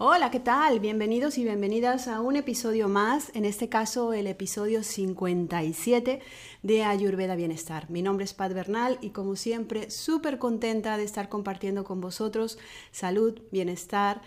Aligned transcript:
Hola, 0.00 0.30
¿qué 0.30 0.38
tal? 0.38 0.78
Bienvenidos 0.78 1.38
y 1.38 1.42
bienvenidas 1.42 2.06
a 2.06 2.20
un 2.20 2.36
episodio 2.36 2.88
más, 2.88 3.34
en 3.34 3.44
este 3.44 3.68
caso 3.68 4.12
el 4.12 4.28
episodio 4.28 4.84
57 4.84 6.20
de 6.62 6.84
Ayurveda 6.84 7.34
Bienestar. 7.34 7.90
Mi 7.90 8.00
nombre 8.00 8.24
es 8.24 8.32
Pat 8.32 8.52
Bernal 8.52 8.98
y 9.00 9.10
como 9.10 9.34
siempre 9.34 9.90
súper 9.90 10.38
contenta 10.38 10.96
de 10.98 11.02
estar 11.02 11.28
compartiendo 11.28 11.82
con 11.82 12.00
vosotros 12.00 12.60
salud, 12.92 13.40
bienestar, 13.50 14.22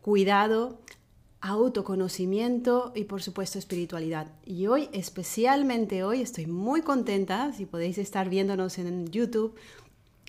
cuidado, 0.00 0.78
autoconocimiento 1.40 2.92
y 2.94 3.02
por 3.02 3.20
supuesto 3.20 3.58
espiritualidad. 3.58 4.28
Y 4.44 4.68
hoy, 4.68 4.88
especialmente 4.92 6.04
hoy, 6.04 6.22
estoy 6.22 6.46
muy 6.46 6.82
contenta, 6.82 7.52
si 7.52 7.66
podéis 7.66 7.98
estar 7.98 8.28
viéndonos 8.28 8.78
en 8.78 9.10
YouTube, 9.10 9.56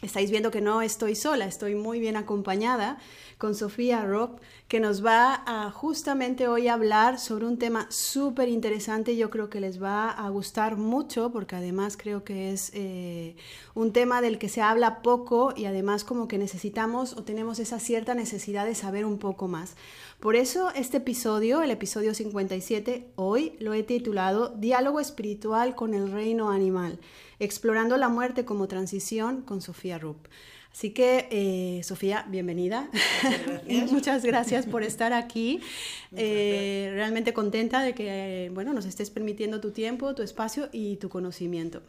estáis 0.01 0.29
viendo 0.29 0.51
que 0.51 0.61
no 0.61 0.81
estoy 0.81 1.15
sola, 1.15 1.45
estoy 1.45 1.75
muy 1.75 1.99
bien 1.99 2.17
acompañada 2.17 2.99
con 3.37 3.55
Sofía 3.55 4.03
Rob, 4.03 4.39
que 4.67 4.79
nos 4.79 5.05
va 5.05 5.43
a 5.45 5.71
justamente 5.71 6.47
hoy 6.47 6.67
hablar 6.67 7.19
sobre 7.19 7.45
un 7.45 7.57
tema 7.57 7.87
súper 7.89 8.49
interesante. 8.49 9.15
Yo 9.15 9.29
creo 9.29 9.49
que 9.49 9.59
les 9.59 9.81
va 9.81 10.09
a 10.09 10.29
gustar 10.29 10.75
mucho 10.77 11.31
porque 11.31 11.55
además 11.55 11.97
creo 11.97 12.23
que 12.23 12.51
es 12.51 12.71
eh, 12.73 13.35
un 13.75 13.93
tema 13.93 14.21
del 14.21 14.39
que 14.39 14.49
se 14.49 14.61
habla 14.61 15.01
poco 15.01 15.53
y 15.55 15.65
además 15.65 16.03
como 16.03 16.27
que 16.27 16.37
necesitamos 16.37 17.13
o 17.13 17.23
tenemos 17.23 17.59
esa 17.59 17.79
cierta 17.79 18.15
necesidad 18.15 18.65
de 18.65 18.75
saber 18.75 19.05
un 19.05 19.19
poco 19.19 19.47
más. 19.47 19.75
Por 20.19 20.35
eso 20.35 20.71
este 20.75 20.97
episodio, 20.97 21.61
el 21.61 21.69
episodio 21.69 22.15
57, 22.15 23.11
hoy 23.15 23.55
lo 23.59 23.73
he 23.73 23.83
titulado 23.83 24.49
Diálogo 24.49 24.99
espiritual 24.99 25.75
con 25.75 25.93
el 25.93 26.11
reino 26.11 26.49
animal, 26.49 26.99
explorando 27.39 27.97
la 27.97 28.09
muerte 28.09 28.45
como 28.45 28.67
transición 28.67 29.41
con 29.41 29.61
Sofía 29.61 29.97
Rupp. 29.97 30.27
Así 30.77 30.91
que, 30.91 31.27
eh, 31.31 31.81
Sofía, 31.81 32.25
bienvenida. 32.29 32.87
Muchas 32.91 33.41
gracias. 33.47 33.91
Muchas 33.91 34.23
gracias 34.23 34.65
por 34.67 34.83
estar 34.83 35.11
aquí. 35.11 35.59
Eh, 36.15 36.91
realmente 36.93 37.33
contenta 37.33 37.81
de 37.81 37.95
que 37.95 38.51
bueno, 38.53 38.73
nos 38.73 38.85
estés 38.85 39.09
permitiendo 39.09 39.59
tu 39.59 39.71
tiempo, 39.71 40.13
tu 40.13 40.21
espacio 40.21 40.69
y 40.71 40.97
tu 40.97 41.09
conocimiento. 41.09 41.81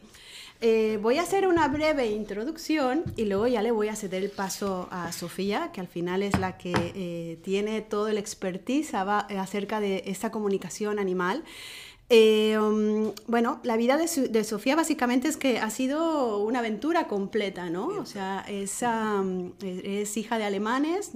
Eh, 0.61 0.97
voy 1.03 1.19
a 1.19 1.21
hacer 1.21 1.47
una 1.47 1.67
breve 1.67 2.07
introducción 2.07 3.03
y 3.15 3.25
luego 3.25 3.45
ya 3.45 3.61
le 3.61 3.69
voy 3.69 3.89
a 3.89 3.95
ceder 3.95 4.23
el 4.23 4.31
paso 4.31 4.87
a 4.89 5.11
Sofía, 5.11 5.71
que 5.71 5.81
al 5.81 5.87
final 5.87 6.23
es 6.23 6.37
la 6.39 6.57
que 6.57 7.37
tiene 7.43 7.81
todo 7.81 8.07
el 8.07 8.17
expertise 8.17 8.95
acerca 8.95 9.79
de 9.79 10.01
esta 10.07 10.31
comunicación 10.31 10.97
animal. 10.97 11.43
Eh, 12.11 12.57
um, 12.57 13.11
bueno, 13.27 13.59
la 13.63 13.77
vida 13.77 13.95
de, 13.97 14.43
Sofía 14.43 14.75
básicamente 14.75 15.27
es 15.27 15.37
que 15.37 15.59
ha 15.59 15.69
sido 15.69 16.39
una 16.39 16.59
aventura 16.59 17.07
completa, 17.07 17.69
¿no? 17.69 17.87
O 17.87 18.05
sea, 18.07 18.43
es, 18.47 18.81
um, 18.81 19.51
es 19.61 20.17
hija 20.17 20.39
de 20.39 20.43
alemanes, 20.43 21.11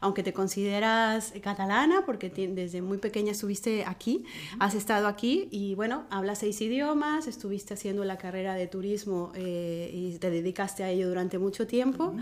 aunque 0.00 0.24
te 0.24 0.32
consideras 0.32 1.32
catalana, 1.42 2.04
porque 2.04 2.28
desde 2.28 2.82
muy 2.82 2.98
pequeña 2.98 3.32
estuviste 3.32 3.84
aquí, 3.84 4.24
has 4.58 4.74
estado 4.74 5.06
aquí 5.06 5.48
y 5.52 5.76
bueno, 5.76 6.06
hablas 6.10 6.38
seis 6.38 6.60
idiomas, 6.60 7.28
estuviste 7.28 7.74
haciendo 7.74 8.04
la 8.04 8.18
carrera 8.18 8.54
de 8.54 8.66
turismo 8.66 9.30
eh, 9.36 9.90
y 9.92 10.18
te 10.18 10.30
dedicaste 10.30 10.82
a 10.82 10.90
ello 10.90 11.08
durante 11.08 11.38
mucho 11.38 11.68
tiempo. 11.68 12.14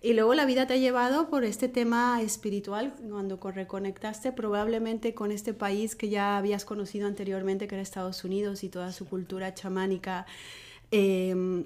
Y 0.00 0.12
luego 0.12 0.34
la 0.34 0.44
vida 0.46 0.66
te 0.66 0.74
ha 0.74 0.76
llevado 0.76 1.28
por 1.28 1.44
este 1.44 1.68
tema 1.68 2.22
espiritual, 2.22 2.94
cuando 3.10 3.38
reconectaste 3.38 4.30
probablemente 4.30 5.12
con 5.12 5.32
este 5.32 5.54
país 5.54 5.96
que 5.96 6.08
ya 6.08 6.36
habías 6.36 6.64
conocido 6.64 7.08
anteriormente, 7.08 7.66
que 7.66 7.74
era 7.74 7.82
Estados 7.82 8.22
Unidos 8.22 8.62
y 8.62 8.68
toda 8.68 8.92
su 8.92 9.06
cultura 9.08 9.54
chamánica. 9.54 10.26
Eh, 10.92 11.64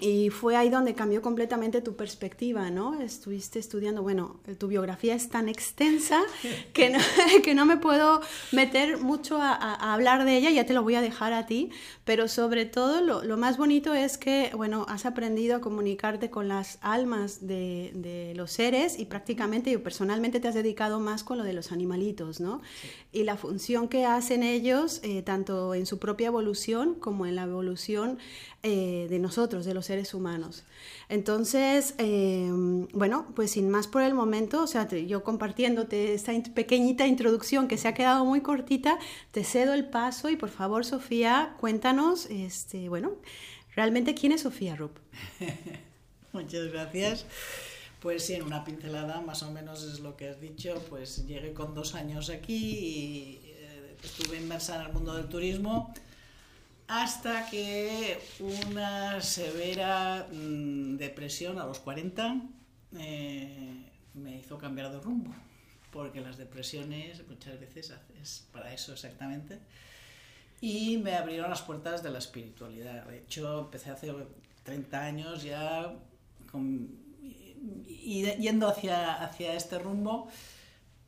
y 0.00 0.30
fue 0.30 0.56
ahí 0.56 0.70
donde 0.70 0.94
cambió 0.94 1.20
completamente 1.20 1.82
tu 1.82 1.94
perspectiva, 1.94 2.70
¿no? 2.70 3.00
Estuviste 3.00 3.58
estudiando, 3.58 4.02
bueno, 4.02 4.40
tu 4.58 4.66
biografía 4.66 5.14
es 5.14 5.28
tan 5.28 5.48
extensa 5.48 6.22
que 6.72 6.90
no, 6.90 6.98
que 7.44 7.54
no 7.54 7.66
me 7.66 7.76
puedo 7.76 8.22
meter 8.50 8.98
mucho 8.98 9.38
a, 9.40 9.92
hablar 9.92 10.24
de 10.24 10.36
ella, 10.36 10.50
ya 10.50 10.64
te 10.64 10.72
lo 10.72 10.82
voy 10.82 10.94
a 10.94 11.02
dejar 11.02 11.34
a 11.34 11.46
ti, 11.46 11.70
pero 12.04 12.28
sobre 12.28 12.64
todo 12.64 13.02
lo, 13.02 13.22
lo, 13.22 13.36
más 13.36 13.58
bonito 13.58 13.94
es 13.94 14.16
que, 14.16 14.50
bueno, 14.56 14.86
has 14.88 15.04
aprendido 15.04 15.56
a 15.56 15.60
comunicarte 15.60 16.30
con 16.30 16.48
las 16.48 16.78
almas 16.80 17.46
de, 17.46 17.90
de 17.94 18.32
los 18.34 18.52
seres 18.52 18.98
y 18.98 19.04
prácticamente, 19.04 19.70
y 19.70 19.76
personalmente 19.76 20.40
te 20.40 20.48
has 20.48 20.54
dedicado 20.54 20.98
más 20.98 21.24
con 21.24 21.36
lo 21.36 21.44
de 21.44 21.52
los 21.52 21.72
animalitos, 21.72 22.40
¿no? 22.40 22.62
Y 23.12 23.24
la 23.24 23.36
función 23.36 23.88
que 23.88 24.06
hacen 24.06 24.42
ellos, 24.42 25.00
eh, 25.02 25.22
tanto 25.22 25.74
en 25.74 25.84
su 25.84 25.98
propia 25.98 26.28
evolución 26.28 26.94
como 26.94 27.26
en 27.26 27.36
la 27.36 27.42
evolución 27.42 28.18
eh, 28.62 29.06
de 29.10 29.18
nosotros, 29.18 29.64
de 29.64 29.74
los 29.74 29.89
seres 29.90 30.14
humanos. 30.14 30.62
Entonces, 31.08 31.94
em, 31.98 32.86
bueno, 32.92 33.26
pues 33.34 33.50
sin 33.50 33.68
más 33.68 33.88
por 33.88 34.02
el 34.02 34.14
momento, 34.14 34.62
o 34.62 34.68
sea, 34.68 34.86
yo 34.88 35.24
compartiéndote 35.24 36.14
esta 36.14 36.32
pequeñita 36.54 37.08
introducción 37.08 37.66
que 37.66 37.76
se 37.76 37.88
ha 37.88 37.94
quedado 37.94 38.24
muy 38.24 38.40
cortita, 38.40 39.00
te 39.32 39.42
cedo 39.42 39.74
el 39.74 39.86
paso 39.86 40.30
y 40.30 40.36
por 40.36 40.50
favor, 40.50 40.84
Sofía, 40.84 41.56
cuéntanos, 41.58 42.26
este, 42.26 42.88
bueno, 42.88 43.16
realmente 43.74 44.14
quién 44.14 44.30
es 44.30 44.42
Sofía 44.42 44.76
Rupp. 44.76 44.96
Muchas 46.32 46.68
gracias. 46.68 47.26
Pues 47.98 48.24
sí, 48.24 48.34
en 48.34 48.44
una 48.44 48.64
pincelada 48.64 49.20
más 49.22 49.42
o 49.42 49.50
menos 49.50 49.82
es 49.82 49.98
lo 49.98 50.16
que 50.16 50.28
has 50.28 50.40
dicho, 50.40 50.80
pues 50.88 51.26
llegué 51.26 51.52
con 51.52 51.74
dos 51.74 51.96
años 51.96 52.30
aquí 52.30 52.54
y 52.54 53.40
eh, 53.44 53.96
estuve 54.04 54.36
inmersa 54.36 54.76
en 54.76 54.82
el 54.82 54.92
mundo 54.92 55.16
del 55.16 55.28
turismo 55.28 55.92
hasta 56.90 57.48
que 57.48 58.18
una 58.40 59.20
severa 59.20 60.26
mm, 60.28 60.96
depresión 60.96 61.60
a 61.60 61.64
los 61.64 61.78
40 61.78 62.42
eh, 62.98 63.86
me 64.14 64.38
hizo 64.38 64.58
cambiar 64.58 64.90
de 64.90 64.98
rumbo, 64.98 65.32
porque 65.92 66.20
las 66.20 66.36
depresiones 66.36 67.24
muchas 67.28 67.60
veces 67.60 67.94
es 68.20 68.48
para 68.52 68.74
eso 68.74 68.92
exactamente, 68.92 69.60
y 70.60 70.98
me 70.98 71.14
abrieron 71.14 71.48
las 71.48 71.62
puertas 71.62 72.02
de 72.02 72.10
la 72.10 72.18
espiritualidad. 72.18 73.06
De 73.06 73.18
hecho, 73.18 73.60
empecé 73.60 73.90
hace 73.90 74.12
30 74.64 75.00
años 75.00 75.44
ya 75.44 75.94
yendo 77.94 78.66
hacia, 78.66 79.22
hacia 79.22 79.54
este 79.54 79.78
rumbo 79.78 80.28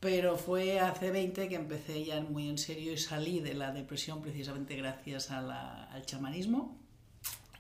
pero 0.02 0.36
fue 0.36 0.80
hace 0.80 1.12
20 1.12 1.48
que 1.48 1.54
empecé 1.54 2.04
ya 2.04 2.20
muy 2.20 2.48
en 2.48 2.58
serio 2.58 2.92
y 2.92 2.98
salí 2.98 3.38
de 3.38 3.54
la 3.54 3.70
depresión 3.70 4.20
precisamente 4.20 4.74
gracias 4.74 5.30
al 5.30 6.04
chamanismo. 6.04 6.76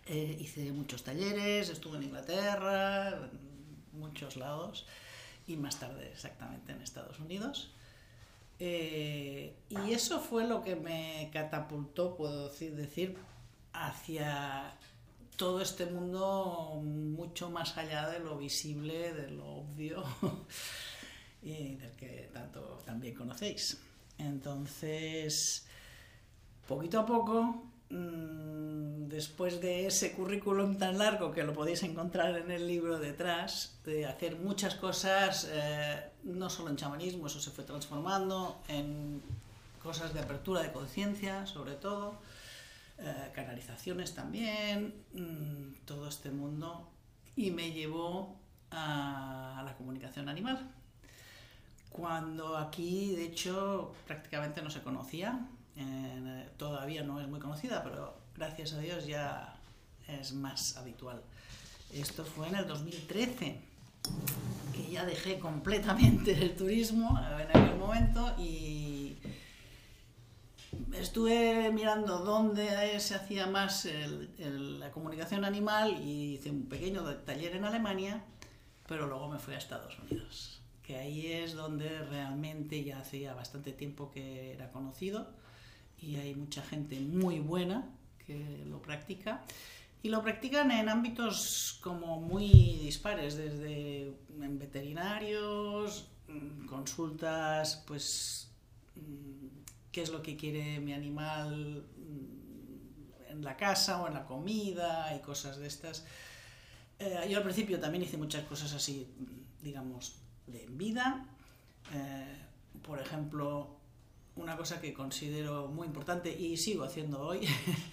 Eh, 0.06 0.38
hice 0.40 0.72
muchos 0.72 1.04
talleres, 1.04 1.68
estuve 1.68 1.98
en 1.98 2.02
Inglaterra, 2.02 3.10
en 3.10 4.00
muchos 4.00 4.36
lados 4.36 4.86
y 5.46 5.56
más 5.56 5.78
tarde 5.78 6.10
exactamente 6.10 6.72
en 6.72 6.82
Estados 6.82 7.20
Unidos. 7.20 7.70
Eh, 8.58 9.54
y 9.68 9.92
eso 9.92 10.18
fue 10.18 10.44
lo 10.44 10.64
que 10.64 10.74
me 10.74 11.30
catapultó, 11.32 12.16
puedo 12.16 12.48
decir, 12.48 12.74
decir, 12.74 13.18
hacia 13.72 14.76
todo 15.36 15.60
este 15.60 15.86
mundo 15.86 16.80
mucho 16.82 17.50
más 17.50 17.78
allá 17.78 18.08
de 18.08 18.18
lo 18.18 18.36
visible, 18.36 19.14
de 19.14 19.30
lo 19.30 19.46
obvio. 19.46 20.02
y 21.42 21.74
del 21.74 21.92
que 21.92 22.30
tanto 22.32 22.78
también 22.84 23.14
conocéis. 23.14 23.80
Entonces, 24.18 25.66
poquito 26.68 27.00
a 27.00 27.06
poco, 27.06 27.64
mm, 27.90 29.08
después 29.08 29.60
de 29.60 29.86
ese 29.86 30.12
currículum 30.12 30.78
tan 30.78 30.98
largo 30.98 31.32
que 31.32 31.42
lo 31.42 31.52
podéis 31.52 31.82
encontrar 31.82 32.36
en 32.38 32.50
el 32.50 32.66
libro 32.66 32.98
detrás, 32.98 33.80
de 33.84 34.06
hacer 34.06 34.36
muchas 34.36 34.76
cosas, 34.76 35.48
eh, 35.50 36.10
no 36.22 36.48
solo 36.48 36.70
en 36.70 36.76
chamanismo, 36.76 37.26
eso 37.26 37.40
se 37.40 37.50
fue 37.50 37.64
transformando 37.64 38.62
en 38.68 39.20
cosas 39.82 40.14
de 40.14 40.20
apertura 40.20 40.62
de 40.62 40.70
conciencia, 40.70 41.44
sobre 41.46 41.74
todo, 41.74 42.14
eh, 42.98 43.30
canalizaciones 43.34 44.14
también, 44.14 44.94
mm, 45.12 45.84
todo 45.84 46.08
este 46.08 46.30
mundo, 46.30 46.88
y 47.34 47.50
me 47.50 47.72
llevó 47.72 48.36
a 48.70 49.62
la 49.64 49.74
comunicación 49.76 50.28
animal 50.28 50.70
cuando 51.92 52.56
aquí, 52.56 53.14
de 53.14 53.26
hecho, 53.26 53.94
prácticamente 54.06 54.62
no 54.62 54.70
se 54.70 54.82
conocía. 54.82 55.46
Eh, 55.76 56.48
todavía 56.56 57.02
no 57.02 57.20
es 57.20 57.28
muy 57.28 57.40
conocida, 57.40 57.82
pero 57.82 58.18
gracias 58.34 58.72
a 58.72 58.78
Dios 58.78 59.06
ya 59.06 59.56
es 60.08 60.32
más 60.32 60.76
habitual. 60.76 61.22
Esto 61.92 62.24
fue 62.24 62.48
en 62.48 62.56
el 62.56 62.66
2013, 62.66 63.60
que 64.74 64.90
ya 64.90 65.04
dejé 65.04 65.38
completamente 65.38 66.32
el 66.32 66.56
turismo 66.56 67.18
en 67.38 67.48
aquel 67.48 67.76
momento 67.76 68.34
y 68.38 69.18
estuve 70.94 71.70
mirando 71.70 72.18
dónde 72.18 72.98
se 72.98 73.14
hacía 73.14 73.46
más 73.46 73.86
la 74.38 74.90
comunicación 74.90 75.44
animal 75.44 76.00
y 76.02 76.34
hice 76.34 76.50
un 76.50 76.66
pequeño 76.66 77.04
taller 77.16 77.56
en 77.56 77.66
Alemania, 77.66 78.24
pero 78.86 79.06
luego 79.06 79.28
me 79.28 79.38
fui 79.38 79.54
a 79.54 79.58
Estados 79.58 79.98
Unidos 79.98 80.61
ahí 80.96 81.26
es 81.26 81.54
donde 81.54 82.02
realmente 82.04 82.82
ya 82.84 83.00
hacía 83.00 83.34
bastante 83.34 83.72
tiempo 83.72 84.10
que 84.10 84.52
era 84.52 84.70
conocido 84.70 85.28
y 86.00 86.16
hay 86.16 86.34
mucha 86.34 86.62
gente 86.62 86.98
muy 87.00 87.38
buena 87.38 87.88
que 88.26 88.64
lo 88.66 88.82
practica 88.82 89.44
y 90.02 90.08
lo 90.08 90.20
practican 90.22 90.70
en 90.72 90.88
ámbitos 90.88 91.78
como 91.80 92.20
muy 92.20 92.48
dispares, 92.82 93.36
desde 93.36 94.12
en 94.40 94.58
veterinarios, 94.58 96.08
mm, 96.26 96.66
consultas, 96.66 97.84
pues, 97.86 98.50
mm, 98.96 99.62
qué 99.92 100.02
es 100.02 100.10
lo 100.10 100.20
que 100.20 100.36
quiere 100.36 100.80
mi 100.80 100.92
animal 100.92 101.86
mm, 101.96 103.30
en 103.30 103.44
la 103.44 103.56
casa 103.56 104.02
o 104.02 104.08
en 104.08 104.14
la 104.14 104.24
comida 104.26 105.14
y 105.14 105.20
cosas 105.20 105.58
de 105.58 105.68
estas. 105.68 106.04
Eh, 106.98 107.28
yo 107.30 107.38
al 107.38 107.44
principio 107.44 107.78
también 107.78 108.02
hice 108.02 108.16
muchas 108.16 108.44
cosas 108.44 108.72
así, 108.72 109.06
digamos, 109.62 110.21
de 110.46 110.66
vida. 110.70 111.26
Eh, 111.92 112.38
por 112.82 112.98
ejemplo, 113.00 113.76
una 114.36 114.56
cosa 114.56 114.80
que 114.80 114.92
considero 114.92 115.68
muy 115.68 115.86
importante 115.86 116.30
y 116.30 116.56
sigo 116.56 116.84
haciendo 116.84 117.20
hoy, 117.20 117.46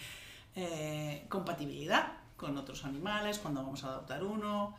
eh, 0.56 1.26
compatibilidad 1.30 2.14
con 2.38 2.58
otros 2.58 2.86
animales, 2.86 3.40
cuando 3.40 3.62
vamos 3.62 3.84
a 3.84 3.88
adoptar 3.88 4.24
uno, 4.24 4.76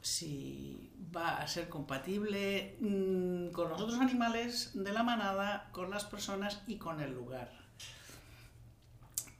si 0.00 0.90
va 1.14 1.38
a 1.38 1.48
ser 1.48 1.68
compatible 1.68 2.76
mm, 2.80 3.48
con 3.48 3.68
los 3.68 3.80
otros 3.80 4.00
animales 4.00 4.70
de 4.74 4.92
la 4.92 5.02
manada, 5.02 5.68
con 5.72 5.90
las 5.90 6.04
personas 6.04 6.62
y 6.66 6.76
con 6.76 7.00
el 7.00 7.12
lugar. 7.12 7.50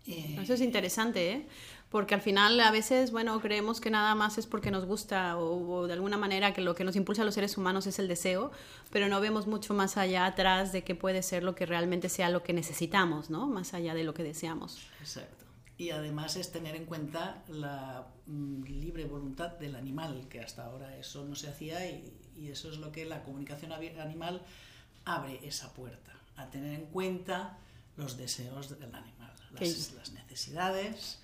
Eso 0.06 0.54
es 0.54 0.60
interesante, 0.60 1.32
¿eh? 1.32 1.46
Porque 1.90 2.14
al 2.14 2.20
final 2.20 2.58
a 2.60 2.70
veces, 2.70 3.10
bueno, 3.10 3.40
creemos 3.40 3.80
que 3.80 3.90
nada 3.90 4.14
más 4.14 4.38
es 4.38 4.46
porque 4.46 4.70
nos 4.70 4.84
gusta 4.86 5.36
o, 5.36 5.88
de 5.88 5.92
alguna 5.92 6.16
manera 6.16 6.54
que 6.54 6.60
lo 6.60 6.76
que 6.76 6.84
nos 6.84 6.94
impulsa 6.94 7.22
a 7.22 7.24
los 7.24 7.34
seres 7.34 7.58
humanos 7.58 7.86
es 7.88 7.98
el 7.98 8.06
deseo, 8.06 8.52
pero 8.90 9.08
no 9.08 9.20
vemos 9.20 9.48
mucho 9.48 9.74
más 9.74 9.96
allá 9.96 10.24
atrás 10.26 10.70
de 10.70 10.84
qué 10.84 10.94
puede 10.94 11.22
ser 11.22 11.42
lo 11.42 11.56
que 11.56 11.66
realmente 11.66 12.08
sea 12.08 12.30
lo 12.30 12.44
que 12.44 12.52
necesitamos, 12.52 13.28
¿no? 13.28 13.48
Más 13.48 13.74
allá 13.74 13.92
de 13.94 14.04
lo 14.04 14.14
que 14.14 14.22
deseamos. 14.22 14.78
Exacto. 15.00 15.44
Y 15.78 15.90
además 15.90 16.36
es 16.36 16.52
tener 16.52 16.76
en 16.76 16.84
cuenta 16.84 17.42
la 17.48 18.06
mm, 18.26 18.62
libre 18.66 19.06
voluntad 19.06 19.58
del 19.58 19.74
animal, 19.74 20.28
que 20.28 20.40
hasta 20.40 20.66
ahora 20.66 20.96
eso 20.96 21.24
no 21.24 21.34
se 21.34 21.48
hacía 21.48 21.84
y, 21.90 22.16
eso 22.40 22.70
es 22.70 22.78
lo 22.78 22.90
que 22.90 23.04
la 23.04 23.22
comunicación 23.22 23.70
animal 23.72 24.40
abre 25.04 25.40
esa 25.46 25.74
puerta, 25.74 26.12
a 26.36 26.48
tener 26.48 26.72
en 26.72 26.86
cuenta 26.86 27.58
los 27.96 28.16
deseos 28.16 28.70
del 28.70 28.94
animal, 28.94 29.34
las, 29.52 29.92
las 29.92 30.12
necesidades 30.12 31.18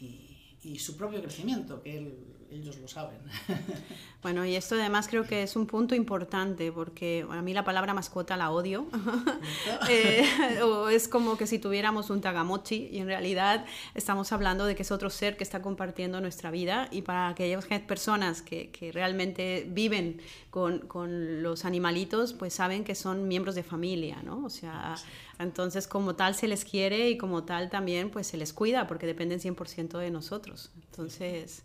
y, 0.00 0.78
su 0.78 0.96
propio 0.96 1.20
crecimiento, 1.22 1.82
que 1.82 2.14
ellos 2.50 2.78
lo 2.78 2.88
saben. 2.88 3.18
Bueno, 4.22 4.44
y 4.44 4.54
esto 4.54 4.74
además 4.74 5.08
creo 5.08 5.24
que 5.24 5.42
es 5.42 5.56
un 5.56 5.66
punto 5.66 5.94
importante, 5.94 6.70
porque 6.70 7.26
a 7.30 7.40
mí 7.40 7.54
la 7.54 7.64
palabra 7.64 7.94
mascota 7.94 8.36
la 8.36 8.50
odio. 8.50 8.86
Eh, 9.88 10.60
o 10.62 10.88
es 10.88 11.08
como 11.08 11.36
que 11.36 11.46
si 11.46 11.58
tuviéramos 11.58 12.10
un 12.10 12.20
tagamochi, 12.20 12.88
y 12.92 12.98
en 12.98 13.06
realidad 13.06 13.64
estamos 13.94 14.30
hablando 14.32 14.66
de 14.66 14.74
que 14.74 14.82
es 14.82 14.92
otro 14.92 15.08
ser 15.08 15.36
que 15.36 15.44
está 15.44 15.62
compartiendo 15.62 16.20
nuestra 16.20 16.50
vida, 16.50 16.88
y 16.90 17.02
para 17.02 17.28
aquellas 17.28 17.64
personas 17.86 18.42
que, 18.42 18.70
que 18.70 18.92
realmente 18.92 19.66
viven 19.68 20.20
con, 20.50 20.80
con, 20.80 21.42
los 21.42 21.64
animalitos, 21.64 22.34
pues 22.34 22.52
saben 22.52 22.84
que 22.84 22.94
son 22.94 23.26
miembros 23.26 23.54
de 23.54 23.62
familia, 23.62 24.22
¿no? 24.22 24.44
O 24.44 24.50
sea, 24.50 24.96
entonces, 25.38 25.86
como 25.86 26.14
tal 26.14 26.34
se 26.34 26.46
les 26.46 26.66
quiere 26.66 27.08
y 27.08 27.16
como 27.16 27.44
tal 27.44 27.70
también 27.70 28.10
pues 28.10 28.26
se 28.26 28.36
les 28.36 28.52
cuida 28.52 28.86
porque 28.86 29.06
dependen 29.06 29.40
100% 29.40 29.98
de 29.98 30.10
nosotros. 30.10 30.70
Entonces, 30.90 31.62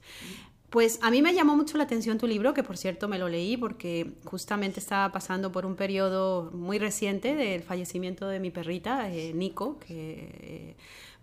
pues 0.76 1.00
a 1.02 1.10
mí 1.10 1.22
me 1.22 1.34
llamó 1.34 1.56
mucho 1.56 1.78
la 1.78 1.86
atención 1.86 2.18
tu 2.18 2.28
libro, 2.28 2.54
que 2.54 2.62
por 2.62 2.76
cierto 2.76 3.08
me 3.08 3.18
lo 3.18 3.30
leí 3.30 3.56
porque 3.56 4.12
justamente 4.26 4.82
estaba 4.82 5.10
pasando 5.14 5.50
por 5.50 5.66
un 5.66 5.78
periodo 5.78 6.52
muy 6.52 6.80
reciente 6.80 7.34
del 7.34 7.64
fallecimiento 7.64 8.28
de 8.28 8.42
mi 8.42 8.52
perrita, 8.52 9.10
eh, 9.10 9.32
Nico, 9.34 9.80
que... 9.80 9.96
Eh, 10.42 10.76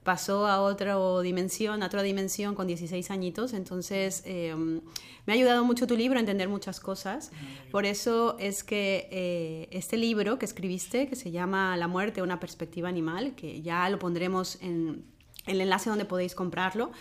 pasó 0.05 0.49
a 0.49 0.61
otra 0.61 0.97
dimensión, 1.23 1.83
a 1.85 1.87
otra 1.87 2.03
dimensión 2.03 2.57
con 2.57 2.67
16 2.67 3.09
añitos, 3.13 3.53
entonces 3.53 4.25
em, 4.27 4.81
me 5.27 5.33
ha 5.33 5.37
ayudado 5.37 5.65
mucho 5.65 5.87
tu 5.87 5.97
libro 5.97 6.17
a 6.17 6.21
entender 6.21 6.49
muchas 6.49 6.81
cosas. 6.81 7.31
Por 7.71 7.87
eso 7.87 8.37
es 8.41 8.65
que 8.65 9.07
eh, 9.13 9.69
este 9.71 9.97
libro 9.97 10.41
que 10.41 10.45
escribiste, 10.45 11.07
que 11.07 11.15
se 11.15 11.31
llama 11.31 11.77
La 11.77 11.87
muerte, 11.87 12.21
una 12.21 12.41
perspectiva 12.41 12.89
animal, 12.89 13.37
que 13.37 13.63
ya 13.63 13.89
lo 13.91 14.01
pondremos 14.01 14.59
en 14.61 15.05
el 15.47 15.61
enlace 15.61 15.91
donde 15.91 16.05
podéis 16.05 16.35
comprarlo, 16.35 16.93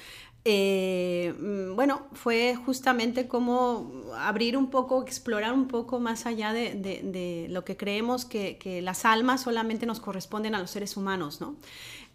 eh, 0.44 1.34
mm, 1.40 1.76
bueno, 1.76 2.08
fue 2.14 2.56
justamente 2.56 3.28
como 3.28 3.92
abrir 4.18 4.58
un 4.58 4.70
poco, 4.70 5.04
explorar 5.04 5.54
un 5.54 5.68
poco 5.68 6.00
más 6.00 6.26
allá 6.26 6.52
de, 6.54 7.48
lo 7.50 7.64
que 7.64 7.78
creemos 7.78 8.26
que, 8.26 8.82
las 8.84 9.06
almas 9.06 9.42
solamente 9.42 9.86
nos 9.86 10.00
corresponden 10.00 10.56
a 10.56 10.60
los 10.60 10.72
seres 10.72 10.98
humanos, 10.98 11.42
¿no? 11.42 11.56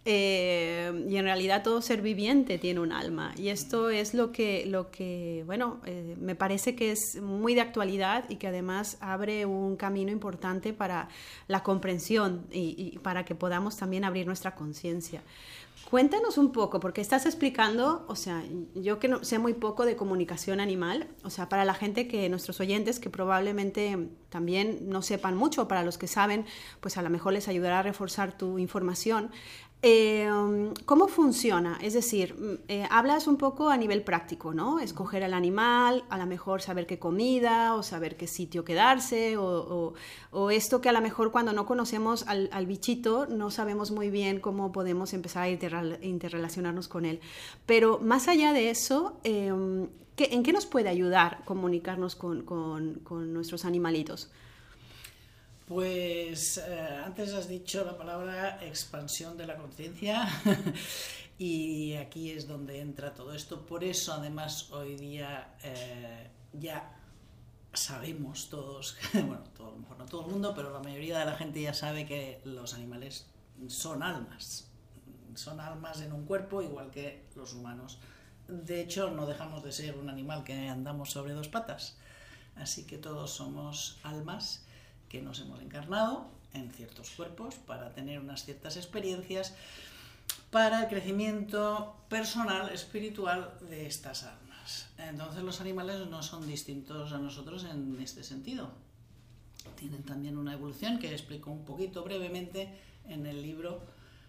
Eh, 0.09 1.05
y 1.09 1.17
en 1.17 1.25
realidad 1.25 1.65
todo 1.65 1.83
ser 1.83 2.01
viviente 2.01 2.59
tiene 2.59 2.79
un 2.79 2.93
alma. 2.93 3.35
Y 3.37 3.49
esto 3.49 3.91
es 3.91 4.15
lo 4.15 4.31
que, 4.31 4.65
lo 4.67 4.93
que 4.93 5.43
bueno, 5.47 5.81
eh, 5.85 6.15
me 6.21 6.37
parece 6.37 6.77
que 6.77 6.93
es 6.93 7.21
muy 7.21 7.57
de 7.57 7.61
actualidad 7.61 8.25
y 8.29 8.37
que 8.37 8.47
además 8.47 8.99
abre 9.01 9.47
un 9.47 9.77
camino 9.77 10.13
importante 10.13 10.73
para 10.73 11.09
la 11.49 11.65
comprensión 11.65 12.47
y, 12.53 12.99
para 13.03 13.25
que 13.25 13.35
podamos 13.35 13.77
también 13.77 14.05
abrir 14.05 14.27
nuestra 14.27 14.55
conciencia. 14.55 15.23
Cuéntanos 15.89 16.37
un 16.37 16.51
poco, 16.51 16.81
porque 16.81 17.01
estás 17.01 17.27
explicando, 17.27 18.05
o 18.09 18.17
sea, 18.17 18.43
yo 18.75 18.99
que 18.99 19.07
no, 19.07 19.23
sé 19.23 19.39
muy 19.39 19.55
poco 19.55 19.87
de 19.87 19.95
comunicación 19.95 20.59
animal, 20.59 21.07
o 21.23 21.31
sea, 21.31 21.49
para 21.49 21.65
la 21.65 21.75
gente 21.75 22.09
que, 22.09 22.29
nuestros 22.29 22.59
oyentes 22.59 22.99
que 22.99 23.09
probablemente 23.09 24.09
también 24.29 24.89
no 24.89 25.01
sepan 25.01 25.37
mucho, 25.37 25.69
para 25.69 25.85
los 25.85 25.97
que 25.97 26.09
saben, 26.09 26.45
pues 26.81 26.97
a 26.97 27.03
lo 27.03 27.11
mejor 27.11 27.35
les 27.35 27.47
ayudará 27.47 27.79
a 27.79 27.83
reforzar 27.83 28.37
tu 28.37 28.59
información. 28.59 29.31
Eh, 29.89 30.29
¿Cómo 30.85 31.07
funciona? 31.07 31.79
Es 31.81 31.95
decir, 31.95 32.35
mm, 32.35 32.55
eh, 32.67 32.89
hablas 32.91 33.29
un 33.29 33.37
poco 33.37 33.69
a 33.69 33.77
nivel 33.77 34.03
práctico, 34.03 34.53
¿no? 34.53 34.81
Escoger 34.81 35.23
al 35.23 35.33
animal, 35.33 36.03
a 36.09 36.19
lo 36.19 36.27
mejor 36.27 36.61
saber 36.61 36.89
qué 36.89 36.99
comida 36.99 37.73
o 37.73 37.85
saber 37.85 38.17
qué 38.17 38.27
sitio 38.27 38.65
quedarse 38.65 39.37
o, 39.39 39.95
esto 40.51 40.81
que 40.81 40.89
a 40.89 40.93
lo 40.93 41.01
mejor 41.01 41.31
cuando 41.31 41.53
no 41.53 41.67
conocemos 41.67 42.27
al, 42.27 42.67
bichito 42.67 43.27
no 43.27 43.53
sabemos 43.53 43.93
muy 43.93 44.11
bien 44.11 44.41
cómo 44.41 44.73
podemos 44.73 45.13
empezar 45.13 45.45
a 45.45 45.51
interrelacionarnos 46.05 46.89
con 46.89 47.05
él. 47.05 47.21
Pero 47.65 48.01
más 48.01 48.27
allá 48.27 48.53
de 48.53 48.71
eso, 48.71 49.21
em, 49.23 49.87
¿en 50.17 50.43
qué 50.43 50.53
nos 50.53 50.67
puede 50.67 50.89
ayudar 50.89 51.45
comunicarnos 51.45 52.17
con 52.17 53.03
nuestros 53.33 53.65
animalitos? 53.65 54.31
Pues 55.67 56.59
eh, 56.59 57.03
antes 57.05 57.35
has 57.35 57.49
dicho 57.49 57.85
la 57.85 57.99
palabra 57.99 58.65
expansión 58.65 59.37
de 59.37 59.49
la 59.49 59.57
conciencia 59.57 60.29
y 61.39 61.95
aquí 61.95 62.31
es 62.31 62.47
donde 62.47 62.81
entra 62.81 63.13
todo 63.15 63.35
esto. 63.35 63.67
Por 63.67 63.83
eso 63.83 64.13
además 64.13 64.71
hoy 64.71 64.95
día 64.95 65.57
eh, 65.65 66.31
ya 66.53 66.97
sabemos 67.73 68.49
todos, 68.49 68.97
bueno, 69.13 69.43
todo, 69.57 69.71
a 69.71 69.71
lo 69.73 69.79
mejor 69.79 69.99
no 69.99 70.07
todo 70.07 70.27
el 70.27 70.31
mundo, 70.31 70.53
pero 70.55 70.73
la 70.73 70.79
mayoría 70.79 71.19
de 71.19 71.25
la 71.25 71.35
gente 71.35 71.61
ya 71.61 71.75
sabe 71.75 72.07
que 72.07 72.41
los 72.45 72.75
animales 72.75 73.27
son 73.67 74.05
almas. 74.05 74.69
Son 75.35 75.59
almas 75.59 76.01
en 76.01 76.13
un 76.13 76.27
cuerpo 76.27 76.63
igual 76.63 76.93
que 76.93 77.27
los 77.35 77.55
humanos. 77.55 77.99
De 78.47 78.81
hecho, 78.81 79.11
no 79.11 79.27
dejamos 79.27 79.65
de 79.65 79.73
ser 79.73 79.99
un 79.99 80.11
animal 80.11 80.45
que 80.45 80.69
andamos 80.69 81.11
sobre 81.11 81.33
dos 81.33 81.49
patas. 81.49 81.99
Así 82.55 82.87
que 82.87 82.99
todos 82.99 83.33
somos 83.33 83.99
almas 84.05 84.66
nos 85.23 85.41
hemos 85.41 85.61
encarnado 85.61 86.29
en 86.53 86.71
ciertos 86.71 87.11
cuerpos 87.11 87.55
para 87.55 87.93
tener 87.93 88.21
unas 88.21 88.45
ciertas 88.45 88.77
experiencias 88.77 89.55
para 90.51 90.83
el 90.83 90.89
crecimiento 90.89 91.97
personal, 92.09 92.71
espiritual 92.73 93.53
de 93.69 93.87
estas 93.87 94.25
almas. 94.25 94.89
Entonces 94.99 95.43
los 95.43 95.61
animales 95.61 96.07
no 96.09 96.23
son 96.23 96.47
distintos 96.47 97.13
a 97.13 97.19
nosotros 97.19 97.65
en 97.65 97.99
este 98.01 98.25
sentido. 98.25 98.71
Tienen 99.77 100.03
también 100.03 100.39
una 100.39 100.55
evolución 100.55 100.99
que 100.99 101.13
explico 101.13 101.51
un 101.51 101.65
poquito 101.65 102.03
brevemente 102.05 102.69
en 103.09 103.27
el 103.27 103.43
libro, 103.43 103.83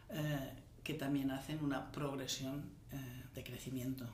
eh, 0.10 0.54
que 0.84 0.94
también 0.94 1.32
hacen 1.32 1.64
una 1.64 1.92
progresión 1.92 2.66
eh, 2.92 3.24
de 3.34 3.44
crecimiento. 3.44 4.06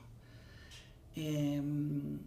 Em, 1.16 2.18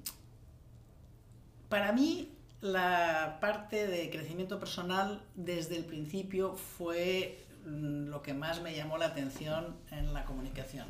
para 1.69 1.91
mí 1.91 2.29
la 2.61 3.37
parte 3.39 3.87
de 3.87 4.09
crecimiento 4.09 4.59
personal 4.59 5.21
desde 5.35 5.77
el 5.77 5.85
principio 5.85 6.55
fue 6.55 7.45
mm, 7.65 8.07
lo 8.07 8.21
que 8.21 8.33
más 8.33 8.61
me 8.61 8.75
llamó 8.75 8.97
la 8.97 9.07
atención 9.07 9.75
en 9.91 10.13
la 10.13 10.25
comunicación. 10.25 10.87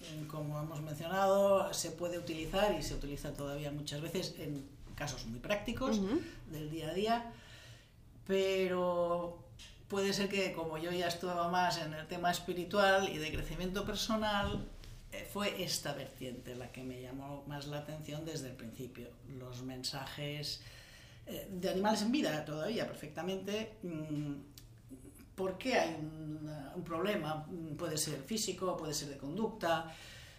Mm, 0.00 0.26
como 0.26 0.58
hemos 0.60 0.80
mencionado, 0.80 1.72
se 1.74 1.90
puede 1.90 2.18
utilizar 2.18 2.74
y 2.78 2.82
se 2.82 2.94
utiliza 2.94 3.32
todavía 3.32 3.70
muchas 3.70 4.00
veces 4.00 4.34
en 4.38 4.64
casos 4.94 5.26
muy 5.26 5.40
prácticos 5.40 6.00
del 6.50 6.70
día 6.70 6.90
a 6.90 6.94
día, 6.94 7.32
pero 8.26 9.38
puede 9.88 10.12
ser 10.12 10.28
que 10.28 10.52
como 10.52 10.78
yo 10.78 10.90
ya 10.92 11.08
estuve 11.08 11.34
más 11.50 11.78
en 11.78 11.94
el 11.94 12.06
tema 12.06 12.30
espiritual 12.30 13.08
y 13.08 13.18
de 13.18 13.32
crecimiento 13.32 13.84
personal, 13.84 14.66
eh, 15.12 15.26
fue 15.32 15.62
esta 15.62 15.92
vertiente 15.94 16.54
la 16.54 16.70
que 16.70 16.82
me 16.82 17.00
llamó 17.00 17.44
más 17.46 17.66
la 17.66 17.78
atención 17.78 18.24
desde 18.24 18.48
el 18.48 18.56
principio. 18.56 19.08
Los 19.38 19.62
mensajes 19.62 20.60
de 21.50 21.70
animales 21.70 22.02
en 22.02 22.12
vida 22.12 22.44
todavía 22.44 22.86
perfectamente. 22.86 23.78
Mm, 23.82 24.34
¿Por 25.34 25.56
qué 25.56 25.74
hay 25.74 25.94
un, 25.94 26.84
problema? 26.84 27.46
Mm, 27.48 27.76
puede 27.76 27.96
ser 27.96 28.20
físico, 28.22 28.76
puede 28.76 28.94
ser 28.94 29.08
de 29.08 29.18
conducta, 29.18 29.94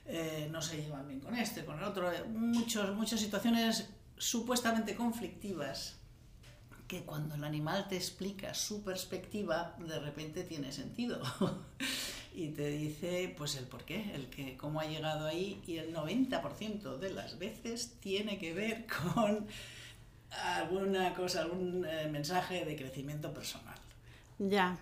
eh, 0.06 0.48
no 0.52 0.62
se 0.62 0.82
llevan 0.82 1.08
bien 1.08 1.20
con 1.20 1.36
este, 1.36 1.64
con 1.64 1.78
el 1.78 1.84
otro, 1.84 2.12
eh, 2.12 2.24
muchos, 2.24 2.96
muchas 2.96 3.20
situaciones 3.20 3.90
supuestamente 4.18 4.96
conflictivas 4.96 5.98
que 6.88 7.04
cuando 7.04 7.36
el 7.36 7.44
animal 7.44 7.88
te 7.88 7.96
explica 7.96 8.54
su 8.54 8.84
perspectiva, 8.84 9.76
de 9.80 10.00
repente 10.00 10.44
tiene 10.44 10.72
sentido. 10.72 11.22
y 12.36 12.50
te 12.50 12.68
dice 12.70 13.34
pues 13.38 13.56
el 13.56 13.66
por 13.66 13.84
qué, 13.84 14.14
el 14.14 14.30
que 14.30 14.58
cómo 14.58 14.80
ha 14.80 14.86
llegado 14.86 15.28
ahí 15.28 15.62
y 15.68 15.78
el 15.78 15.94
90% 15.94 16.98
de 16.98 17.14
las 17.14 17.40
veces 17.40 17.98
tiene 18.00 18.38
que 18.40 18.54
ver 18.54 18.86
con 18.88 19.48
alguna 20.32 21.14
cosa, 21.14 21.42
algún 21.42 21.86
eh, 21.86 22.08
mensaje 22.10 22.66
de 22.66 22.76
crecimiento 22.76 23.34
personal. 23.34 23.76
Ya. 24.40 24.78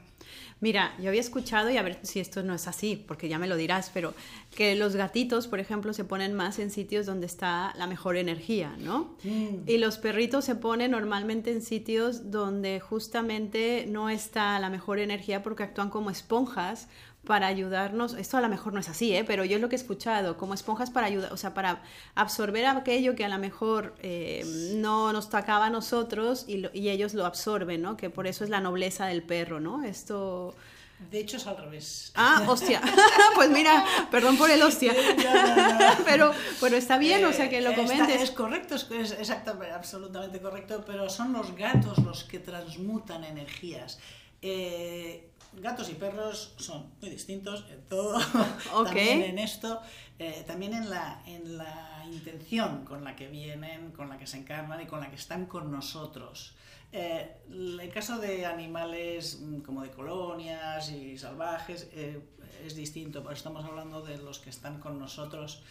Mira, 0.62 0.94
yo 1.00 1.08
había 1.08 1.22
escuchado, 1.22 1.70
y 1.70 1.78
a 1.78 1.82
ver 1.82 2.00
si 2.02 2.20
esto 2.20 2.44
no 2.44 2.54
es 2.54 2.68
así, 2.68 3.02
porque 3.08 3.30
ya 3.30 3.40
me 3.40 3.48
lo 3.48 3.56
dirás, 3.56 3.92
pero 3.94 4.14
que 4.54 4.76
los 4.76 4.96
gatitos, 4.96 5.48
por 5.48 5.60
ejemplo, 5.60 5.94
se 5.94 6.04
ponen 6.04 6.34
más 6.34 6.60
en 6.60 6.70
sitios 6.70 7.06
donde 7.06 7.28
está 7.28 7.74
la 7.78 7.88
mejor 7.88 8.18
energía, 8.18 8.76
¿no? 8.78 9.16
Mm. 9.24 9.68
Y 9.68 9.78
los 9.78 9.98
perritos 9.98 10.44
se 10.44 10.56
ponen 10.56 10.92
normalmente 10.92 11.52
en 11.52 11.62
sitios 11.62 12.30
donde 12.30 12.82
justamente 12.82 13.86
no 13.88 14.10
está 14.10 14.60
la 14.60 14.70
mejor 14.70 15.00
energía 15.00 15.44
porque 15.44 15.64
actúan 15.64 15.90
como 15.90 16.10
esponjas 16.10 16.90
para 17.26 17.48
ayudarnos, 17.48 18.14
esto 18.14 18.38
a 18.38 18.42
lo 18.42 18.50
mejor 18.50 18.74
no 18.74 18.80
es 18.80 18.90
así, 18.90 19.14
¿eh? 19.16 19.24
pero 19.24 19.46
yo 19.46 19.58
es 19.58 19.62
lo 19.62 19.70
que 19.70 19.76
he 19.76 19.80
escuchado, 19.80 20.38
como 20.38 20.54
esponjas 20.54 20.90
para 20.90 21.08
ayudar, 21.08 21.32
o 21.34 21.38
sea, 21.38 21.54
para 21.54 21.84
absorber 22.16 22.66
aquello 22.66 23.16
que 23.16 23.26
a 23.26 23.30
lo 23.30 23.38
mejor 23.38 23.94
eh, 24.02 24.44
no 24.76 25.14
nos 25.14 25.30
tocaba 25.30 25.68
a 25.68 25.70
nosotros 25.70 26.46
y, 26.48 26.66
y, 26.74 26.90
ellos 26.90 27.14
lo 27.14 27.26
absorben, 27.26 27.82
¿no? 27.82 27.98
Que 27.98 28.10
por 28.10 28.26
eso 28.26 28.44
es 28.44 28.50
la 28.50 28.62
nobleza 28.62 29.06
del 29.06 29.22
perro, 29.22 29.60
¿no? 29.60 29.84
Esto... 29.84 30.56
De 31.12 31.20
hecho 31.20 31.38
es 31.38 31.48
al 31.48 31.58
revés. 31.58 32.12
Ah, 32.16 32.44
hostia. 32.48 32.82
pues 33.36 33.50
mira, 33.50 33.86
perdón 34.12 34.38
por 34.38 34.50
el 34.52 34.62
hostia. 34.62 34.94
pero, 36.06 36.34
bueno, 36.60 36.76
está 36.76 36.98
bien, 36.98 37.24
o 37.26 37.32
sea, 37.32 37.50
que 37.50 37.62
lo 37.62 37.74
comentes. 37.74 38.22
es 38.22 38.32
correcto, 38.32 38.76
es, 38.76 39.12
exactamente, 39.12 39.74
absolutamente 39.74 40.42
correcto, 40.42 40.84
pero 40.86 41.10
son 41.10 41.32
los 41.32 41.56
gatos 41.56 41.98
los 42.00 42.26
que 42.26 42.40
transmutan 42.40 43.24
energías. 43.24 44.00
Eh, 44.42 45.30
gatos 45.54 45.90
y 45.90 45.94
perros 45.94 46.54
son 46.58 46.92
muy 47.02 47.10
distintos 47.10 47.66
en 47.70 47.82
todo, 47.84 48.20
también 48.84 49.22
en 49.24 49.40
esto, 49.40 49.82
eh, 50.18 50.44
también 50.46 50.74
en 50.74 50.90
la, 50.90 51.22
en 51.26 51.58
la 51.58 52.04
intención 52.12 52.86
con 52.86 53.04
la 53.04 53.16
que 53.16 53.28
vienen, 53.28 53.92
con 53.92 54.10
la 54.10 54.18
que 54.18 54.28
se 54.28 54.38
encarnan 54.38 54.82
y 54.82 54.86
con 54.86 55.00
la 55.00 55.10
que 55.10 55.16
están 55.16 55.46
con 55.46 55.72
nosotros. 55.72 56.56
Eh, 56.92 57.38
el 57.52 57.92
caso 57.94 58.18
de 58.18 58.46
animales 58.46 59.40
mm, 59.42 59.60
como 59.60 59.84
de 59.84 59.92
colonias 59.92 60.90
y 60.90 61.18
salvajes 61.18 61.88
eh, 61.94 62.20
es 62.66 62.76
distinto, 62.76 63.22
pero 63.22 63.36
estamos 63.36 63.64
hablando 63.66 64.02
de 64.02 64.18
los 64.18 64.40
que 64.40 64.50
están 64.50 64.80
con 64.80 65.00
nosotros. 65.00 65.62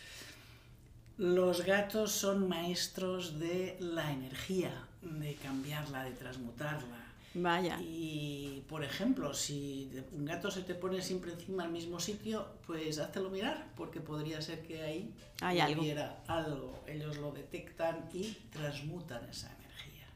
Los 1.16 1.64
gatos 1.64 2.12
son 2.12 2.48
maestros 2.48 3.40
de 3.40 3.76
la 3.80 4.12
energía, 4.12 4.86
de 5.02 5.34
cambiarla, 5.34 6.04
de 6.04 6.12
transmutarla 6.12 6.97
Vaya. 7.42 7.78
Y, 7.80 8.64
por 8.68 8.84
ejemplo, 8.84 9.32
si 9.34 9.90
un 10.12 10.24
gato 10.24 10.50
se 10.50 10.62
te 10.62 10.74
pone 10.74 11.02
siempre 11.02 11.32
encima 11.32 11.64
al 11.64 11.70
mismo 11.70 12.00
sitio, 12.00 12.46
pues 12.66 12.98
háztelo 12.98 13.30
mirar, 13.30 13.72
porque 13.76 14.00
podría 14.00 14.40
ser 14.40 14.62
que 14.66 14.82
ahí 14.82 15.14
hay 15.40 15.60
algo. 15.60 15.82
algo. 16.26 16.84
Ellos 16.86 17.16
lo 17.18 17.32
detectan 17.32 18.08
y 18.12 18.32
transmutan 18.50 19.28
esa 19.28 19.48
energía. 19.48 20.06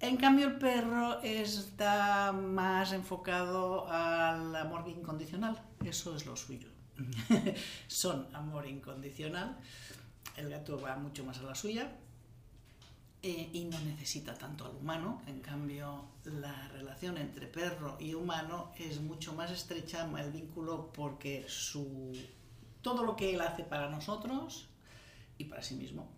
En 0.00 0.16
cambio, 0.16 0.46
el 0.46 0.58
perro 0.58 1.20
está 1.22 2.32
más 2.32 2.92
enfocado 2.92 3.88
al 3.88 4.54
amor 4.56 4.88
incondicional. 4.88 5.60
Eso 5.84 6.16
es 6.16 6.26
lo 6.26 6.36
suyo. 6.36 6.68
Son 7.86 8.28
amor 8.34 8.66
incondicional. 8.66 9.58
El 10.36 10.48
gato 10.48 10.80
va 10.80 10.96
mucho 10.96 11.24
más 11.24 11.38
a 11.38 11.42
la 11.42 11.54
suya 11.54 11.90
eh, 13.24 13.50
y 13.52 13.64
no 13.64 13.78
necesita 13.80 14.34
tanto 14.34 14.64
al 14.64 14.74
humano. 14.74 15.22
En 15.28 15.40
cambio, 15.40 16.06
la 16.24 16.68
relación 16.68 17.16
entre 17.18 17.46
perro 17.46 17.96
y 18.00 18.14
humano 18.14 18.72
es 18.76 19.00
mucho 19.00 19.32
más 19.32 19.50
estrecha 19.52 20.08
el 20.18 20.32
vínculo 20.32 20.90
porque 20.92 21.44
su, 21.46 22.12
todo 22.82 23.04
lo 23.04 23.14
que 23.14 23.34
él 23.34 23.40
hace 23.40 23.62
para 23.62 23.88
nosotros 23.88 24.68
y 25.38 25.44
para 25.44 25.62
sí 25.62 25.76
mismo 25.76 26.08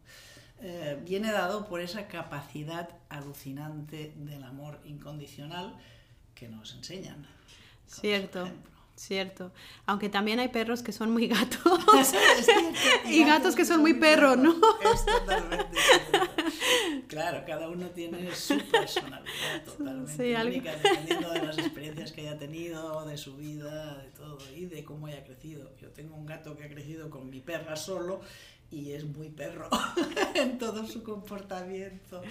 eh, 0.61 0.99
viene 1.05 1.31
dado 1.31 1.67
por 1.67 1.83
esa 1.83 2.09
capacidad 2.09 2.89
alucinante 3.11 4.15
del 4.17 4.43
amor 4.43 4.81
incondicional 4.87 5.77
que 6.35 6.49
nos 6.49 6.75
enseñan. 6.75 7.27
Cierto. 7.87 8.49
Cierto. 8.97 9.53
Aunque 9.87 10.09
también 10.09 10.39
hay 10.39 10.49
perros 10.49 10.83
que 10.83 10.93
son 10.93 11.11
muy 11.11 11.27
gatos. 11.27 11.61
y 13.11 13.25
gatos 13.25 13.57
que 13.57 13.65
son 13.65 13.81
muy 13.81 13.93
perros, 13.93 14.39
¿no? 14.39 14.55
Es 14.81 15.05
totalmente 15.05 16.34
Claro, 17.09 17.45
cada 17.47 17.69
uno 17.69 17.87
tiene 17.91 18.35
su 18.35 18.59
personalidad 18.73 19.65
totalmente 19.65 20.37
única, 20.37 20.77
dependiendo 20.77 21.31
de 21.31 21.43
las 21.43 21.59
experiencias 21.59 22.13
que 22.13 22.23
haya 22.23 22.39
tenido, 22.39 23.05
de 23.07 23.17
su 23.17 23.37
vida, 23.37 23.99
de 23.99 24.11
todo, 24.11 24.39
y 24.55 24.67
de 24.67 24.85
cómo 24.85 25.07
haya 25.07 25.25
crecido. 25.25 25.71
Yo 25.81 25.91
tengo 25.91 26.17
un 26.17 26.27
gato 26.27 26.57
que 26.57 26.65
ha 26.65 26.69
crecido 26.69 27.11
con 27.11 27.31
mi 27.31 27.41
perra 27.41 27.77
solo 27.77 28.21
y 28.71 28.93
es 28.93 29.05
muy 29.05 29.29
perro 29.29 29.69
en 30.35 30.59
todo 30.59 30.87
su 30.87 31.03
comportamiento. 31.03 32.23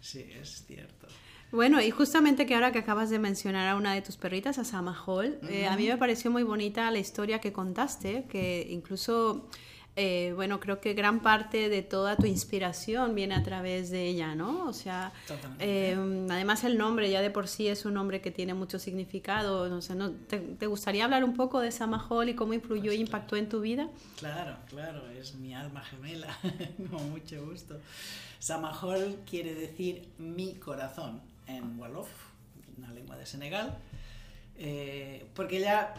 Sí, 0.00 0.26
es 0.40 0.64
cierto. 0.66 1.06
Bueno, 1.52 1.80
y 1.80 1.90
justamente 1.90 2.44
que 2.44 2.54
ahora 2.54 2.72
que 2.72 2.80
acabas 2.80 3.08
de 3.08 3.18
mencionar 3.18 3.68
a 3.68 3.76
una 3.76 3.94
de 3.94 4.02
tus 4.02 4.16
perritas, 4.16 4.58
a 4.58 4.64
Sama 4.64 5.00
Hall, 5.06 5.38
eh, 5.48 5.66
a 5.66 5.76
mí 5.76 5.86
me 5.86 5.96
pareció 5.96 6.30
muy 6.30 6.42
bonita 6.42 6.90
la 6.90 6.98
historia 6.98 7.40
que 7.40 7.52
contaste, 7.52 8.24
que 8.28 8.66
incluso, 8.68 9.48
eh, 9.98 10.32
bueno, 10.34 10.60
creo 10.60 10.78
que 10.78 10.92
gran 10.92 11.20
parte 11.20 11.70
de 11.70 11.80
toda 11.80 12.16
tu 12.16 12.26
inspiración 12.26 13.14
viene 13.14 13.34
a 13.34 13.42
través 13.42 13.88
de 13.88 14.06
ella, 14.06 14.34
¿no? 14.34 14.66
O 14.66 14.74
sea, 14.74 15.10
eh, 15.58 15.96
además 16.30 16.64
el 16.64 16.76
nombre 16.76 17.10
ya 17.10 17.22
de 17.22 17.30
por 17.30 17.48
sí 17.48 17.66
es 17.68 17.86
un 17.86 17.94
nombre 17.94 18.20
que 18.20 18.30
tiene 18.30 18.52
mucho 18.52 18.78
significado. 18.78 19.70
No. 19.70 20.10
¿Te, 20.10 20.66
gustaría 20.66 21.04
hablar 21.04 21.24
un 21.24 21.34
poco 21.34 21.60
de 21.60 21.72
Sama 21.72 22.06
Hall 22.08 22.28
y 22.28 22.34
cómo 22.34 22.52
influyó 22.52 22.92
e 22.92 22.96
impactó 22.96 23.36
en 23.36 23.48
tu 23.48 23.62
vida? 23.62 23.88
Claro, 24.18 24.58
claro, 24.68 25.08
es 25.08 25.34
mi 25.36 25.54
alma 25.54 25.82
gemela, 25.82 26.28
con 26.90 27.10
mucho 27.10 27.46
gusto. 27.46 27.80
Sama 28.38 28.78
Hall 28.78 29.16
quiere 29.28 29.54
decir 29.54 30.06
mi 30.18 30.56
corazón 30.56 31.22
en 31.46 31.80
Wolof, 31.80 32.10
una 32.76 32.92
lengua 32.92 33.16
de 33.16 33.24
Senegal, 33.24 33.78
eh, 34.58 35.26
porque 35.34 35.56
ella 35.56 35.94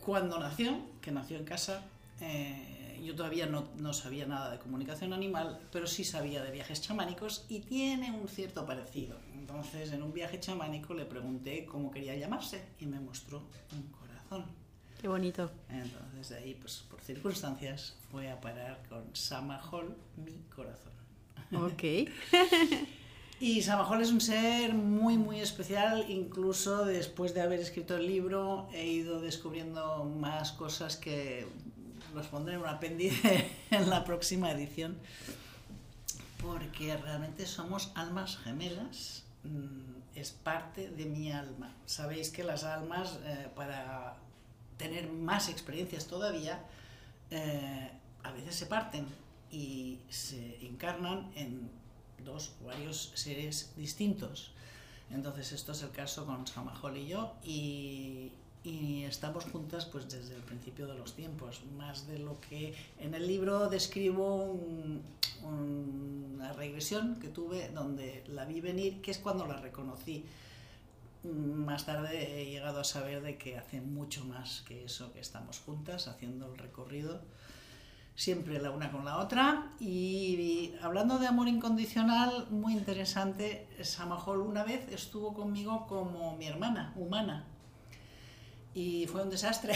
cuando 0.00 0.38
nació, 0.38 0.78
que 1.02 1.12
nació 1.12 1.36
en 1.36 1.44
casa, 1.44 1.82
eh, 2.22 2.81
yo 3.04 3.14
todavía 3.14 3.46
no, 3.46 3.68
no, 3.76 3.92
sabía 3.92 4.26
nada 4.26 4.50
de 4.50 4.58
comunicación 4.58 5.12
animal, 5.12 5.60
pero 5.70 5.86
sí 5.86 6.04
sabía 6.04 6.42
de 6.42 6.50
viajes 6.50 6.80
chamánicos 6.80 7.44
y 7.48 7.60
tiene 7.60 8.10
un 8.10 8.28
cierto 8.28 8.66
parecido. 8.66 9.16
Entonces, 9.34 9.92
en 9.92 10.02
un 10.02 10.12
viaje 10.12 10.40
chamánico 10.40 10.94
le 10.94 11.04
pregunté 11.04 11.64
cómo 11.64 11.90
quería 11.90 12.16
llamarse 12.16 12.64
y 12.78 12.86
me 12.86 13.00
mostró 13.00 13.42
un 13.72 13.82
corazón. 13.90 14.46
Qué 15.00 15.08
bonito. 15.08 15.50
Entonces, 15.68 16.28
de 16.28 16.36
ahí, 16.36 16.54
pues 16.54 16.84
por 16.88 17.00
circunstancias, 17.00 17.96
fue 18.10 18.30
a 18.30 18.40
parar 18.40 18.82
con 18.88 19.14
Samahol, 19.14 19.96
mi 20.16 20.36
corazón. 20.54 20.92
Ok. 21.52 22.08
Y 23.42 23.60
Samajol 23.60 24.00
es 24.00 24.12
un 24.12 24.20
ser 24.20 24.72
muy, 24.72 25.18
muy 25.18 25.40
especial, 25.40 26.06
incluso 26.08 26.84
después 26.84 27.34
de 27.34 27.40
haber 27.40 27.58
escrito 27.58 27.96
el 27.96 28.06
libro 28.06 28.68
he 28.72 28.86
ido 28.86 29.20
descubriendo 29.20 30.04
más 30.04 30.52
cosas 30.52 30.96
que 30.96 31.48
los 32.14 32.26
pondré 32.26 32.58
un 32.58 32.66
apéndice 32.66 33.50
en 33.70 33.90
la 33.90 34.04
próxima 34.04 34.50
edición, 34.50 34.96
porque 36.40 36.96
realmente 36.96 37.46
somos 37.46 37.92
almas 37.94 38.38
gemelas, 38.38 39.24
mm, 39.44 40.18
es 40.18 40.32
parte 40.32 40.90
de 40.90 41.06
mi 41.06 41.32
alma. 41.32 41.74
Sabéis 41.86 42.30
que 42.30 42.44
las 42.44 42.64
almas, 42.64 43.18
eh, 43.24 43.48
para 43.54 44.16
tener 44.76 45.10
más 45.10 45.48
experiencias 45.48 46.06
todavía, 46.06 46.64
eh, 47.30 47.90
a 48.22 48.32
veces 48.32 48.54
se 48.54 48.66
parten 48.66 49.06
y 49.50 50.00
se 50.08 50.64
encarnan 50.66 51.30
en 51.34 51.70
dos 52.24 52.52
o 52.62 52.66
varios 52.66 53.12
seres 53.14 53.72
distintos. 53.76 54.52
Entonces 55.10 55.52
esto 55.52 55.72
es 55.72 55.82
el 55.82 55.90
caso 55.90 56.24
con 56.24 56.46
Samajol 56.46 56.96
y 56.96 57.06
yo 57.06 57.34
y, 57.44 58.32
estamos 58.64 59.44
juntas 59.44 59.86
pues 59.86 60.08
desde 60.08 60.36
el 60.36 60.42
principio 60.42 60.86
de 60.86 60.94
los 60.94 61.14
tiempos, 61.14 61.62
más 61.76 62.06
de 62.06 62.18
lo 62.18 62.40
que 62.40 62.74
en 62.98 63.14
el 63.14 63.26
libro 63.26 63.68
describo 63.68 64.56
una 65.42 66.52
regresión 66.52 67.16
que 67.20 67.28
tuve 67.28 67.70
donde 67.70 68.24
la 68.28 68.44
vi 68.44 68.60
venir, 68.60 69.00
que 69.00 69.10
es 69.10 69.18
cuando 69.18 69.46
la 69.46 69.56
reconocí. 69.56 70.24
Más 71.24 71.86
tarde 71.86 72.42
he 72.42 72.50
llegado 72.50 72.80
a 72.80 72.84
saber 72.84 73.22
de 73.22 73.36
que 73.36 73.56
hace 73.56 73.80
mucho 73.80 74.24
más 74.24 74.62
que 74.62 74.84
eso 74.84 75.12
que 75.12 75.20
estamos 75.20 75.60
juntas 75.60 76.08
haciendo 76.08 76.52
el 76.52 76.58
recorrido 76.58 77.20
siempre 78.14 78.60
la 78.60 78.70
una 78.70 78.90
con 78.90 79.04
la 79.04 79.18
otra. 79.18 79.70
Y, 79.80 80.72
hablando 80.82 81.18
de 81.18 81.26
amor 81.26 81.48
incondicional, 81.48 82.46
muy 82.50 82.74
interesante, 82.74 83.68
Samajol 83.82 84.40
una 84.40 84.64
vez 84.64 84.88
estuvo 84.90 85.34
conmigo 85.34 85.86
como 85.86 86.36
mi 86.36 86.46
hermana 86.46 86.92
humana. 86.96 87.46
Y 88.74 89.06
fue 89.06 89.22
un 89.22 89.30
desastre, 89.30 89.74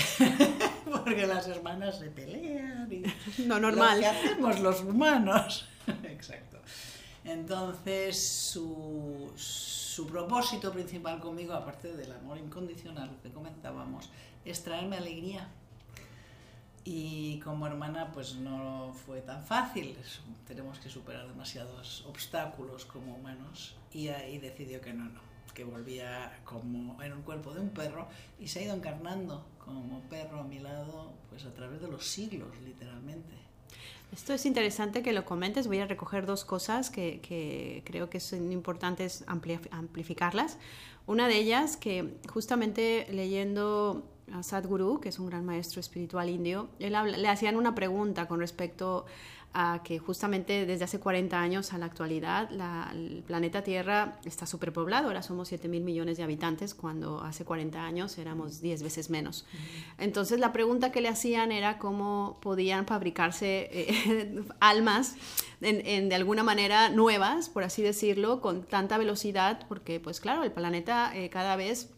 porque 0.91 1.26
las 1.26 1.47
hermanas 1.49 1.99
se 1.99 2.11
pelean. 2.11 2.91
Y 2.91 3.03
no 3.43 3.61
normal. 3.61 3.97
Lo 3.97 4.00
que 4.00 4.07
hacemos 4.07 4.61
los 4.61 4.81
humanos. 4.81 5.69
Exacto. 6.05 6.59
Entonces, 7.25 8.23
su, 8.23 9.33
su 9.37 10.07
propósito 10.07 10.73
principal 10.73 11.21
conmigo, 11.21 11.53
aparte 11.53 11.93
del 11.95 12.12
amor 12.12 12.38
incondicional 12.38 13.19
que 13.23 13.31
comentábamos, 13.31 14.09
es 14.45 14.62
traerme 14.62 14.97
alegría. 14.97 15.49
Y 16.85 17.41
como 17.41 17.67
hermana, 17.67 18.12
pues 18.12 18.37
no 18.37 18.95
fue 19.05 19.21
tan 19.21 19.45
fácil. 19.45 19.97
Tenemos 20.47 20.79
que 20.79 20.88
superar 20.88 21.26
demasiados 21.26 22.05
obstáculos 22.07 22.85
como 22.85 23.17
humanos. 23.17 23.75
Y 23.93 24.09
ahí 24.09 24.38
decidió 24.38 24.81
que 24.81 24.93
no, 24.93 25.07
no, 25.07 25.21
que 25.56 25.64
volvía 25.64 26.38
como 26.44 27.02
en 27.02 27.14
un 27.14 27.22
cuerpo 27.22 27.54
de 27.54 27.60
un 27.60 27.70
perro 27.70 28.06
y 28.38 28.46
se 28.46 28.60
ha 28.60 28.62
ido 28.62 28.75
encarnando 28.75 29.42
como 29.64 30.00
perro 30.02 30.40
a 30.40 30.44
mi 30.44 30.58
lado, 30.58 31.14
pues 31.30 31.46
a 31.46 31.54
través 31.54 31.80
de 31.80 31.88
los 31.88 32.06
siglos, 32.06 32.50
literalmente. 32.62 33.32
Esto 34.12 34.34
es 34.34 34.44
interesante 34.44 35.02
que 35.02 35.14
lo 35.14 35.25
comentes. 35.25 35.66
Voy 35.66 35.78
a 35.78 35.86
recoger 35.86 36.26
dos 36.26 36.44
cosas 36.44 36.90
que, 36.90 37.20
que 37.20 37.82
creo 37.86 38.10
que 38.10 38.20
son 38.20 38.52
importantes 38.52 39.25
amplificarlas. 39.26 40.58
Una 41.06 41.26
de 41.26 41.38
ellas, 41.38 41.76
que 41.78 42.18
justamente 42.28 43.06
leyendo 43.10 44.06
a 44.32 44.42
Sadhguru, 44.42 45.00
que 45.00 45.08
es 45.08 45.18
un 45.18 45.26
gran 45.26 45.44
maestro 45.44 45.80
espiritual 45.80 46.28
indio, 46.28 46.68
él 46.78 46.94
le 47.16 47.28
hacían 47.28 47.56
una 47.56 47.75
pregunta 47.75 48.28
con 48.28 48.40
respecto 48.40 49.06
a 49.06 49.06
que 49.84 49.98
justamente 49.98 50.66
desde 50.66 50.84
hace 50.84 51.00
40 51.00 51.40
años 51.40 51.72
a 51.72 51.78
la 51.78 51.86
actualidad 51.86 52.50
el 52.92 53.22
planeta 53.26 53.62
Tierra 53.62 54.18
está 54.25 54.44
superpoblado, 54.44 55.06
ahora 55.06 55.22
somos 55.22 55.48
7 55.48 55.68
mil 55.68 55.82
millones 55.82 56.18
de 56.18 56.22
habitantes, 56.22 56.75
cuando 56.75 57.22
hace 57.22 57.44
40 57.44 57.82
años 57.82 58.18
éramos 58.18 58.60
10 58.60 58.82
veces 58.82 59.08
menos. 59.08 59.46
Entonces 59.98 60.40
la 60.40 60.52
pregunta 60.52 60.92
que 60.92 61.00
le 61.00 61.08
hacían 61.08 61.52
era 61.52 61.78
cómo 61.78 62.38
podían 62.42 62.86
fabricarse 62.86 63.70
eh, 63.72 64.44
almas 64.60 65.14
en, 65.62 66.08
de 66.10 66.14
alguna 66.14 66.42
manera 66.42 66.90
nuevas, 66.90 67.48
por 67.48 67.64
así 67.64 67.82
decirlo, 67.82 68.42
con 68.42 68.62
tanta 68.62 68.98
velocidad, 68.98 69.66
porque 69.68 70.00
pues 70.00 70.20
claro, 70.20 70.42
el 70.42 70.52
planeta 70.52 71.16
eh, 71.16 71.30
cada 71.30 71.56
vez 71.56 71.88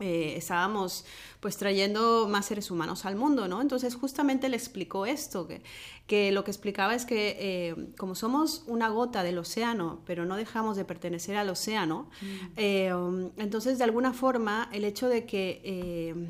eh, 0.00 0.34
estábamos 0.36 1.04
pues 1.40 1.56
trayendo 1.56 2.28
más 2.28 2.46
seres 2.46 2.70
humanos 2.70 3.06
al 3.06 3.16
mundo, 3.16 3.48
¿no? 3.48 3.60
Entonces 3.62 3.94
justamente 3.94 4.48
le 4.48 4.56
explicó 4.56 5.06
esto, 5.06 5.46
que, 5.46 5.62
que 6.06 6.32
lo 6.32 6.44
que 6.44 6.50
explicaba 6.50 6.94
es 6.94 7.06
que 7.06 7.36
eh, 7.38 7.92
como 7.96 8.14
somos 8.14 8.64
una 8.66 8.88
gota 8.90 9.22
del 9.22 9.38
océano, 9.38 10.00
pero 10.04 10.26
no 10.26 10.36
dejamos 10.36 10.76
de 10.76 10.84
pertenecer 10.84 11.36
al 11.36 11.48
océano, 11.48 12.10
mm. 12.20 12.26
eh, 12.56 12.92
entonces 13.38 13.78
de 13.78 13.84
alguna 13.84 14.12
forma 14.12 14.68
el 14.72 14.84
hecho 14.84 15.08
de 15.08 15.24
que 15.24 16.26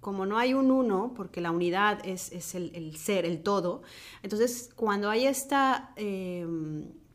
como 0.00 0.26
no 0.26 0.38
hay 0.38 0.52
un 0.52 0.70
uno, 0.70 1.14
porque 1.16 1.40
la 1.40 1.50
unidad 1.50 1.98
es, 2.04 2.30
es 2.30 2.54
el, 2.54 2.70
el, 2.74 2.96
ser, 2.96 3.24
el 3.24 3.42
todo, 3.42 3.82
entonces 4.22 4.70
cuando 4.76 5.08
hay 5.08 5.26
esta 5.26 5.94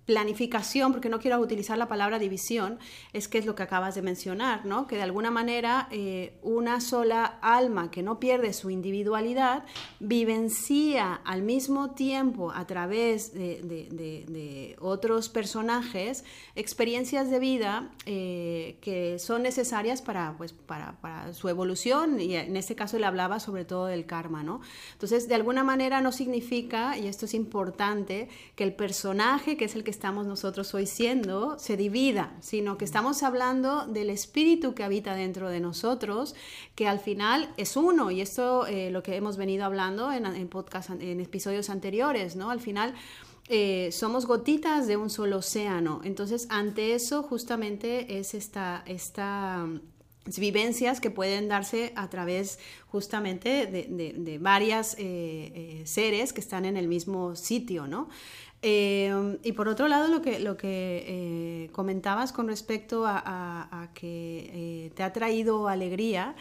planificación, 0.09 0.91
porque 0.91 1.07
no 1.07 1.19
quiero 1.19 1.37
utilizar 1.37 1.77
la 1.77 1.87
palabra 1.87 2.17
división, 2.17 2.79
es 3.13 3.27
que 3.27 3.37
es 3.37 3.45
lo 3.45 3.53
que 3.53 3.61
acabas 3.61 3.93
de 3.93 4.01
mencionar, 4.01 4.65
¿no? 4.65 4.87
Que 4.87 4.95
de 4.95 5.03
alguna 5.03 5.29
manera 5.29 5.87
eh, 5.91 6.33
una 6.41 6.81
sola 6.81 7.37
alma 7.43 7.91
que 7.91 8.01
no 8.01 8.19
pierde 8.19 8.53
su 8.53 8.71
individualidad 8.71 9.65
vivencia 9.99 11.13
al 11.25 11.43
mismo 11.43 11.91
tiempo 11.91 12.51
a 12.51 12.65
través 12.65 13.35
de, 13.35 14.75
otros 14.79 15.29
personajes 15.29 16.23
experiencias 16.55 17.29
de 17.29 17.37
vida 17.37 17.91
eh, 18.07 18.77
que 18.81 19.19
son 19.19 19.43
necesarias 19.43 20.01
para, 20.01 20.35
pues, 20.37 20.53
para, 20.53 21.33
su 21.33 21.49
evolución 21.49 22.19
y 22.19 22.35
en 22.35 22.57
este 22.57 22.75
caso 22.75 22.97
le 22.97 23.05
hablaba 23.05 23.39
sobre 23.39 23.63
todo 23.63 23.85
del 23.85 24.07
karma, 24.07 24.41
¿no? 24.41 24.61
Entonces, 24.93 25.27
de 25.27 25.35
alguna 25.35 25.63
manera 25.63 26.01
no 26.01 26.11
significa, 26.11 26.97
y 26.97 27.07
esto 27.07 27.25
es 27.25 27.35
importante, 27.35 28.27
que 28.55 28.63
el 28.63 28.73
personaje, 28.73 29.55
que 29.55 29.65
es 29.65 29.75
el 29.75 29.83
que 29.83 29.99
estamos 30.00 30.25
nosotros 30.25 30.74
hoy 30.74 30.86
siendo 30.86 31.60
se 31.60 31.75
divida, 31.75 32.33
sino 32.40 32.77
que 32.77 32.85
estamos 32.85 33.22
hablando 33.22 33.85
del 33.85 34.09
espíritu 34.09 34.74
que 34.74 34.85
habita 34.85 35.14
dentro 35.14 35.50
de 35.50 35.59
nosotros, 35.59 36.35
que 36.74 36.88
al 36.88 37.00
final 37.00 37.53
es 37.57 37.75
uno, 37.75 38.09
y 38.09 38.22
esto 38.22 38.66
eh, 38.66 38.92
lo 38.92 39.03
que 39.03 39.18
hemos 39.18 39.35
venido 39.35 39.66
hablando 39.66 40.09
en, 40.14 40.25
en, 40.25 40.48
podcast, 40.48 40.92
en 40.92 41.20
episodios 41.20 41.70
anteriores, 41.70 42.38
¿no? 42.38 42.50
Al 42.50 42.62
final... 42.62 42.94
Eh, 43.51 43.92
somos 43.92 44.27
gotitas 44.27 44.85
de 44.85 44.96
un 44.96 45.09
solo 45.09 45.38
océano. 45.38 46.01
Entonces, 46.03 46.46
ante 46.51 46.94
eso 46.94 47.24
justamente 47.24 48.20
es 48.20 48.35
esta, 48.35 48.83
esta 48.85 49.68
vivencias 50.38 51.01
que 51.01 51.09
pueden 51.09 51.48
darse 51.48 51.92
a 51.96 52.12
través 52.12 52.59
justamente 52.90 53.66
de, 53.66 54.14
de, 54.16 54.38
varias 54.38 54.96
eh, 55.00 55.81
seres 55.85 56.31
que 56.31 56.42
están 56.42 56.66
en 56.66 56.77
el 56.77 56.88
mismo 56.88 57.35
sitio, 57.35 57.88
¿no? 57.88 58.09
Em, 58.61 59.37
y 59.41 59.53
por 59.53 59.69
otro 59.69 59.87
lado, 59.87 60.09
lo 60.09 60.22
que, 60.22 60.39
lo 60.39 60.57
que 60.57 61.05
eh, 61.07 61.69
comentabas 61.72 62.33
con 62.33 62.48
respecto 62.50 63.05
a, 63.07 63.89
que 63.93 64.51
eh, 64.53 64.91
te 64.95 65.03
ha 65.03 65.13
traído 65.13 65.67
alegría 65.67 66.35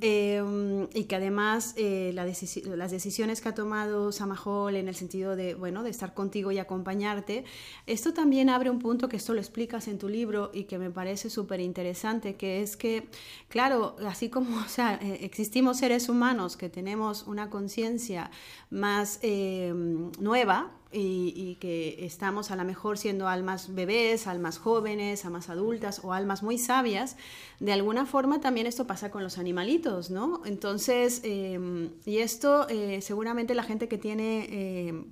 em, 0.00 0.86
y 0.94 1.04
que 1.04 1.16
además 1.16 1.74
eh, 1.76 2.12
las 2.14 2.90
decisiones 2.90 3.40
que 3.40 3.48
ha 3.48 3.54
tomado 3.54 4.12
Samajol 4.12 4.76
en 4.76 4.88
el 4.88 4.94
sentido 4.94 5.34
de, 5.34 5.54
bueno, 5.54 5.82
de 5.82 5.90
estar 5.90 6.14
contigo 6.14 6.52
y 6.52 6.58
acompañarte, 6.58 7.44
esto 7.86 8.14
también 8.14 8.50
abre 8.50 8.70
un 8.70 8.78
punto 8.78 9.08
que 9.08 9.16
esto 9.16 9.34
lo 9.34 9.40
explicas 9.40 9.88
en 9.88 9.98
tu 9.98 10.08
libro 10.08 10.50
y 10.54 10.64
que 10.64 10.78
me 10.78 10.90
parece 10.90 11.28
súper 11.28 11.60
interesante, 11.60 12.36
que 12.36 12.62
es 12.62 12.76
que, 12.76 13.08
claro, 13.48 13.96
así 14.06 14.28
como 14.30 14.56
o 14.64 14.68
sea, 14.68 14.94
existimos 14.94 15.78
seres 15.78 16.08
humanos 16.08 16.56
que 16.56 16.68
tenemos 16.68 17.24
una 17.26 17.50
conciencia 17.50 18.30
más 18.70 19.18
em, 19.22 20.12
nueva, 20.20 20.70
y, 20.94 21.56
que 21.60 22.04
estamos 22.04 22.50
a 22.50 22.56
lo 22.56 22.64
mejor 22.64 22.98
siendo 22.98 23.28
almas 23.28 23.74
bebés, 23.74 24.26
almas 24.26 24.58
jóvenes, 24.58 25.24
almas 25.24 25.48
adultas 25.48 26.00
o 26.04 26.12
almas 26.12 26.42
muy 26.42 26.58
sabias, 26.58 27.16
de 27.60 27.72
alguna 27.72 28.06
forma 28.06 28.40
también 28.40 28.66
esto 28.66 28.86
pasa 28.86 29.10
con 29.10 29.22
los 29.22 29.38
animalitos, 29.38 30.10
¿no? 30.10 30.42
Entonces, 30.44 31.20
em, 31.24 31.90
y 32.04 32.18
esto 32.18 32.68
eh, 32.68 33.00
seguramente 33.00 33.54
la 33.54 33.62
gente 33.62 33.88
que 33.88 33.98
tiene... 33.98 34.88
Em, 34.88 35.06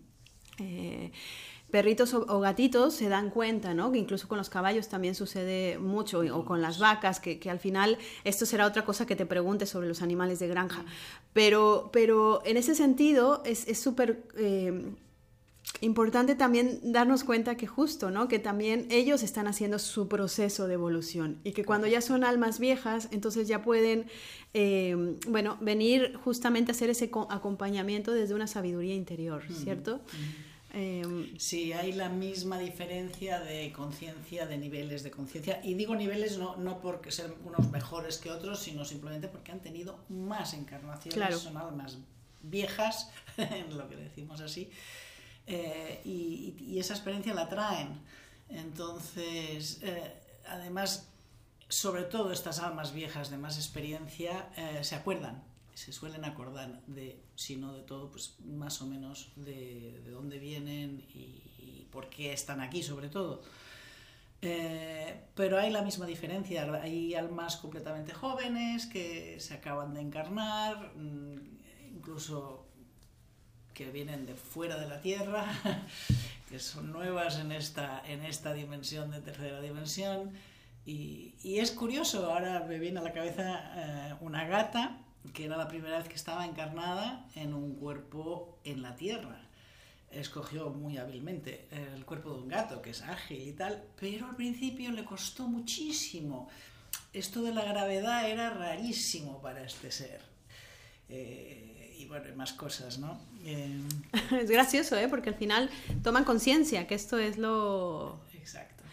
eh, 0.59 1.13
perritos 1.73 2.13
o, 2.13 2.41
gatitos 2.41 2.95
se 2.95 3.09
dan 3.09 3.31
cuenta, 3.31 3.73
¿no? 3.73 3.91
Que 3.91 3.99
incluso 3.99 4.29
con 4.29 4.37
los 4.37 4.51
caballos 4.51 4.89
también 4.89 5.15
sucede 5.15 5.79
mucho, 5.79 6.21
o 6.21 6.45
con 6.45 6.61
las 6.61 6.79
vacas, 6.79 7.19
que, 7.19 7.41
al 7.49 7.59
final 7.59 7.97
esto 8.25 8.45
será 8.45 8.67
otra 8.67 8.85
cosa 8.85 9.07
que 9.07 9.17
te 9.17 9.25
pregunte 9.25 9.65
sobre 9.65 9.89
los 9.89 10.03
animales 10.03 10.39
de 10.39 10.49
granja. 10.49 10.85
Pero, 11.33 11.89
pero 11.91 12.43
en 12.45 12.59
ese 12.59 12.75
sentido 12.75 13.43
es 13.47 13.81
súper 13.81 14.23
em, 14.37 14.97
importante 15.81 16.35
también 16.35 16.81
darnos 16.93 17.25
cuenta 17.25 17.57
que 17.57 17.67
justo, 17.67 18.11
¿no? 18.11 18.29
Que 18.29 18.39
también 18.39 18.87
ellos 18.91 19.23
están 19.23 19.47
haciendo 19.47 19.79
su 19.79 20.09
proceso 20.09 20.67
de 20.67 20.75
evolución 20.75 21.41
y 21.45 21.53
que 21.53 21.65
cuando 21.65 21.87
ya 21.87 22.01
son 22.01 22.25
almas 22.25 22.59
viejas, 22.59 23.09
entonces 23.11 23.49
ya 23.49 23.63
pueden, 23.63 24.07
eh, 24.55 25.17
bueno, 25.27 25.59
venir 25.61 26.15
justamente 26.23 26.71
a 26.71 26.75
hacer 26.75 26.91
ese 26.91 27.11
acompañamiento 27.31 28.13
desde 28.13 28.35
una 28.35 28.47
sabiduría 28.47 28.95
interior, 28.95 29.43
¿cierto? 29.51 30.01
Em, 30.75 31.39
sí, 31.39 31.73
hay 31.75 31.93
la 31.93 32.09
misma 32.09 32.59
diferencia 32.59 33.41
de 33.41 33.73
conciencia, 33.73 34.47
de 34.47 34.57
niveles 34.57 35.03
de 35.03 35.11
conciencia. 35.11 35.61
Y 35.63 35.75
digo 35.75 35.95
niveles 35.95 36.39
no, 36.39 36.57
no 36.57 36.81
porque 36.81 37.11
sean 37.11 37.35
unos 37.45 37.71
mejores 37.71 38.17
que 38.17 38.31
otros, 38.31 38.61
sino 38.61 38.85
simplemente 38.85 39.29
porque 39.29 39.53
han 39.53 39.61
tenido 39.61 39.99
más 40.09 40.55
encarnaciones, 40.55 41.39
son 41.39 41.59
almas 41.59 41.99
viejas, 42.43 43.11
lo 43.71 43.89
que 43.89 43.97
decimos 43.97 44.41
así, 44.41 44.71
eh, 45.47 46.01
y, 46.05 46.79
esa 46.79 46.95
experiencia 46.95 47.35
la 47.35 47.49
traen. 47.49 48.01
Entonces, 48.49 49.81
eh, 49.83 50.15
además, 50.47 51.09
sobre 51.69 52.03
todo 52.03 52.33
estas 52.33 52.59
almas 52.59 52.93
viejas 52.93 53.31
de 53.31 53.39
más 53.39 53.57
experiencia 53.57 54.51
eh, 54.57 54.83
se 54.83 54.95
acuerdan, 54.95 55.43
se 55.75 55.93
suelen 55.93 56.25
acordar 56.25 56.83
de, 56.87 57.23
si 57.35 57.57
no 57.57 57.73
de 57.73 57.83
todo, 57.83 58.11
pues 58.11 58.37
más 58.45 58.83
o 58.83 58.87
menos 58.87 59.33
de, 59.37 60.01
de 60.05 60.11
dónde 60.11 60.39
vienen 60.39 61.05
y, 61.15 61.41
por 61.91 62.09
qué 62.09 62.33
están 62.33 62.63
aquí, 62.63 62.83
sobre 62.83 63.11
todo. 63.11 63.43
pero 64.41 65.59
hay 65.59 65.71
la 65.71 65.83
misma 65.83 66.07
diferencia, 66.07 66.63
hay 66.83 67.15
almas 67.15 67.57
completamente 67.57 68.15
jóvenes 68.15 68.87
que 68.87 69.39
se 69.39 69.55
acaban 69.55 69.93
de 69.93 70.01
encarnar, 70.01 70.97
mm, 70.97 71.97
incluso 71.97 72.62
que 73.75 73.91
vienen 73.91 74.27
de 74.27 74.35
fuera 74.35 74.77
de 74.77 74.89
la 74.89 75.01
Tierra, 75.01 75.47
que 76.49 76.59
son 76.59 76.93
nuevas 76.93 77.39
en 77.39 77.53
esta, 77.53 78.03
en 78.07 78.25
esta 78.25 78.53
dimensión 78.53 79.11
de 79.11 79.21
tercera 79.21 79.61
dimensión. 79.61 80.33
Y, 80.85 81.35
es 81.45 81.71
curioso, 81.71 82.33
ahora 82.33 82.65
me 82.69 82.79
viene 82.79 83.01
a 83.01 83.03
la 83.03 83.13
cabeza 83.13 83.73
eh, 83.77 84.15
una 84.21 84.47
gata 84.47 84.99
que 85.33 85.45
era 85.45 85.57
la 85.57 85.69
primera 85.69 85.99
vez 85.99 86.09
que 86.09 86.17
estaba 86.17 86.45
encarnada 86.45 87.25
en 87.37 87.55
un 87.55 87.77
cuerpo 87.77 88.59
en 88.65 88.83
la 88.83 88.97
Tierra. 88.97 89.41
Escogió 90.11 90.71
muy 90.71 90.99
hábilmente 90.99 91.69
el 91.71 92.05
cuerpo 92.05 92.35
de 92.35 92.43
un 92.43 92.49
gato, 92.49 92.83
que 92.83 92.91
es 92.91 93.03
ágil 93.03 93.49
y 93.49 93.53
tal, 93.53 93.85
pero 93.99 94.27
al 94.27 94.37
principio 94.37 94.91
le 94.91 95.05
costó 95.05 95.47
muchísimo. 95.47 96.49
Esto 97.13 97.43
de 97.43 97.55
la 97.55 97.65
gravedad 97.65 98.29
era 98.29 98.51
rarísimo 98.51 99.41
para 99.41 99.63
este 99.63 99.91
ser 99.91 100.21
eh, 101.09 101.72
bueno, 102.13 102.37
más 102.37 102.53
cosas, 102.53 102.99
¿no? 102.99 103.19
Eh, 103.45 103.81
es 104.43 104.51
gracioso, 104.51 104.97
¿eh? 104.97 105.09
Porque 105.09 105.31
al 105.31 105.35
final 105.35 105.71
toman 106.03 106.25
conciencia 106.25 106.87
que 106.87 106.95
esto 106.95 107.19
es 107.19 107.39
lo... 107.39 108.21
Exacto. 108.35 108.85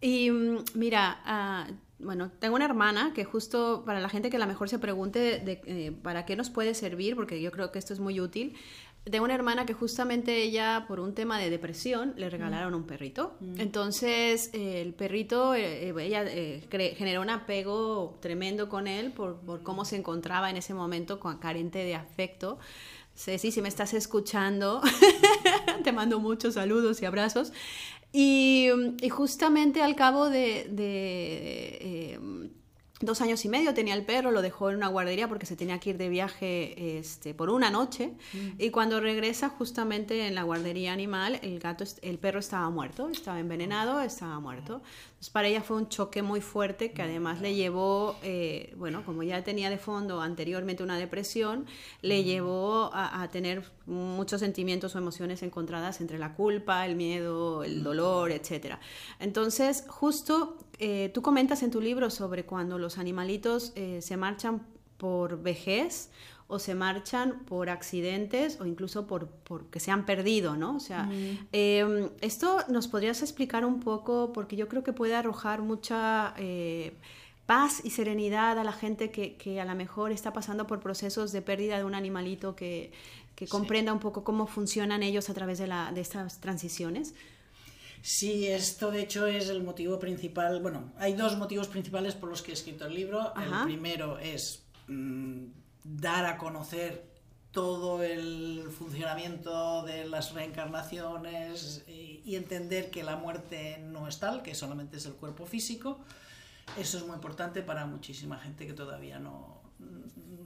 Y 0.00 0.30
mm, 0.30 0.64
mira, 0.74 1.20
ah, 1.24 1.66
bueno, 1.98 2.30
tengo 2.38 2.54
una 2.54 2.64
hermana 2.64 3.12
que 3.14 3.24
justo 3.24 3.82
para 3.84 3.98
la 3.98 4.08
gente 4.08 4.30
que 4.30 4.36
a 4.36 4.38
lo 4.38 4.46
mejor 4.46 4.68
se 4.68 4.78
pregunte 4.78 5.40
de, 5.40 5.60
eh, 5.66 5.92
para 6.02 6.24
qué 6.24 6.36
nos 6.36 6.50
puede 6.50 6.74
servir, 6.74 7.16
porque 7.16 7.42
yo 7.42 7.50
creo 7.50 7.72
que 7.72 7.80
esto 7.80 7.92
es 7.92 7.98
muy 7.98 8.20
útil. 8.20 8.54
Tengo 9.10 9.24
una 9.24 9.34
hermana 9.34 9.66
que 9.66 9.74
justamente 9.74 10.42
ella, 10.42 10.84
por 10.86 11.00
un 11.00 11.12
tema 11.14 11.38
de 11.38 11.50
depresión, 11.50 12.14
le 12.16 12.30
regalaron 12.30 12.74
un 12.74 12.84
perrito. 12.84 13.34
Mm. 13.40 13.60
Entonces, 13.60 14.50
el 14.52 14.94
perrito, 14.94 15.54
eh, 15.54 15.88
eh, 15.88 15.94
ella 15.98 16.24
generó 16.94 17.22
un 17.22 17.30
apego 17.30 18.18
tremendo 18.20 18.68
con 18.68 18.86
él 18.86 19.12
por, 19.12 19.40
por, 19.40 19.62
cómo 19.62 19.84
se 19.84 19.96
encontraba 19.96 20.50
en 20.50 20.56
ese 20.56 20.72
momento 20.72 21.18
con, 21.18 21.38
carente 21.38 21.80
de 21.80 21.96
afecto. 21.96 22.58
Ceci, 23.14 23.50
si 23.50 23.60
me 23.60 23.68
estás 23.68 23.92
escuchando, 23.92 24.80
te 25.84 25.92
mando 25.92 26.18
muchos 26.18 26.54
saludos 26.54 27.02
y 27.02 27.04
abrazos. 27.04 27.52
Y, 28.12 28.68
justamente 29.10 29.82
al 29.82 29.96
cabo 29.96 30.28
de, 30.28 30.66
eh, 30.78 32.18
dos 33.02 33.20
años 33.20 33.44
y 33.44 33.48
medio 33.48 33.74
tenía 33.74 33.94
el 33.94 34.04
perro, 34.04 34.30
lo 34.30 34.42
dejó 34.42 34.70
en 34.70 34.76
una 34.76 34.88
guardería 34.88 35.28
porque 35.28 35.46
se 35.46 35.56
tenía 35.56 35.78
que 35.78 35.90
ir 35.90 35.98
de 35.98 36.08
viaje 36.08 36.98
este, 36.98 37.34
por 37.34 37.50
una 37.50 37.70
noche. 37.70 38.12
Mm. 38.32 38.50
Y 38.58 38.70
cuando 38.70 39.00
regresa 39.00 39.48
justamente 39.48 40.26
en 40.26 40.34
la 40.34 40.42
guardería 40.44 40.92
animal, 40.92 41.38
el 41.42 41.58
gato, 41.58 41.84
el 42.02 42.18
perro 42.18 42.38
estaba 42.38 42.70
muerto, 42.70 43.08
estaba 43.08 43.38
envenenado, 43.38 44.00
estaba 44.00 44.40
muerto. 44.40 44.82
Entonces 45.22 45.34
para 45.34 45.46
ella 45.46 45.62
fue 45.62 45.76
un 45.76 45.88
choque 45.88 46.20
muy 46.20 46.40
fuerte 46.40 46.90
que 46.90 47.00
además 47.00 47.40
le 47.40 47.54
llevó, 47.54 48.16
eh, 48.24 48.74
bueno, 48.76 49.04
como 49.06 49.22
ya 49.22 49.44
tenía 49.44 49.70
de 49.70 49.78
fondo 49.78 50.20
anteriormente 50.20 50.82
una 50.82 50.98
depresión, 50.98 51.64
le 52.00 52.22
mm. 52.22 52.24
llevó 52.24 52.90
a, 52.92 53.28
tener 53.30 53.62
muchos 53.86 54.40
sentimientos 54.40 54.96
o 54.96 54.98
emociones 54.98 55.44
encontradas 55.44 56.00
entre 56.00 56.18
la 56.18 56.34
culpa, 56.34 56.84
el 56.86 56.96
miedo, 56.96 57.62
el 57.62 57.82
mm. 57.82 57.84
dolor, 57.84 58.32
etc. 58.32 58.78
Entonces, 59.20 59.84
justo 59.86 60.58
eh, 60.80 61.12
tú 61.14 61.22
comentas 61.22 61.62
en 61.62 61.70
tu 61.70 61.80
libro 61.80 62.10
sobre 62.10 62.44
cuando 62.44 62.76
los 62.76 62.98
animalitos 62.98 63.70
eh, 63.76 64.02
se 64.02 64.16
marchan 64.16 64.66
por 64.96 65.40
vejez 65.40 66.10
o 66.52 66.58
se 66.58 66.74
marchan 66.74 67.44
por 67.46 67.70
accidentes 67.70 68.60
o 68.60 68.66
incluso 68.66 69.06
por, 69.06 69.30
que 69.70 69.80
se 69.80 69.90
han 69.90 70.04
perdido, 70.04 70.54
¿no? 70.54 70.76
O 70.76 70.80
sea, 70.80 71.08
em, 71.50 72.10
esto 72.20 72.58
nos 72.68 72.88
podrías 72.88 73.22
explicar 73.22 73.64
un 73.64 73.80
poco 73.80 74.32
porque 74.34 74.54
yo 74.54 74.68
creo 74.68 74.84
que 74.84 74.92
puede 74.92 75.14
arrojar 75.14 75.62
mucha 75.62 76.34
eh, 76.36 76.92
paz 77.46 77.80
y 77.84 77.90
serenidad 77.90 78.58
a 78.58 78.64
la 78.64 78.72
gente 78.72 79.10
que, 79.10 79.60
a 79.60 79.64
lo 79.64 79.74
mejor 79.74 80.12
está 80.12 80.34
pasando 80.34 80.66
por 80.66 80.80
procesos 80.80 81.32
de 81.32 81.40
pérdida 81.40 81.78
de 81.78 81.84
un 81.84 81.94
animalito 81.94 82.54
que, 82.54 82.92
comprenda 83.48 83.92
un 83.92 83.98
poco 83.98 84.22
cómo 84.22 84.46
funcionan 84.46 85.02
ellos 85.02 85.28
a 85.28 85.34
través 85.34 85.58
de, 85.58 85.66
la, 85.66 85.90
de 85.90 86.00
estas 86.00 86.40
transiciones. 86.40 87.14
Sí, 88.02 88.46
esto 88.46 88.90
de 88.90 89.02
hecho 89.02 89.26
es 89.26 89.48
el 89.48 89.62
motivo 89.64 89.98
principal. 89.98 90.60
Bueno, 90.60 90.92
hay 90.98 91.14
dos 91.14 91.38
motivos 91.38 91.66
principales 91.66 92.14
por 92.14 92.28
los 92.28 92.42
que 92.42 92.50
he 92.50 92.54
escrito 92.54 92.84
el 92.86 92.94
libro. 92.94 93.32
El 93.36 93.64
primero 93.64 94.18
es 94.18 94.64
mm, 94.86 95.46
dar 95.84 96.24
a 96.26 96.38
conocer 96.38 97.12
todo 97.52 98.02
el 98.02 98.64
funcionamiento 98.76 99.82
de 99.82 100.06
las 100.06 100.32
reencarnaciones 100.32 101.84
y, 101.86 102.34
entender 102.34 102.90
que 102.90 103.02
la 103.02 103.16
muerte 103.16 103.78
no 103.78 104.08
es 104.08 104.18
tal, 104.18 104.42
que 104.42 104.54
solamente 104.54 104.96
es 104.96 105.04
el 105.04 105.12
cuerpo 105.12 105.44
físico. 105.44 105.98
Eso 106.78 106.96
es 106.96 107.04
muy 107.04 107.14
importante 107.14 107.60
para 107.62 107.84
muchísima 107.84 108.38
gente 108.38 108.66
que 108.66 108.72
todavía 108.72 109.18
no, 109.18 109.60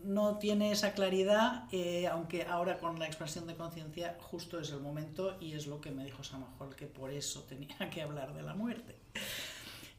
no 0.03 0.39
tiene 0.39 0.73
esa 0.73 0.95
claridad, 0.95 1.65
eh, 1.71 2.09
aunque 2.09 2.43
ahora 2.45 2.79
con 2.79 2.99
la 2.99 3.07
expansión 3.07 3.47
de 3.47 3.55
conciencia 3.55 4.17
justo 4.21 4.59
es 4.59 4.71
el 4.71 4.81
momento 4.81 5.37
y 5.41 5.53
es 5.53 5.69
lo 5.69 5.81
que 5.81 5.93
me 5.93 6.05
dijo 6.05 6.25
Samajol, 6.25 6.75
que 6.75 6.87
por 6.87 7.13
eso 7.13 7.43
tenía 7.43 7.77
que 7.93 8.03
hablar 8.03 8.35
de 8.35 8.43
la 8.43 8.55
muerte. 8.55 8.97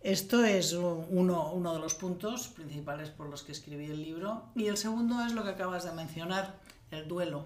Esto 0.08 0.46
es 0.46 0.72
uno, 0.72 1.52
uno 1.52 1.74
de 1.74 1.80
los 1.82 1.93
puntos 1.93 2.48
principales 2.48 3.10
por 3.10 3.28
los 3.28 3.43
que 3.43 3.52
escribí 3.52 3.88
el 3.88 4.02
libro. 4.02 4.46
Y 4.56 4.67
el 4.67 4.78
segundo 4.78 5.22
es 5.26 5.34
lo 5.34 5.43
que 5.43 5.50
acabas 5.50 5.84
de 5.84 5.91
mencionar, 5.91 6.56
el 6.91 7.10
duelo. 7.10 7.43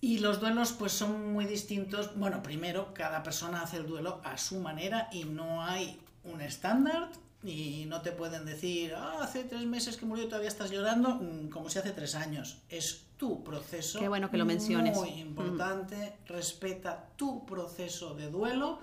Y 0.00 0.18
los 0.18 0.40
duelos 0.40 0.72
pues 0.72 0.90
son 0.90 1.32
muy 1.32 1.44
distintos. 1.44 2.16
Bueno, 2.16 2.42
primero, 2.42 2.92
cada 2.92 3.22
persona 3.22 3.62
hace 3.62 3.76
el 3.76 3.86
duelo 3.86 4.20
a 4.24 4.36
su 4.36 4.58
manera 4.58 5.08
y 5.12 5.22
no 5.22 5.62
hay 5.62 6.00
un 6.24 6.40
estándar 6.40 7.10
y 7.44 7.84
no 7.86 8.02
te 8.02 8.10
pueden 8.10 8.44
decir, 8.44 8.94
ah, 8.96 9.18
hace 9.20 9.44
tres 9.44 9.64
meses 9.64 9.96
que 9.96 10.06
murió 10.06 10.24
y 10.24 10.26
todavía 10.26 10.48
estás 10.48 10.72
llorando, 10.72 11.20
mm, 11.20 11.50
como 11.50 11.70
si 11.70 11.78
hace 11.78 11.92
tres 11.92 12.16
años. 12.16 12.58
Es 12.68 13.04
tu 13.16 13.44
proceso. 13.44 14.00
Qué 14.00 14.08
bueno 14.08 14.28
que 14.28 14.38
lo 14.38 14.44
menciones. 14.44 14.96
Muy 14.96 15.10
importante. 15.10 16.14
Respeta 16.26 17.10
tu 17.14 17.46
proceso 17.46 18.14
de 18.14 18.28
duelo 18.28 18.80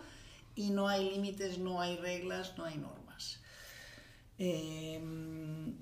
y 0.59 0.69
no 0.71 0.87
hay 0.87 1.09
límites, 1.09 1.57
no 1.57 1.81
hay 1.81 1.97
reglas, 1.97 2.57
no 2.57 2.65
hay 2.65 2.77
normas. 2.77 3.41
Em, 4.37 5.75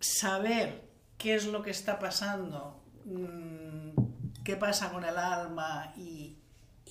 saber 0.00 0.88
qué 1.18 1.34
es 1.34 1.46
lo 1.46 1.62
que 1.62 1.70
está 1.70 1.98
pasando, 1.98 2.82
mm, 3.04 4.42
qué 4.44 4.56
pasa 4.56 4.90
con 4.90 5.04
el 5.04 5.16
alma 5.18 5.92
y, 5.96 6.36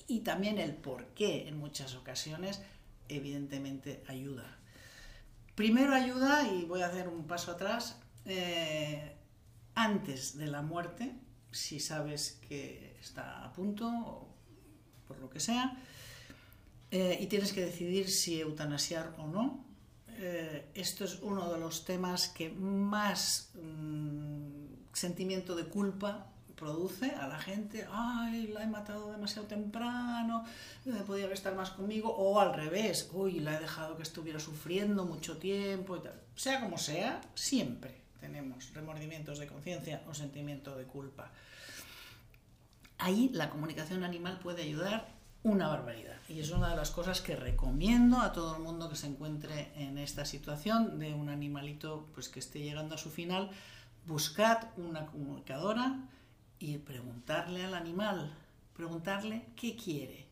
y 0.06 0.20
también 0.20 0.58
el 0.58 0.74
por 0.74 1.06
qué 1.14 1.48
en 1.48 1.58
muchas 1.58 1.94
ocasiones, 1.94 2.62
evidentemente 3.08 4.02
ayuda 4.06 4.58
Primero 5.58 5.92
ayuda, 5.92 6.46
y 6.46 6.66
voy 6.66 6.82
a 6.82 6.86
hacer 6.86 7.08
un 7.08 7.26
paso 7.26 7.50
atrás, 7.50 7.98
eh, 8.26 9.16
antes 9.74 10.38
de 10.38 10.46
la 10.46 10.62
muerte, 10.62 11.12
si 11.50 11.80
sabes 11.80 12.38
que 12.48 12.96
está 13.00 13.44
a 13.44 13.52
punto, 13.52 13.88
o 13.88 14.36
por 15.08 15.18
lo 15.18 15.28
que 15.28 15.40
sea, 15.40 15.76
eh, 16.90 17.18
y 17.20 17.26
tienes 17.26 17.52
que 17.52 17.64
decidir 17.64 18.10
si 18.10 18.40
eutanasiar 18.40 19.14
o 19.18 19.26
no. 19.26 19.64
Eh, 20.20 20.70
esto 20.74 21.04
es 21.04 21.20
uno 21.22 21.52
de 21.52 21.60
los 21.60 21.84
temas 21.84 22.28
que 22.28 22.50
más 22.50 23.50
mm, 23.54 24.92
sentimiento 24.92 25.54
de 25.54 25.64
culpa 25.64 26.26
produce 26.56 27.12
a 27.12 27.28
la 27.28 27.38
gente, 27.38 27.86
ay, 27.90 28.48
la 28.48 28.64
he 28.64 28.66
matado 28.66 29.12
demasiado 29.12 29.46
temprano, 29.46 30.44
eh, 30.86 31.02
podía 31.06 31.32
estar 31.32 31.54
más 31.54 31.70
conmigo, 31.70 32.10
o 32.10 32.40
al 32.40 32.52
revés, 32.52 33.08
uy, 33.12 33.38
la 33.38 33.56
he 33.56 33.60
dejado 33.60 33.96
que 33.96 34.02
estuviera 34.02 34.40
sufriendo 34.40 35.04
mucho 35.04 35.38
tiempo. 35.38 36.02
Sea 36.34 36.60
como 36.60 36.76
sea, 36.76 37.20
siempre 37.34 37.94
tenemos 38.20 38.74
remordimientos 38.74 39.38
de 39.38 39.46
conciencia 39.46 40.02
o 40.08 40.14
sentimiento 40.14 40.76
de 40.76 40.84
culpa. 40.84 41.30
Ahí 42.98 43.30
la 43.32 43.50
comunicación 43.50 44.02
animal 44.02 44.40
puede 44.40 44.62
ayudar 44.62 45.17
una 45.42 45.68
barbaridad. 45.68 46.16
Y 46.28 46.40
es 46.40 46.50
una 46.50 46.70
de 46.70 46.76
las 46.76 46.90
cosas 46.90 47.20
que 47.20 47.36
recomiendo 47.36 48.20
a 48.20 48.32
todo 48.32 48.56
el 48.56 48.62
mundo 48.62 48.88
que 48.88 48.96
se 48.96 49.06
encuentre 49.06 49.72
en 49.76 49.98
esta 49.98 50.24
situación 50.24 50.98
de 50.98 51.14
un 51.14 51.28
animalito 51.28 52.08
pues, 52.14 52.28
que 52.28 52.40
esté 52.40 52.60
llegando 52.60 52.94
a 52.94 52.98
su 52.98 53.10
final. 53.10 53.50
Buscad 54.06 54.68
una 54.76 55.06
comunicadora 55.06 56.00
y 56.58 56.78
preguntarle 56.78 57.64
al 57.64 57.74
animal, 57.74 58.34
preguntarle 58.74 59.46
qué 59.56 59.76
quiere. 59.76 60.26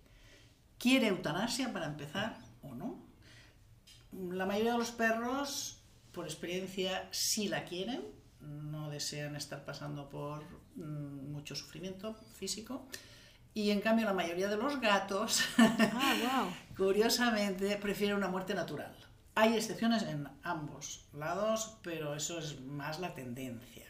¿Quiere 0.79 1.09
eutanasia 1.09 1.73
para 1.73 1.87
empezar 1.87 2.37
o 2.63 2.75
no? 2.75 2.99
La 4.13 4.45
mayoría 4.45 4.73
de 4.73 4.79
los 4.79 4.91
perros, 4.91 5.79
por 6.13 6.27
experiencia, 6.27 7.09
sí 7.11 7.49
la 7.49 7.65
quieren, 7.65 8.03
no 8.41 8.91
desean 8.91 9.37
estar 9.37 9.65
pasando 9.65 10.09
por 10.09 10.45
mm, 10.77 11.33
mucho 11.33 11.55
sufrimiento 11.55 12.15
físico. 12.35 12.87
Y 13.57 13.71
en 13.71 13.81
cambio 13.81 14.05
la 14.05 14.13
mayoría 14.13 14.49
de 14.49 14.57
los 14.57 14.81
gatos, 14.81 15.43
ah, 15.59 16.49
curiosamente, 16.77 17.77
prefieren 17.77 18.17
una 18.17 18.29
muerte 18.29 18.55
natural. 18.55 18.95
Hay 19.35 19.55
excepciones 19.55 20.03
en 20.03 20.29
ambos 20.43 21.07
lados, 21.13 21.79
pero 21.83 22.15
eso 22.15 22.39
es 22.39 22.61
más 22.61 23.01
la 23.01 23.15
tendencia 23.15 23.87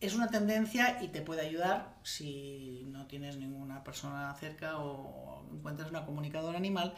es 0.00 0.14
una 0.14 0.28
tendencia 0.28 1.02
y 1.02 1.08
te 1.08 1.22
puede 1.22 1.40
ayudar 1.40 1.96
si 2.02 2.84
no 2.88 3.06
tienes 3.06 3.36
ninguna 3.36 3.82
persona 3.82 4.34
cerca 4.34 4.78
o 4.78 5.48
encuentras 5.52 5.90
una 5.90 6.04
comunicadora 6.04 6.58
animal, 6.58 6.94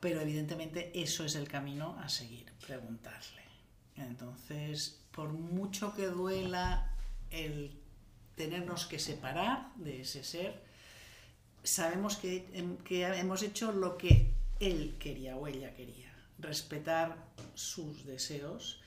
pero 0.00 0.20
evidentemente 0.20 0.92
eso 0.94 1.24
es 1.24 1.36
el 1.36 1.48
camino 1.48 1.98
a 2.00 2.08
seguir, 2.08 2.52
preguntarle. 2.66 3.42
Entonces, 3.96 5.02
por 5.10 5.32
mucho 5.32 5.94
que 5.94 6.06
duela 6.06 6.90
el 7.30 7.80
tenernos 8.36 8.86
que 8.86 8.98
separar 8.98 9.74
de 9.76 10.02
ese 10.02 10.22
ser, 10.22 10.62
sabemos 11.64 12.16
que, 12.16 12.46
que 12.84 13.04
hemos 13.04 13.42
hecho 13.42 13.72
lo 13.72 13.96
que 13.96 14.32
él 14.60 14.96
quería 15.00 15.36
o 15.36 15.46
ella 15.48 15.74
quería, 15.74 16.14
respetar 16.38 17.16
sus 17.54 18.04
deseos 18.04 18.80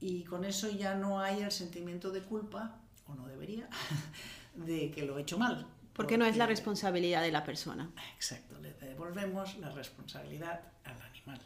y 0.00 0.24
con 0.24 0.44
eso 0.44 0.70
ya 0.70 0.94
no 0.94 1.20
hay 1.20 1.42
el 1.42 1.52
sentimiento 1.52 2.10
de 2.10 2.22
culpa, 2.22 2.80
o 3.06 3.14
no 3.14 3.28
debería, 3.28 3.68
de 4.54 4.90
que 4.90 5.02
lo 5.04 5.18
he 5.18 5.22
hecho 5.22 5.38
mal. 5.38 5.66
Porque, 5.92 6.16
no 6.16 6.24
es 6.24 6.36
la 6.38 6.46
responsabilidad 6.46 7.20
de 7.20 7.30
la 7.30 7.44
persona. 7.44 7.90
Exacto, 8.14 8.58
le 8.60 8.72
devolvemos 8.72 9.58
la 9.58 9.70
responsabilidad 9.70 10.62
al 10.84 11.00
animal. 11.02 11.40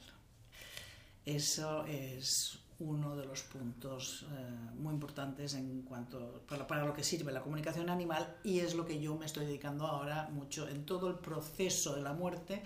Eso 1.25 1.85
es 1.87 2.59
uno 2.81 3.17
de 3.17 3.25
los 3.25 3.43
puntos 3.43 4.27
eh, 4.31 4.75
muy 4.77 4.95
importantes 4.95 5.55
en 5.55 5.83
cuanto 5.83 6.43
para, 6.49 6.67
para, 6.67 6.85
lo 6.85 6.93
que 6.93 7.05
sirve 7.05 7.33
la 7.33 7.43
comunicación 7.43 7.89
animal 7.89 8.37
y 8.43 8.61
es 8.61 8.75
lo 8.75 8.85
que 8.85 9.01
yo 9.01 9.17
me 9.17 9.27
estoy 9.27 9.47
dedicando 9.47 9.87
ahora 9.87 10.29
mucho 10.33 10.69
en 10.69 10.85
todo 10.85 11.09
el 11.09 11.17
proceso 11.17 11.95
de 11.95 12.03
la 12.03 12.13
muerte. 12.13 12.63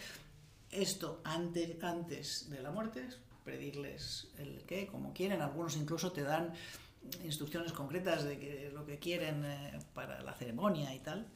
Esto 0.70 1.20
antes, 1.24 1.82
antes 1.82 2.50
de 2.50 2.62
la 2.62 2.70
muerte, 2.70 3.08
pedirles 3.44 4.28
el 4.38 4.62
qué, 4.66 4.86
como 4.86 5.12
quieren, 5.12 5.40
algunos 5.40 5.76
incluso 5.76 6.12
te 6.12 6.22
dan 6.22 6.52
instrucciones 7.24 7.72
concretas 7.72 8.24
de 8.24 8.38
que, 8.38 8.70
lo 8.72 8.84
que 8.84 8.98
quieren 8.98 9.44
eh, 9.44 9.78
para 9.94 10.22
la 10.22 10.34
ceremonia 10.34 10.94
y 10.94 10.98
tal. 11.00 11.26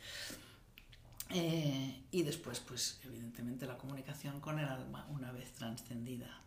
Eh, 1.31 2.03
y 2.11 2.23
después, 2.23 2.61
pues 2.61 3.01
evidentemente 3.05 3.67
la 3.67 3.79
comunicación 3.79 4.41
con 4.41 4.59
el 4.59 4.69
alma 4.69 5.07
una 5.11 5.33
vez 5.33 5.53
trascendida. 5.53 6.43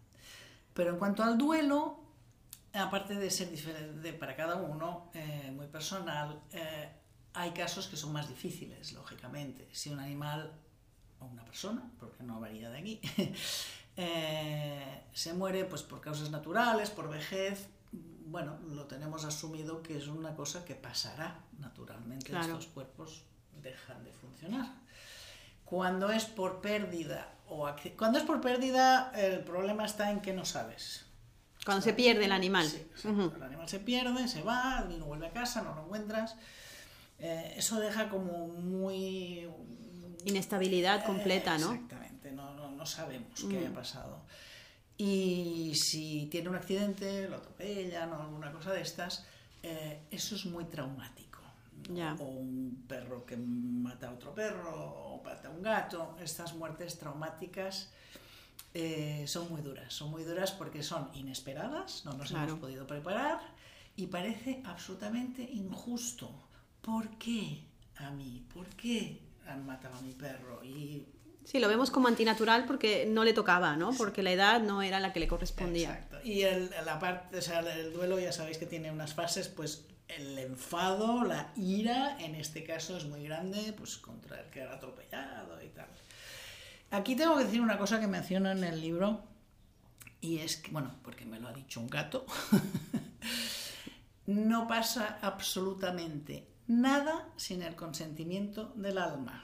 Pero 0.75 0.91
en 0.91 0.97
cuanto 0.97 1.23
al 1.23 1.37
duelo, 1.37 2.04
aparte 2.75 3.15
de 3.15 3.29
ser 3.29 3.49
diferente 3.49 4.13
para 4.13 4.35
cada 4.35 4.55
uno, 4.55 5.09
eh, 5.13 5.51
muy 5.55 5.67
personal, 5.67 6.41
eh, 6.51 6.89
hay 7.33 7.51
casos 7.51 7.87
que 7.87 7.97
son 7.97 8.13
más 8.13 8.29
difíciles, 8.29 8.93
lógicamente. 8.93 9.67
Si 9.71 9.89
un 9.89 9.99
animal 9.99 10.51
o 11.19 11.25
una 11.25 11.43
persona, 11.45 11.89
porque 11.99 12.23
no 12.23 12.39
varía 12.39 12.69
de 12.69 12.77
aquí, 12.77 13.01
eh, 13.97 15.03
se 15.13 15.33
muere 15.33 15.65
pues, 15.65 15.83
por 15.83 16.01
causas 16.01 16.29
naturales, 16.31 16.89
por 16.89 17.09
vejez, 17.09 17.67
bueno, 18.25 18.57
lo 18.69 18.85
tenemos 18.85 19.25
asumido 19.25 19.81
que 19.81 19.97
es 19.97 20.07
una 20.07 20.35
cosa 20.35 20.65
que 20.65 20.75
pasará 20.75 21.39
naturalmente. 21.59 22.27
Claro. 22.27 22.45
Estos 22.45 22.67
cuerpos 22.67 23.23
dejan 23.61 24.03
de 24.03 24.11
funcionar. 24.11 24.73
Cuando 25.63 26.11
es 26.11 26.25
por 26.25 26.61
pérdida 26.61 27.33
o 27.47 27.67
cuando 27.97 28.17
es 28.17 28.23
por 28.23 28.41
pérdida, 28.41 29.11
el 29.15 29.39
problema 29.43 29.85
está 29.85 30.11
en 30.11 30.21
que 30.21 30.33
no 30.33 30.45
sabes. 30.45 31.04
Cuando 31.65 31.81
se 31.81 31.93
pierde 31.93 32.25
el 32.25 32.31
animal. 32.31 32.67
Sí, 32.67 32.85
el 33.03 33.43
animal 33.43 33.67
se 33.67 33.79
pierde, 33.79 34.27
se 34.27 34.43
va, 34.43 34.81
no 34.81 35.05
vuelve 35.05 35.27
a 35.27 35.31
casa, 35.31 35.63
no 35.63 35.73
lo 35.73 35.85
encuentras. 35.85 36.35
Eh, 37.19 37.55
eso 37.57 37.79
deja 37.79 38.07
como 38.09 38.47
muy... 38.47 39.49
Inestabilidad 40.25 41.05
completa, 41.05 41.57
¿no? 41.57 41.73
Exactamente, 41.73 42.31
no, 42.31 42.53
no, 42.53 42.71
no 42.71 42.85
sabemos 42.85 43.43
qué 43.49 43.67
ha 43.67 43.73
pasado. 43.73 44.21
Y 44.97 45.73
si 45.75 46.27
tiene 46.31 46.49
un 46.49 46.55
accidente, 46.55 47.27
lo 47.27 47.37
atropellan 47.37 48.13
o 48.13 48.21
alguna 48.21 48.51
cosa 48.51 48.71
de 48.71 48.81
estas, 48.81 49.25
eh, 49.63 50.01
eso 50.11 50.35
es 50.35 50.45
muy 50.45 50.65
traumático. 50.65 51.41
Ya. 51.91 52.15
O 52.19 52.25
un 52.25 52.85
perro 52.87 53.25
que 53.25 53.37
mata 53.37 54.09
a 54.09 54.13
otro 54.13 54.33
perro, 54.33 54.73
o 54.73 55.23
mata 55.23 55.47
a 55.47 55.51
un 55.51 55.61
gato, 55.61 56.15
estas 56.21 56.53
muertes 56.53 56.97
traumáticas 56.97 57.89
eh, 58.75 59.23
son 59.25 59.49
muy 59.49 59.61
duras. 59.61 59.91
Son 59.93 60.11
muy 60.11 60.23
duras 60.23 60.51
porque 60.51 60.83
son 60.83 61.09
inesperadas, 61.15 62.03
no 62.05 62.13
nos 62.13 62.29
Claro. 62.29 62.49
hemos 62.49 62.59
podido 62.59 62.85
preparar 62.85 63.39
y 63.95 64.07
parece 64.07 64.61
absolutamente 64.65 65.41
injusto. 65.41 66.29
¿Por 66.81 67.09
qué 67.17 67.63
a 67.95 68.11
mí? 68.11 68.45
¿Por 68.53 68.67
qué 68.75 69.21
han 69.47 69.65
matado 69.65 69.95
a 69.95 70.01
mi 70.01 70.11
perro? 70.13 70.63
Y 70.63 71.07
Sí, 71.45 71.59
lo 71.59 71.67
vemos 71.67 71.91
como 71.91 72.07
antinatural 72.07 72.65
porque 72.65 73.05
no 73.05 73.23
le 73.23 73.31
tocaba, 73.31 73.77
¿no? 73.77 73.93
Porque 73.93 74.23
la 74.23 74.31
edad 74.31 74.61
no 74.61 74.81
era 74.81 74.99
la 74.99 75.13
que 75.13 75.19
le 75.19 75.27
correspondía. 75.27 75.93
Exacto. 75.93 76.17
Y 76.23 76.41
el, 76.41 76.71
la 76.85 76.97
parte, 76.97 77.37
o 77.37 77.41
sea, 77.41 77.59
el 77.59 77.93
duelo 77.93 78.19
ya 78.19 78.31
sabéis 78.31 78.57
que 78.57 78.65
tiene 78.65 78.91
unas 78.91 79.13
fases, 79.13 79.47
pues 79.47 79.85
el 80.07 80.37
enfado, 80.39 81.23
la 81.23 81.53
ira, 81.55 82.17
en 82.19 82.33
este 82.33 82.63
caso 82.63 82.97
es 82.97 83.05
muy 83.05 83.23
grande, 83.23 83.73
pues 83.77 83.97
contra 83.97 84.39
el 84.41 84.49
que 84.49 84.63
ha 84.63 84.73
atropellado 84.73 85.63
y 85.63 85.67
tal. 85.69 85.85
Aquí 86.91 87.15
tengo 87.15 87.37
que 87.37 87.45
decir 87.45 87.61
una 87.61 87.77
cosa 87.77 87.99
que 87.99 88.07
menciono 88.07 88.51
en 88.51 88.63
el 88.63 88.79
libro, 88.79 89.21
y 90.21 90.39
es 90.39 90.57
que, 90.57 90.71
bueno, 90.71 90.91
porque 91.03 91.25
me 91.25 91.39
lo 91.39 91.47
ha 91.47 91.53
dicho 91.53 91.79
un 91.79 91.87
gato, 91.87 92.25
no 94.27 94.67
pasa 94.67 95.19
absolutamente 95.21 96.47
nada 96.67 97.27
sin 97.35 97.61
el 97.61 97.75
consentimiento 97.75 98.71
del 98.75 98.97
alma. 98.97 99.43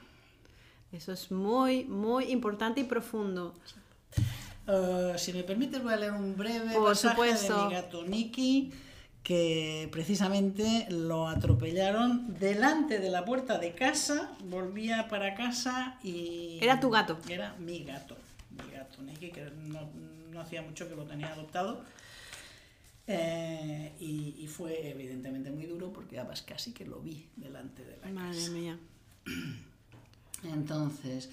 Eso 0.92 1.12
es 1.12 1.30
muy, 1.30 1.84
muy 1.84 2.24
importante 2.30 2.80
y 2.80 2.84
profundo. 2.84 3.54
Uh, 4.66 5.18
si 5.18 5.32
me 5.32 5.42
permites, 5.42 5.82
voy 5.82 5.94
a 5.94 5.96
leer 5.96 6.12
un 6.12 6.36
breve 6.36 6.74
Por 6.74 6.90
pasaje 6.90 7.14
supuesto. 7.14 7.56
de 7.58 7.64
mi 7.64 7.72
gato 7.72 8.04
Nicky, 8.04 8.72
que 9.22 9.88
precisamente 9.92 10.86
lo 10.90 11.28
atropellaron 11.28 12.38
delante 12.38 12.98
de 12.98 13.10
la 13.10 13.24
puerta 13.24 13.58
de 13.58 13.72
casa, 13.72 14.32
volvía 14.44 15.08
para 15.08 15.34
casa 15.34 15.98
y... 16.02 16.58
Era 16.60 16.80
tu 16.80 16.90
gato. 16.90 17.18
Era 17.28 17.54
mi 17.58 17.84
gato, 17.84 18.16
mi 18.50 18.72
gato 18.72 19.00
Nicky, 19.02 19.30
que 19.30 19.50
no, 19.66 19.88
no 20.32 20.40
hacía 20.40 20.62
mucho 20.62 20.88
que 20.88 20.96
lo 20.96 21.04
tenía 21.04 21.32
adoptado. 21.32 21.84
Eh, 23.06 23.92
y, 24.00 24.36
y 24.38 24.46
fue 24.46 24.88
evidentemente 24.90 25.50
muy 25.50 25.66
duro 25.66 25.92
porque 25.92 26.18
además 26.18 26.42
casi 26.42 26.72
que 26.72 26.84
lo 26.84 27.00
vi 27.00 27.28
delante 27.36 27.84
de 27.84 27.96
la 27.98 28.08
Madre 28.08 28.38
casa. 28.38 28.50
mía. 28.50 28.78
Entonces, 30.44 31.30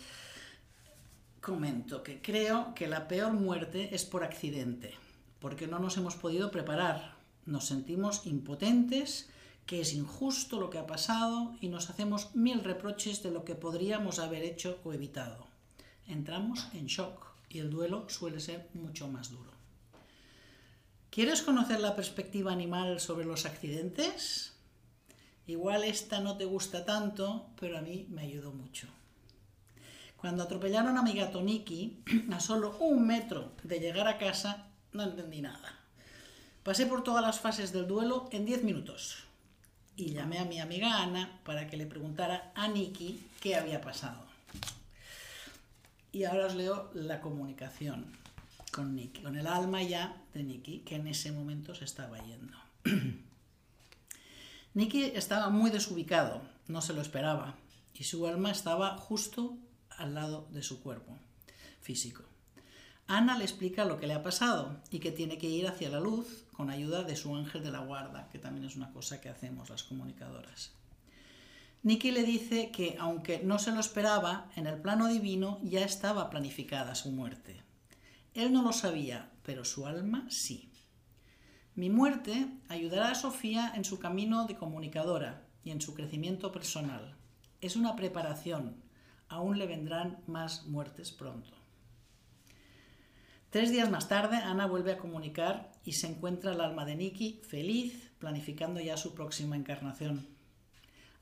comento 1.41 2.04
que 2.04 2.21
creo 2.21 2.73
que 2.75 2.88
la 2.88 3.08
peor 3.08 3.34
muerte 3.34 3.95
es 3.95 4.06
por 4.06 4.23
accidente, 4.23 4.93
porque 5.39 5.67
no 5.67 5.80
nos 5.80 5.97
hemos 5.97 6.15
podido 6.15 6.52
preparar, 6.52 7.18
nos 7.49 7.65
sentimos 7.65 8.25
impotentes, 8.25 9.29
que 9.65 9.81
es 9.81 9.93
injusto 9.93 10.59
lo 10.59 10.69
que 10.69 10.77
ha 10.77 10.88
pasado 10.88 11.55
y 11.62 11.67
nos 11.67 11.89
hacemos 11.89 12.35
mil 12.35 12.63
reproches 12.63 13.21
de 13.21 13.31
lo 13.31 13.43
que 13.43 13.55
podríamos 13.55 14.19
haber 14.19 14.43
hecho 14.43 14.79
o 14.83 14.93
evitado. 14.93 15.47
Entramos 16.07 16.67
en 16.73 16.88
shock 16.88 17.27
y 17.49 17.59
el 17.59 17.69
duelo 17.69 18.07
suele 18.09 18.39
ser 18.39 18.69
mucho 18.73 19.07
más 19.07 19.29
duro. 19.29 19.51
¿Quieres 21.09 21.41
conocer 21.41 21.79
la 21.79 21.95
perspectiva 21.95 22.51
animal 22.51 22.99
sobre 22.99 23.25
los 23.25 23.45
accidentes? 23.45 24.53
Igual 25.47 25.83
esta 25.83 26.19
no 26.19 26.38
te 26.38 26.45
gusta 26.45 26.85
tanto, 26.85 27.49
pero 27.59 27.77
a 27.77 27.81
mí 27.81 28.05
me 28.09 28.21
ayudó 28.21 28.51
mucho. 28.51 28.88
Cuando 30.17 30.43
atropellaron 30.43 30.97
a 30.97 31.01
mi 31.01 31.13
gato 31.13 31.41
Nicky, 31.41 32.03
a 32.31 32.39
solo 32.39 32.77
un 32.79 33.07
metro 33.07 33.53
de 33.63 33.79
llegar 33.79 34.07
a 34.07 34.17
casa, 34.17 34.67
no 34.91 35.03
entendí 35.03 35.41
nada. 35.41 35.78
Pasé 36.69 36.86
por 36.86 37.01
todas 37.01 37.23
las 37.23 37.39
fases 37.39 37.73
del 37.73 37.88
duelo 37.88 38.29
en 38.32 38.45
10 38.45 38.63
minutos 38.63 39.23
y 39.95 40.12
llamé 40.12 40.38
a 40.38 40.45
mi 40.45 40.60
amiga 40.60 41.01
Ana 41.01 41.41
para 41.43 41.67
que 41.67 41.77
le 41.77 41.88
preguntara 41.88 42.51
a 42.53 42.67
Nicky 42.67 43.25
qué 43.41 43.55
había 43.55 43.82
pasado. 43.82 44.23
Y 46.12 46.25
ahora 46.25 46.45
os 46.45 46.53
leo 46.53 46.91
la 46.93 47.21
comunicación 47.21 48.05
con 48.71 48.95
Nicky, 48.95 49.23
con 49.23 49.36
el 49.36 49.47
alma 49.47 49.82
ya 49.82 50.15
de 50.36 50.43
Nicky, 50.43 50.82
que 50.82 50.97
en 50.97 51.08
ese 51.08 51.32
momento 51.32 51.73
se 51.73 51.86
estaba 51.86 52.19
yendo. 52.23 52.55
Nicky 54.75 55.05
estaba 55.05 55.49
muy 55.49 55.71
desubicado, 55.71 56.39
no 56.67 56.84
se 56.84 56.93
lo 56.93 57.01
esperaba, 57.01 57.55
y 57.95 58.03
su 58.03 58.27
alma 58.27 58.51
estaba 58.51 58.95
justo 58.95 59.58
al 59.97 60.13
lado 60.13 60.47
de 60.51 60.62
su 60.62 60.84
cuerpo 60.84 61.17
físico. 61.82 62.25
Ana 63.11 63.39
le 63.39 63.43
explica 63.43 63.85
lo 63.85 63.99
que 63.99 64.05
le 64.05 64.13
ha 64.13 64.21
pasado 64.21 64.83
y 64.91 64.99
que 64.99 65.11
tiene 65.11 65.39
que 65.39 65.49
ir 65.49 65.67
hacia 65.67 65.89
la 65.89 65.99
luz 65.99 66.45
con 66.53 66.69
ayuda 66.69 67.01
de 67.01 67.15
su 67.15 67.35
ángel 67.35 67.63
de 67.63 67.71
la 67.71 67.79
guarda, 67.79 68.29
que 68.31 68.37
también 68.37 68.67
es 68.67 68.75
una 68.75 68.91
cosa 68.93 69.19
que 69.19 69.29
hacemos 69.29 69.71
las 69.71 69.81
comunicadoras. 69.81 70.73
Nicky 71.81 72.11
le 72.11 72.21
dice 72.21 72.69
que, 72.69 72.97
aunque 72.99 73.41
no 73.43 73.57
se 73.57 73.71
lo 73.71 73.79
esperaba, 73.79 74.51
en 74.55 74.67
el 74.67 74.79
plano 74.79 75.07
divino 75.07 75.59
ya 75.63 75.83
estaba 75.83 76.29
planificada 76.29 76.93
su 76.93 77.09
muerte. 77.09 77.63
Él 78.35 78.53
no 78.53 78.61
lo 78.61 78.73
sabía, 78.73 79.31
pero 79.41 79.65
su 79.65 79.87
alma 79.87 80.27
sí. 80.29 80.71
Mi 81.73 81.89
muerte 81.89 82.45
ayudará 82.67 83.09
a 83.09 83.15
Sofía 83.15 83.73
en 83.75 83.85
su 83.85 83.97
camino 83.97 84.45
de 84.45 84.55
comunicadora 84.55 85.47
y 85.63 85.71
en 85.71 85.81
su 85.81 85.95
crecimiento 85.95 86.51
personal. 86.51 87.15
Es 87.59 87.75
una 87.75 87.95
preparación. 87.95 88.83
Aún 89.29 89.57
le 89.57 89.65
vendrán 89.65 90.19
más 90.27 90.67
muertes 90.67 91.11
pronto. 91.11 91.58
Tres 93.49 93.71
días 93.71 93.89
más 93.89 94.07
tarde, 94.07 94.38
Ana 94.38 94.67
vuelve 94.67 94.91
a 94.91 94.99
comunicar 94.99 95.71
y 95.83 95.93
se 95.93 96.05
encuentra 96.05 96.51
el 96.51 96.62
alma 96.62 96.85
de 96.85 96.95
Nicky 96.95 97.41
feliz, 97.47 98.12
planificando 98.19 98.79
ya 98.79 98.95
su 98.95 99.15
próxima 99.15 99.55
encarnación. 99.55 100.27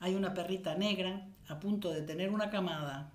Hay 0.02 0.14
una 0.14 0.34
perrita 0.34 0.76
negra 0.76 1.26
a 1.48 1.62
punto 1.62 1.90
de 1.94 2.02
tener 2.02 2.32
una 2.32 2.50
camada 2.50 3.14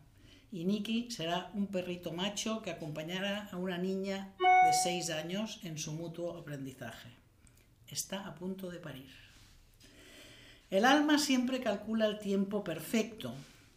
y 0.51 0.65
Nicky 0.65 1.11
será 1.11 1.51
un 1.53 1.67
perrito 1.67 2.13
macho 2.13 2.63
que 2.63 2.71
acompañará 2.71 3.51
a 3.53 3.59
una 3.59 3.77
niña 3.77 4.33
de 4.39 4.73
seis 4.83 5.11
años 5.11 5.61
en 5.63 5.77
su 5.77 5.93
mutuo 5.93 6.39
aprendizaje. 6.39 7.11
Está 7.89 8.27
a 8.27 8.35
punto 8.35 8.71
de 8.71 8.79
parir. 8.79 9.11
El 10.71 10.87
alma 10.87 11.19
siempre 11.19 11.61
calcula 11.61 12.07
el 12.07 12.19
tiempo 12.19 12.65
perfecto, 12.65 13.35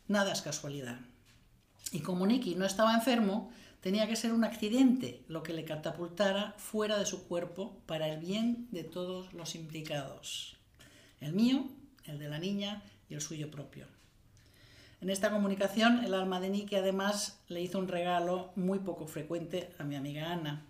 nada 0.08 0.32
es 0.32 0.42
casualidad. 0.42 0.98
Y 1.92 2.00
como 2.00 2.26
Nicky 2.26 2.56
no 2.56 2.66
estaba 2.66 2.96
enfermo, 2.96 3.52
tenía 3.86 4.08
que 4.08 4.16
ser 4.16 4.34
un 4.34 4.44
accidente 4.44 5.22
lo 5.28 5.44
que 5.44 5.54
le 5.54 5.64
catapultara 5.64 6.56
fuera 6.58 6.98
de 6.98 7.06
su 7.06 7.28
cuerpo 7.28 7.78
para 7.86 8.08
el 8.08 8.20
bien 8.20 8.68
de 8.72 8.84
todos 8.84 9.32
los 9.36 9.54
implicados. 9.54 10.58
El 11.22 11.34
mío, 11.34 11.68
el 12.06 12.18
de 12.18 12.28
la 12.28 12.40
niña 12.40 12.82
y 13.12 13.14
el 13.14 13.22
suyo 13.22 13.52
propio. 13.52 13.86
En 15.02 15.12
esta 15.12 15.30
comunicación, 15.30 16.04
el 16.04 16.16
alma 16.16 16.40
de 16.40 16.50
Nicky 16.50 16.78
además 16.78 17.38
le 17.48 17.62
hizo 17.62 17.78
un 17.78 17.88
regalo 17.88 18.54
muy 18.56 18.80
poco 18.80 19.06
frecuente 19.06 19.70
a 19.78 19.84
mi 19.84 19.96
amiga 19.96 20.32
Ana. 20.32 20.66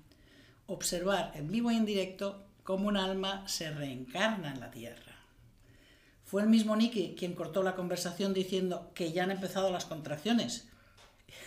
Observar 0.67 1.31
en 1.35 1.49
vivo 1.49 1.71
y 1.71 1.77
en 1.77 1.85
directo 1.85 2.43
como 2.63 2.89
un 2.89 2.97
alma 2.97 3.47
se 3.47 3.71
reencarna 3.71 4.51
en 4.51 4.59
la 4.59 4.71
tierra. 4.71 5.15
Fue 6.25 6.41
el 6.41 6.49
mismo 6.49 6.75
Nicky 6.75 7.15
quien 7.17 7.33
cortó 7.33 7.63
la 7.63 7.75
conversación 7.75 8.33
diciendo 8.33 8.91
que 8.93 9.13
ya 9.13 9.23
han 9.23 9.31
empezado 9.31 9.71
las 9.71 9.85
contracciones. 9.85 10.67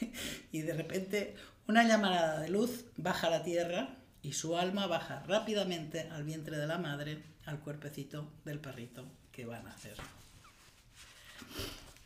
y 0.53 0.61
de 0.63 0.75
repente 0.75 1.35
una 1.69 1.85
llamada 1.85 2.41
de 2.41 2.49
luz 2.49 2.87
baja 2.97 3.27
a 3.27 3.31
la 3.31 3.43
tierra 3.43 3.91
y 4.23 4.33
su 4.33 4.57
alma 4.57 4.87
baja 4.87 5.23
rápidamente 5.29 6.09
al 6.11 6.25
vientre 6.25 6.57
de 6.57 6.67
la 6.67 6.79
madre, 6.79 7.23
al 7.45 7.61
cuerpecito 7.61 8.27
del 8.47 8.59
perrito 8.59 9.05
que 9.31 9.45
va 9.45 9.59
a 9.59 9.63
nacer. 9.63 9.97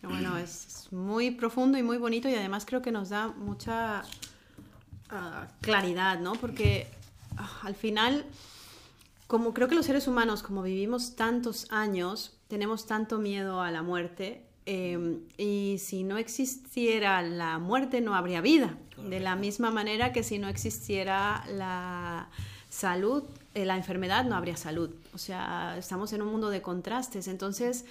Bueno, 0.03 0.37
es 0.37 0.89
muy 0.91 1.31
profundo 1.31 1.79
y 1.79 1.85
muy 1.85 1.97
bonito 1.97 2.29
y 2.29 2.35
además 2.35 2.67
creo 2.67 2.83
que 2.83 2.91
nos 2.91 3.11
da 3.11 3.29
mucha 3.29 4.03
ah, 5.11 5.47
claridad, 5.61 6.19
¿no? 6.19 6.33
Porque 6.33 6.89
ah, 7.37 7.61
al 7.63 7.77
final, 7.77 8.27
como 9.29 9.55
creo 9.55 9.69
que 9.69 9.77
los 9.77 9.87
seres 9.87 10.09
humanos, 10.09 10.43
como 10.43 10.63
vivimos 10.63 11.15
tantos 11.15 11.71
años, 11.71 12.37
tenemos 12.49 12.87
tanto 12.87 13.21
miedo 13.21 13.61
a 13.61 13.71
la 13.71 13.83
muerte 13.83 14.45
em, 14.67 15.21
y 15.39 15.77
si 15.79 16.03
no 16.03 16.19
existiera 16.19 17.23
la 17.23 17.61
muerte 17.61 18.01
no 18.01 18.17
habría 18.17 18.41
vida. 18.41 18.77
De 19.09 19.21
la 19.21 19.37
misma 19.37 19.71
manera 19.71 20.13
que 20.13 20.23
si 20.23 20.39
no 20.39 20.49
existiera 20.49 21.45
la 21.49 22.29
salud, 22.69 23.25
eh, 23.55 23.65
la 23.65 23.77
enfermedad 23.77 24.25
no 24.25 24.37
habría 24.37 24.57
salud. 24.57 24.91
O 25.15 25.19
sea, 25.19 25.77
estamos 25.79 26.13
en 26.13 26.23
un 26.23 26.29
mundo 26.29 26.51
de 26.51 26.63
contrastes. 26.63 27.29
Entonces, 27.29 27.85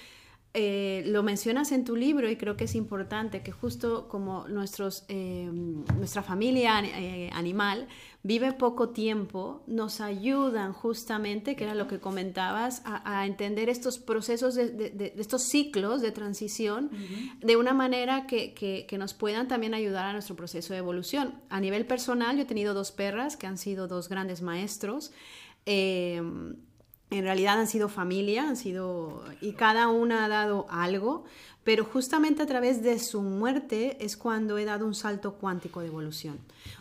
eh, 0.54 1.04
lo 1.06 1.24
mencionas 1.24 1.72
en 1.72 1.86
tu 1.86 1.96
libro 1.96 2.30
y 2.30 2.36
creo 2.36 2.58
que 2.58 2.66
es 2.66 2.76
importante 2.76 3.42
que 3.42 3.54
justo 3.54 4.10
como 4.10 4.50
nuestros, 4.50 5.06
eh, 5.08 5.50
nuestra 5.50 6.24
familia 6.24 6.82
eh, 6.84 7.30
animal 7.32 7.88
vive 8.22 8.52
poco 8.52 8.90
tiempo, 8.90 9.64
nos 9.66 10.02
ayudan 10.02 10.74
justamente, 10.74 11.56
que 11.56 11.64
era 11.64 11.74
lo 11.74 11.88
que 11.88 12.00
comentabas, 12.00 12.82
a, 12.84 13.26
entender 13.26 13.70
estos 13.70 13.98
procesos, 13.98 14.56
de, 14.56 15.14
estos 15.18 15.44
ciclos 15.44 16.02
de 16.02 16.12
transición 16.12 16.92
de 17.40 17.56
una 17.56 17.74
manera 17.74 18.28
que, 18.28 18.54
que, 18.54 18.98
nos 18.98 19.14
puedan 19.14 19.48
también 19.48 19.74
ayudar 19.74 20.06
a 20.06 20.14
nuestro 20.14 20.36
proceso 20.36 20.74
de 20.74 20.80
evolución. 20.80 21.34
A 21.50 21.62
nivel 21.62 21.88
personal, 21.88 22.36
yo 22.36 22.44
he 22.44 22.46
tenido 22.46 22.74
dos 22.74 22.92
perras 22.92 23.38
que 23.38 23.48
han 23.48 23.58
sido 23.58 23.88
dos 23.88 24.10
grandes 24.10 24.42
maestros 24.42 25.12
en 27.12 27.24
realidad 27.24 27.60
han 27.60 27.68
sido 27.68 27.90
familia, 27.90 28.48
han 28.48 28.58
sido 28.58 29.24
y 29.42 29.52
cada 29.52 29.90
una 29.90 30.26
ha 30.26 30.30
dado 30.30 30.66
algo, 30.70 31.26
pero 31.64 31.84
justamente 31.84 32.42
a 32.42 32.48
través 32.48 32.82
de 32.82 32.98
su 33.00 33.22
muerte 33.22 33.98
es 34.00 34.18
cuando 34.18 34.58
he 34.58 34.66
dado 34.66 34.86
un 34.86 34.96
salto 34.96 35.34
cuántico 35.34 35.82
de 35.82 35.88
evolución. 35.88 36.40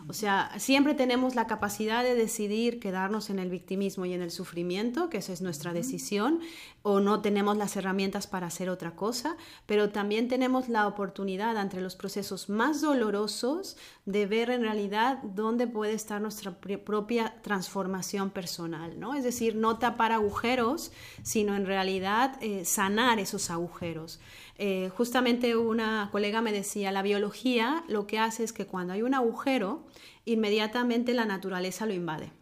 O 0.08 0.12
sea, 0.12 0.52
siempre 0.58 0.94
tenemos 0.94 1.34
la 1.34 1.46
capacidad 1.46 2.02
de 2.02 2.14
decidir 2.14 2.80
quedarnos 2.80 3.30
en 3.30 3.38
el 3.38 3.50
victimismo 3.50 4.06
y 4.06 4.12
en 4.12 4.22
el 4.22 4.30
sufrimiento, 4.30 5.10
que 5.10 5.18
esa 5.18 5.32
es 5.32 5.42
nuestra 5.42 5.72
decisión, 5.72 6.40
o 6.82 7.00
no 7.00 7.20
tenemos 7.20 7.56
las 7.56 7.76
herramientas 7.76 8.26
para 8.26 8.46
hacer 8.46 8.70
otra 8.70 8.96
cosa, 8.96 9.36
pero 9.66 9.90
también 9.90 10.28
tenemos 10.28 10.68
la 10.68 10.86
oportunidad 10.86 11.60
entre 11.60 11.80
los 11.80 11.96
procesos 11.96 12.48
más 12.48 12.80
dolorosos 12.80 13.76
de 14.06 14.26
ver 14.26 14.50
en 14.50 14.62
realidad 14.62 15.22
dónde 15.22 15.66
puede 15.66 15.92
estar 15.92 16.20
nuestra 16.20 16.58
propia 16.60 17.34
transformación 17.42 18.30
personal, 18.30 18.98
¿no? 18.98 19.14
Es 19.14 19.24
decir, 19.24 19.56
no 19.56 19.78
tapar 19.78 20.12
agujeros, 20.12 20.92
sino 21.22 21.54
en 21.54 21.66
realidad 21.66 22.36
eh, 22.40 22.64
sanar 22.64 23.18
esos 23.18 23.50
agujeros. 23.50 24.20
Eh, 24.62 24.90
justamente 24.96 25.56
una 25.56 26.08
colega 26.12 26.42
me 26.42 26.52
decía, 26.52 26.92
la 26.92 27.02
biología 27.02 27.84
lo 27.88 28.06
que 28.06 28.18
hace 28.18 28.44
es 28.44 28.52
que 28.52 28.66
cuando 28.66 28.92
hay 28.92 29.02
un 29.02 29.14
agujero, 29.14 29.79
inmediatamente 30.24 31.14
la 31.14 31.24
naturaleza 31.24 31.86
lo 31.86 31.92
invade. 31.92 32.32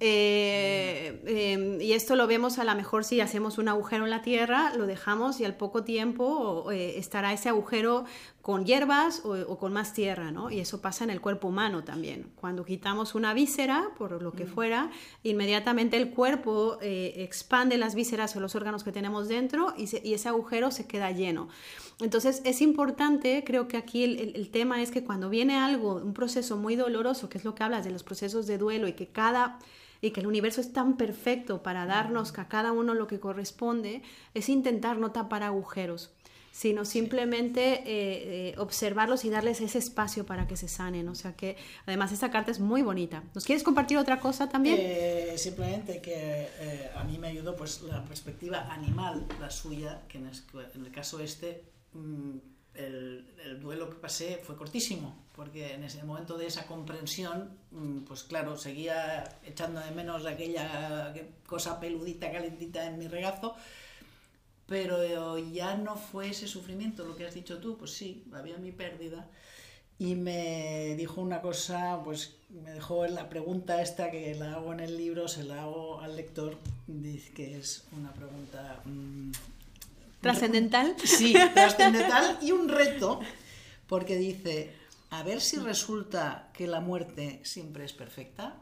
Eh, 0.00 1.22
em, 1.26 1.80
y 1.80 1.92
esto 1.92 2.16
lo 2.16 2.26
vemos 2.26 2.58
a 2.58 2.64
lo 2.64 2.74
mejor 2.74 3.04
si 3.04 3.20
hacemos 3.20 3.56
un 3.56 3.68
agujero 3.68 4.02
en 4.02 4.10
la 4.10 4.20
tierra, 4.20 4.74
lo 4.76 4.86
dejamos 4.86 5.38
y 5.38 5.44
al 5.44 5.56
poco 5.56 5.84
tiempo 5.84 6.68
estará 6.72 7.32
ese 7.32 7.50
agujero 7.50 8.04
con 8.44 8.66
hierbas 8.66 9.22
o, 9.24 9.56
con 9.56 9.72
más 9.72 9.94
tierra, 9.94 10.30
¿no? 10.30 10.50
Y 10.50 10.60
eso 10.60 10.82
pasa 10.82 11.02
en 11.02 11.08
el 11.08 11.22
cuerpo 11.22 11.48
humano 11.48 11.82
también. 11.82 12.30
Cuando 12.36 12.62
quitamos 12.62 13.14
una 13.14 13.32
víscera, 13.32 13.88
por 13.96 14.20
lo 14.20 14.32
que 14.32 14.44
fuera, 14.44 14.90
inmediatamente 15.22 15.96
el 15.96 16.10
cuerpo 16.10 16.76
eh, 16.82 17.14
expande 17.24 17.78
las 17.78 17.94
vísceras 17.94 18.36
o 18.36 18.40
los 18.40 18.54
órganos 18.54 18.84
que 18.84 18.92
tenemos 18.92 19.28
dentro 19.28 19.72
y, 19.78 19.84
ese 20.12 20.28
agujero 20.28 20.70
se 20.72 20.86
queda 20.86 21.10
lleno. 21.10 21.48
Entonces 22.00 22.42
es 22.44 22.60
importante, 22.60 23.44
creo 23.46 23.68
que 23.68 23.76
aquí 23.76 24.04
el, 24.04 24.50
tema 24.50 24.82
es 24.82 24.90
que 24.90 25.04
cuando 25.04 25.30
viene 25.30 25.56
algo, 25.56 25.94
un 25.94 26.12
proceso 26.12 26.56
muy 26.56 26.74
doloroso, 26.76 27.28
que 27.28 27.38
es 27.38 27.44
lo 27.44 27.54
que 27.54 27.62
hablas 27.62 27.84
de 27.84 27.92
los 27.92 28.02
procesos 28.02 28.46
de 28.46 28.58
duelo 28.58 28.88
y 28.88 28.94
que 28.94 29.08
cada 29.08 29.58
y 30.00 30.10
que 30.10 30.20
el 30.20 30.26
universo 30.26 30.60
es 30.60 30.72
tan 30.72 30.98
perfecto 30.98 31.62
para 31.62 31.86
darnos 31.86 32.36
a 32.38 32.46
cada 32.48 32.72
uno 32.72 32.92
lo 32.92 33.06
que 33.06 33.20
corresponde, 33.20 34.02
es 34.34 34.50
intentar 34.50 34.98
no 34.98 35.12
tapar 35.12 35.42
agujeros 35.42 36.10
sino 36.54 36.84
simplemente 36.84 37.80
eh, 37.80 37.82
eh, 37.84 38.54
observarlos 38.58 39.24
y 39.24 39.28
darles 39.28 39.60
ese 39.60 39.78
espacio 39.78 40.24
para 40.24 40.46
que 40.46 40.56
se 40.56 40.68
sanen. 40.68 41.08
O 41.08 41.16
sea 41.16 41.32
que 41.32 41.56
además 41.84 42.12
esta 42.12 42.30
carta 42.30 42.52
es 42.52 42.60
muy 42.60 42.82
bonita. 42.82 43.24
¿Nos 43.34 43.44
quieres 43.44 43.64
compartir 43.64 43.98
otra 43.98 44.20
cosa 44.20 44.48
también? 44.48 44.76
Eh, 44.78 45.34
simplemente 45.36 46.00
que 46.00 46.46
a 46.94 47.02
mí 47.02 47.18
me 47.18 47.26
ayudó 47.26 47.56
pues 47.56 47.82
la 47.82 48.04
perspectiva 48.04 48.72
animal, 48.72 49.26
la 49.40 49.50
suya, 49.50 50.02
que 50.06 50.18
en, 50.18 50.26
el 50.28 50.92
caso 50.92 51.18
este 51.18 51.64
el, 52.74 53.24
el, 53.44 53.60
duelo 53.60 53.88
que 53.88 53.96
pasé 53.96 54.40
fue 54.42 54.56
cortísimo, 54.56 55.14
porque 55.34 55.74
en 55.74 55.84
ese 55.84 56.02
momento 56.04 56.36
de 56.36 56.46
esa 56.46 56.66
comprensión, 56.66 57.50
mm, 57.70 58.00
pues 58.00 58.24
claro, 58.24 58.56
seguía 58.56 59.38
echando 59.44 59.80
de 59.80 59.90
menos 59.92 60.26
aquella 60.26 61.14
cosa 61.46 61.80
peludita, 61.80 62.32
calentita 62.32 62.86
en 62.86 62.98
mi 62.98 63.08
regazo, 63.08 63.54
pero 64.66 65.38
ya 65.38 65.76
no 65.76 65.96
fue 65.96 66.30
ese 66.30 66.48
sufrimiento 66.48 67.04
lo 67.04 67.16
que 67.16 67.26
has 67.26 67.34
dicho 67.34 67.58
tú, 67.58 67.76
pues 67.76 67.92
sí, 67.92 68.24
había 68.32 68.56
mi 68.58 68.72
pérdida. 68.72 69.28
Y 69.98 70.16
me 70.16 70.96
dijo 70.96 71.20
una 71.20 71.40
cosa, 71.40 72.00
pues 72.02 72.36
me 72.50 72.72
dejó 72.72 73.06
la 73.06 73.28
pregunta 73.28 73.80
esta 73.80 74.10
que 74.10 74.34
la 74.34 74.54
hago 74.54 74.72
en 74.72 74.80
el 74.80 74.96
libro, 74.96 75.28
se 75.28 75.44
la 75.44 75.62
hago 75.62 76.00
al 76.00 76.16
lector, 76.16 76.58
que 77.34 77.58
es 77.58 77.84
una 77.92 78.12
pregunta... 78.12 78.82
¿Trascendental? 80.24 80.96
Sí, 81.04 81.34
trascendental 81.54 82.38
y 82.40 82.52
un 82.52 82.68
reto, 82.68 83.20
porque 83.86 84.16
dice, 84.16 84.74
a 85.10 85.22
ver 85.22 85.40
si 85.40 85.58
resulta 85.58 86.48
que 86.54 86.66
la 86.66 86.80
muerte 86.80 87.40
siempre 87.44 87.84
es 87.84 87.92
perfecta. 87.92 88.56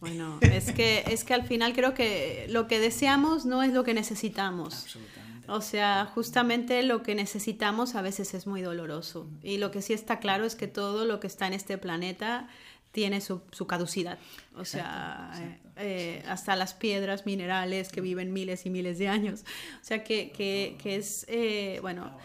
Bueno, 0.00 0.38
es 0.42 0.72
que, 0.72 1.04
es 1.08 1.24
que 1.24 1.34
al 1.34 1.44
final 1.46 1.74
creo 1.74 1.94
que 1.94 2.46
lo 2.50 2.66
que 2.66 2.80
deseamos 2.80 3.46
no 3.46 3.62
es 3.62 3.72
lo 3.72 3.84
que 3.84 3.94
necesitamos. 3.94 4.82
Absolutamente. 4.82 5.50
O 5.50 5.60
sea, 5.60 6.10
justamente 6.12 6.82
lo 6.82 7.02
que 7.02 7.14
necesitamos 7.14 7.94
a 7.94 8.02
veces 8.02 8.34
es 8.34 8.46
muy 8.46 8.60
doloroso. 8.60 9.30
Y 9.42 9.58
lo 9.58 9.70
que 9.70 9.80
sí 9.80 9.92
está 9.92 10.18
claro 10.18 10.44
es 10.44 10.56
que 10.56 10.66
todo 10.66 11.04
lo 11.04 11.20
que 11.20 11.26
está 11.26 11.46
en 11.46 11.54
este 11.54 11.78
planeta 11.78 12.48
tiene 12.98 13.20
su, 13.20 13.40
caducidad. 13.68 14.18
O 14.56 14.64
sea, 14.64 15.30
eh, 15.36 15.60
eh, 15.76 16.24
hasta 16.26 16.56
las 16.56 16.74
piedras 16.74 17.26
minerales 17.26 17.90
que 17.90 18.00
viven 18.00 18.32
miles 18.32 18.66
y 18.66 18.70
miles 18.70 18.98
de 18.98 19.06
años. 19.06 19.44
O 19.80 19.84
sea, 19.84 20.02
que, 20.02 20.32
que, 20.32 20.76
que 20.82 20.96
es, 20.96 21.24
eh, 21.28 21.78
bueno... 21.80 22.18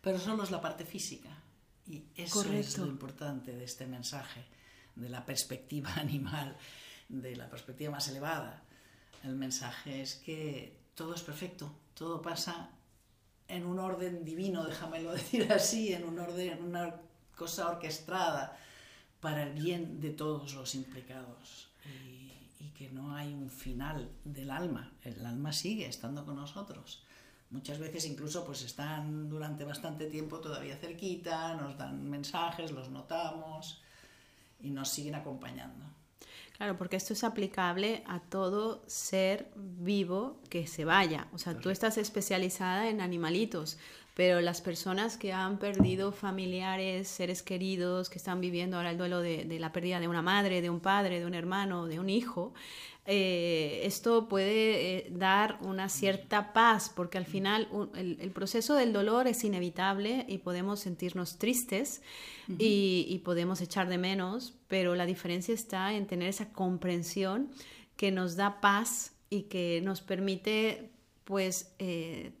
Pero 0.00 0.18
solo 0.18 0.42
es 0.42 0.50
la 0.50 0.62
parte 0.62 0.86
física. 0.86 1.28
Y 1.86 2.04
eso 2.16 2.50
es 2.50 2.78
lo 2.78 2.86
importante 2.86 3.52
de 3.54 3.62
este 3.62 3.86
mensaje, 3.86 4.42
de 4.94 5.10
la 5.10 5.26
perspectiva 5.26 5.92
animal 5.96 6.56
de 7.10 7.36
la 7.36 7.50
perspectiva 7.50 7.90
más 7.90 8.08
elevada. 8.08 8.62
El 9.22 9.36
mensaje 9.36 10.00
es 10.00 10.14
que 10.14 10.78
todo 10.94 11.12
es 11.14 11.20
perfecto, 11.20 11.70
todo 11.92 12.22
pasa 12.22 12.70
en 13.48 13.66
un 13.66 13.78
orden 13.78 14.24
divino, 14.24 14.64
déjamelo 14.64 15.12
decir 15.20 15.52
así, 15.52 15.92
en 15.92 16.04
un 16.04 16.18
orden, 16.18 16.62
una 16.62 16.94
cosa 17.36 17.68
orquestada 17.68 18.56
para 19.20 19.44
el 19.44 19.52
bien 19.52 20.00
de 20.00 20.10
todos 20.10 20.54
los 20.54 20.74
implicados. 20.74 21.68
Y, 21.86 22.20
que 22.80 22.88
no 22.88 23.14
hay 23.14 23.34
un 23.34 23.50
final 23.50 24.10
del 24.24 24.50
alma, 24.50 24.90
el 25.04 25.26
alma 25.26 25.52
sigue 25.52 25.86
estando 25.86 26.24
con 26.24 26.36
nosotros. 26.36 27.04
Muchas 27.50 27.78
veces 27.78 28.06
incluso 28.06 28.42
pues 28.46 28.62
están 28.62 29.28
durante 29.28 29.64
bastante 29.64 30.06
tiempo 30.06 30.40
todavía 30.40 30.76
cerquita, 30.76 31.54
nos 31.56 31.76
dan 31.76 32.08
mensajes, 32.08 32.72
los 32.72 32.88
notamos 32.88 33.82
y 34.60 34.70
nos 34.70 34.88
siguen 34.88 35.14
acompañando. 35.14 35.84
Claro, 36.56 36.76
porque 36.76 36.96
esto 36.96 37.14
es 37.14 37.24
aplicable 37.24 38.02
a 38.06 38.20
todo 38.20 38.82
ser 38.86 39.50
vivo 39.56 40.38
que 40.50 40.66
se 40.66 40.84
vaya. 40.84 41.26
O 41.32 41.38
sea, 41.38 41.58
tú 41.58 41.70
estás 41.70 41.96
especializada 41.96 42.90
en 42.90 43.00
animalitos, 43.00 43.78
pero 44.14 44.40
las 44.40 44.60
personas 44.60 45.16
que 45.16 45.32
han 45.32 45.58
perdido 45.58 46.12
familiares, 46.12 47.08
seres 47.08 47.42
queridos, 47.42 48.10
que 48.10 48.18
están 48.18 48.40
viviendo 48.40 48.76
ahora 48.76 48.90
el 48.90 48.98
duelo 48.98 49.20
de, 49.20 49.44
de 49.44 49.58
la 49.58 49.72
pérdida 49.72 50.00
de 50.00 50.08
una 50.08 50.22
madre, 50.22 50.62
de 50.62 50.70
un 50.70 50.80
padre, 50.80 51.20
de 51.20 51.26
un 51.26 51.34
hermano, 51.34 51.86
de 51.86 52.00
un 52.00 52.10
hijo, 52.10 52.52
eh, 53.06 53.80
esto 53.84 54.28
puede 54.28 54.98
eh, 54.98 55.06
dar 55.10 55.58
una 55.62 55.88
cierta 55.88 56.52
paz, 56.52 56.92
porque 56.94 57.18
al 57.18 57.24
final 57.24 57.68
el, 57.96 58.30
proceso 58.30 58.74
del 58.74 58.92
dolor 58.92 59.26
es 59.26 59.42
inevitable 59.42 60.26
y 60.28 60.38
podemos 60.38 60.78
sentirnos 60.78 61.36
tristes 61.36 62.02
y, 62.58 63.20
podemos 63.24 63.60
echar 63.62 63.88
de 63.88 63.98
menos, 63.98 64.54
pero 64.68 64.94
la 64.94 65.06
diferencia 65.06 65.54
está 65.54 65.94
en 65.94 66.06
tener 66.06 66.28
esa 66.28 66.52
comprensión 66.52 67.50
que 67.96 68.12
nos 68.12 68.36
da 68.36 68.60
paz 68.60 69.12
y 69.28 69.42
que 69.42 69.80
nos 69.82 70.02
permite 70.02 70.90
pues 71.24 71.74
eh, 71.78 72.32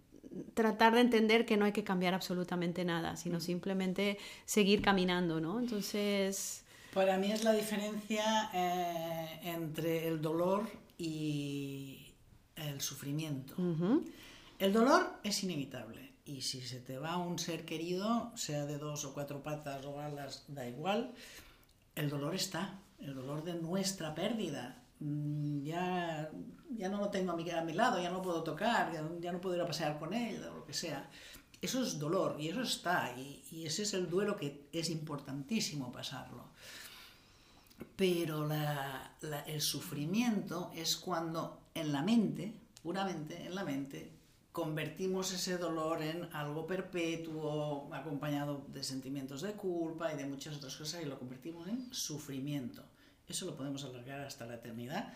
tratar 0.54 0.94
de 0.94 1.00
entender 1.00 1.46
que 1.46 1.56
no 1.56 1.64
hay 1.64 1.72
que 1.72 1.84
cambiar 1.84 2.14
absolutamente 2.14 2.84
nada, 2.84 3.16
sino 3.16 3.38
mm. 3.38 3.40
simplemente 3.40 4.18
seguir 4.44 4.82
caminando, 4.82 5.40
¿no? 5.40 5.58
Entonces... 5.58 6.64
Para 6.94 7.18
mí 7.18 7.30
es 7.30 7.44
la 7.44 7.52
diferencia 7.52 8.50
eh, 8.52 9.40
entre 9.44 10.08
el 10.08 10.20
dolor 10.20 10.68
y 10.98 12.12
el 12.56 12.80
sufrimiento. 12.80 13.54
El 14.58 14.72
dolor 14.72 15.18
es 15.22 15.42
inevitable 15.44 16.10
y 16.24 16.42
si 16.42 16.60
se 16.60 16.80
te 16.80 16.98
va 16.98 17.16
un 17.16 17.38
ser 17.38 17.64
querido, 17.64 18.32
sea 18.36 18.66
de 18.66 18.78
dos 18.78 19.04
o 19.04 19.14
cuatro 19.14 19.42
patas 19.42 19.84
o 19.86 20.00
alas, 20.00 20.44
da 20.48 20.66
igual, 20.68 21.12
el 21.94 22.08
dolor 22.08 22.34
está, 22.34 22.78
el 23.00 23.14
dolor 23.14 23.42
de 23.44 23.54
nuestra 23.54 24.14
pérdida. 24.14 24.82
Mm, 25.00 25.62
ya, 25.64 26.30
ya 26.76 26.88
no 26.88 26.98
lo 26.98 27.08
tengo 27.10 27.32
a 27.32 27.36
mi, 27.36 27.48
a 27.50 27.62
mi 27.62 27.72
lado, 27.72 28.00
ya 28.00 28.10
no 28.10 28.22
puedo 28.22 28.42
tocar, 28.42 28.92
ya, 28.92 29.32
no 29.32 29.40
puedo 29.40 29.56
ir 29.56 29.62
a 29.62 29.66
pasear 29.66 29.98
con 29.98 30.12
él, 30.12 30.44
o 30.44 30.58
lo 30.58 30.64
que 30.64 30.74
sea. 30.74 31.08
Eso 31.60 31.82
es 31.82 31.98
dolor 31.98 32.36
y 32.40 32.48
eso 32.48 32.62
está, 32.62 33.14
y, 33.18 33.64
ese 33.66 33.82
es 33.82 33.94
el 33.94 34.08
duelo 34.08 34.36
que 34.36 34.68
es 34.72 34.88
importantísimo 34.90 35.92
pasarlo. 35.92 36.48
Pero 37.96 38.48
el 39.46 39.60
sufrimiento 39.60 40.70
es 40.74 40.96
cuando 40.96 41.60
en 41.74 41.92
la 41.92 42.02
mente, 42.02 42.54
puramente 42.82 43.44
en 43.46 43.54
la 43.54 43.64
mente, 43.64 44.10
convertimos 44.52 45.32
ese 45.32 45.58
dolor 45.58 46.02
en 46.02 46.24
algo 46.34 46.66
perpetuo, 46.66 47.88
acompañado 47.92 48.66
de 48.68 48.82
sentimientos 48.82 49.42
de 49.42 49.52
culpa 49.52 50.12
y 50.12 50.16
de 50.16 50.26
muchas 50.26 50.56
otras 50.56 50.76
cosas, 50.76 51.02
y 51.02 51.06
lo 51.06 51.18
convertimos 51.18 51.68
en 51.68 51.92
sufrimiento. 51.92 52.84
Eso 53.30 53.46
lo 53.46 53.56
podemos 53.56 53.84
alargar 53.84 54.20
hasta 54.20 54.44
la 54.44 54.56
eternidad 54.56 55.14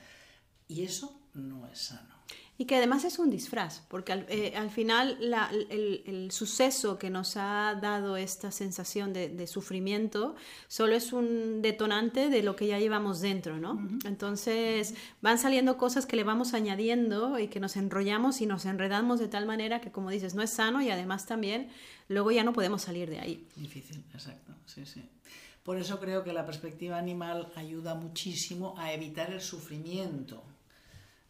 y 0.68 0.82
eso 0.82 1.20
no 1.34 1.66
es 1.66 1.78
sano. 1.78 2.14
Y 2.56 2.66
que 2.66 2.76
además 2.76 3.04
es 3.04 3.18
un 3.18 3.30
disfraz, 3.30 3.80
porque 3.88 4.12
al, 4.12 4.26
eh, 4.28 4.56
final 4.72 5.18
el, 5.20 6.30
suceso 6.30 7.00
que 7.00 7.10
nos 7.10 7.36
ha 7.36 7.76
dado 7.82 8.16
esta 8.16 8.52
sensación 8.52 9.12
de, 9.12 9.46
sufrimiento 9.48 10.36
solo 10.68 10.94
es 10.94 11.12
un 11.12 11.62
detonante 11.62 12.30
de 12.30 12.44
lo 12.44 12.54
que 12.54 12.68
ya 12.68 12.78
llevamos 12.78 13.20
dentro, 13.20 13.58
¿no? 13.58 13.84
Entonces 14.04 14.94
van 15.20 15.38
saliendo 15.38 15.76
cosas 15.76 16.06
que 16.06 16.14
le 16.14 16.22
vamos 16.22 16.54
añadiendo 16.54 17.40
y 17.40 17.48
que 17.48 17.58
nos 17.58 17.76
enrollamos 17.76 18.40
y 18.40 18.46
nos 18.46 18.64
enredamos 18.66 19.18
de 19.18 19.26
tal 19.26 19.46
manera 19.46 19.80
que, 19.80 19.90
como 19.90 20.10
dices, 20.10 20.36
no 20.36 20.42
es 20.42 20.50
sano 20.50 20.80
y 20.80 20.90
además 20.90 21.26
también 21.26 21.70
luego 22.08 22.30
ya 22.30 22.44
no 22.44 22.52
podemos 22.52 22.82
salir 22.82 23.10
de 23.10 23.18
ahí. 23.18 23.48
Difícil, 23.56 24.04
exacto, 24.14 24.54
sí, 24.66 24.86
sí. 24.86 25.02
Por 25.64 25.78
eso 25.78 25.98
creo 25.98 26.22
que 26.22 26.32
la 26.32 26.46
perspectiva 26.46 26.98
animal 26.98 27.50
ayuda 27.56 27.94
muchísimo 27.94 28.74
a 28.78 28.92
evitar 28.92 29.32
el 29.32 29.40
sufrimiento 29.40 30.44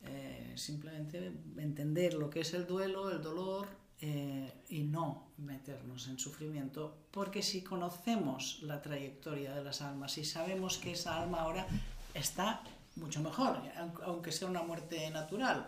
eh, 0.07 0.53
simplemente 0.57 1.32
entender 1.57 2.14
lo 2.14 2.28
que 2.28 2.41
es 2.41 2.53
el 2.53 2.66
duelo, 2.66 3.11
el 3.11 3.22
dolor 3.22 3.68
eh, 4.01 4.53
y 4.68 4.82
no 4.82 5.28
meternos 5.39 6.09
en 6.09 6.18
sufrimiento, 6.18 6.95
porque 7.11 7.43
si 7.43 7.62
conocemos 7.62 8.59
la 8.62 8.82
trayectoria 8.82 9.55
de 9.55 9.64
las 9.64 9.80
almas 9.80 10.18
y 10.18 10.24
sabemos 10.24 10.76
que 10.76 10.93
esa 10.93 11.22
alma 11.22 11.41
ahora 11.41 11.66
está 12.12 12.62
mucho 12.97 13.20
mejor, 13.20 13.62
aunque 14.05 14.30
sea 14.30 14.47
una 14.49 14.62
muerte 14.62 15.11
natural. 15.11 15.66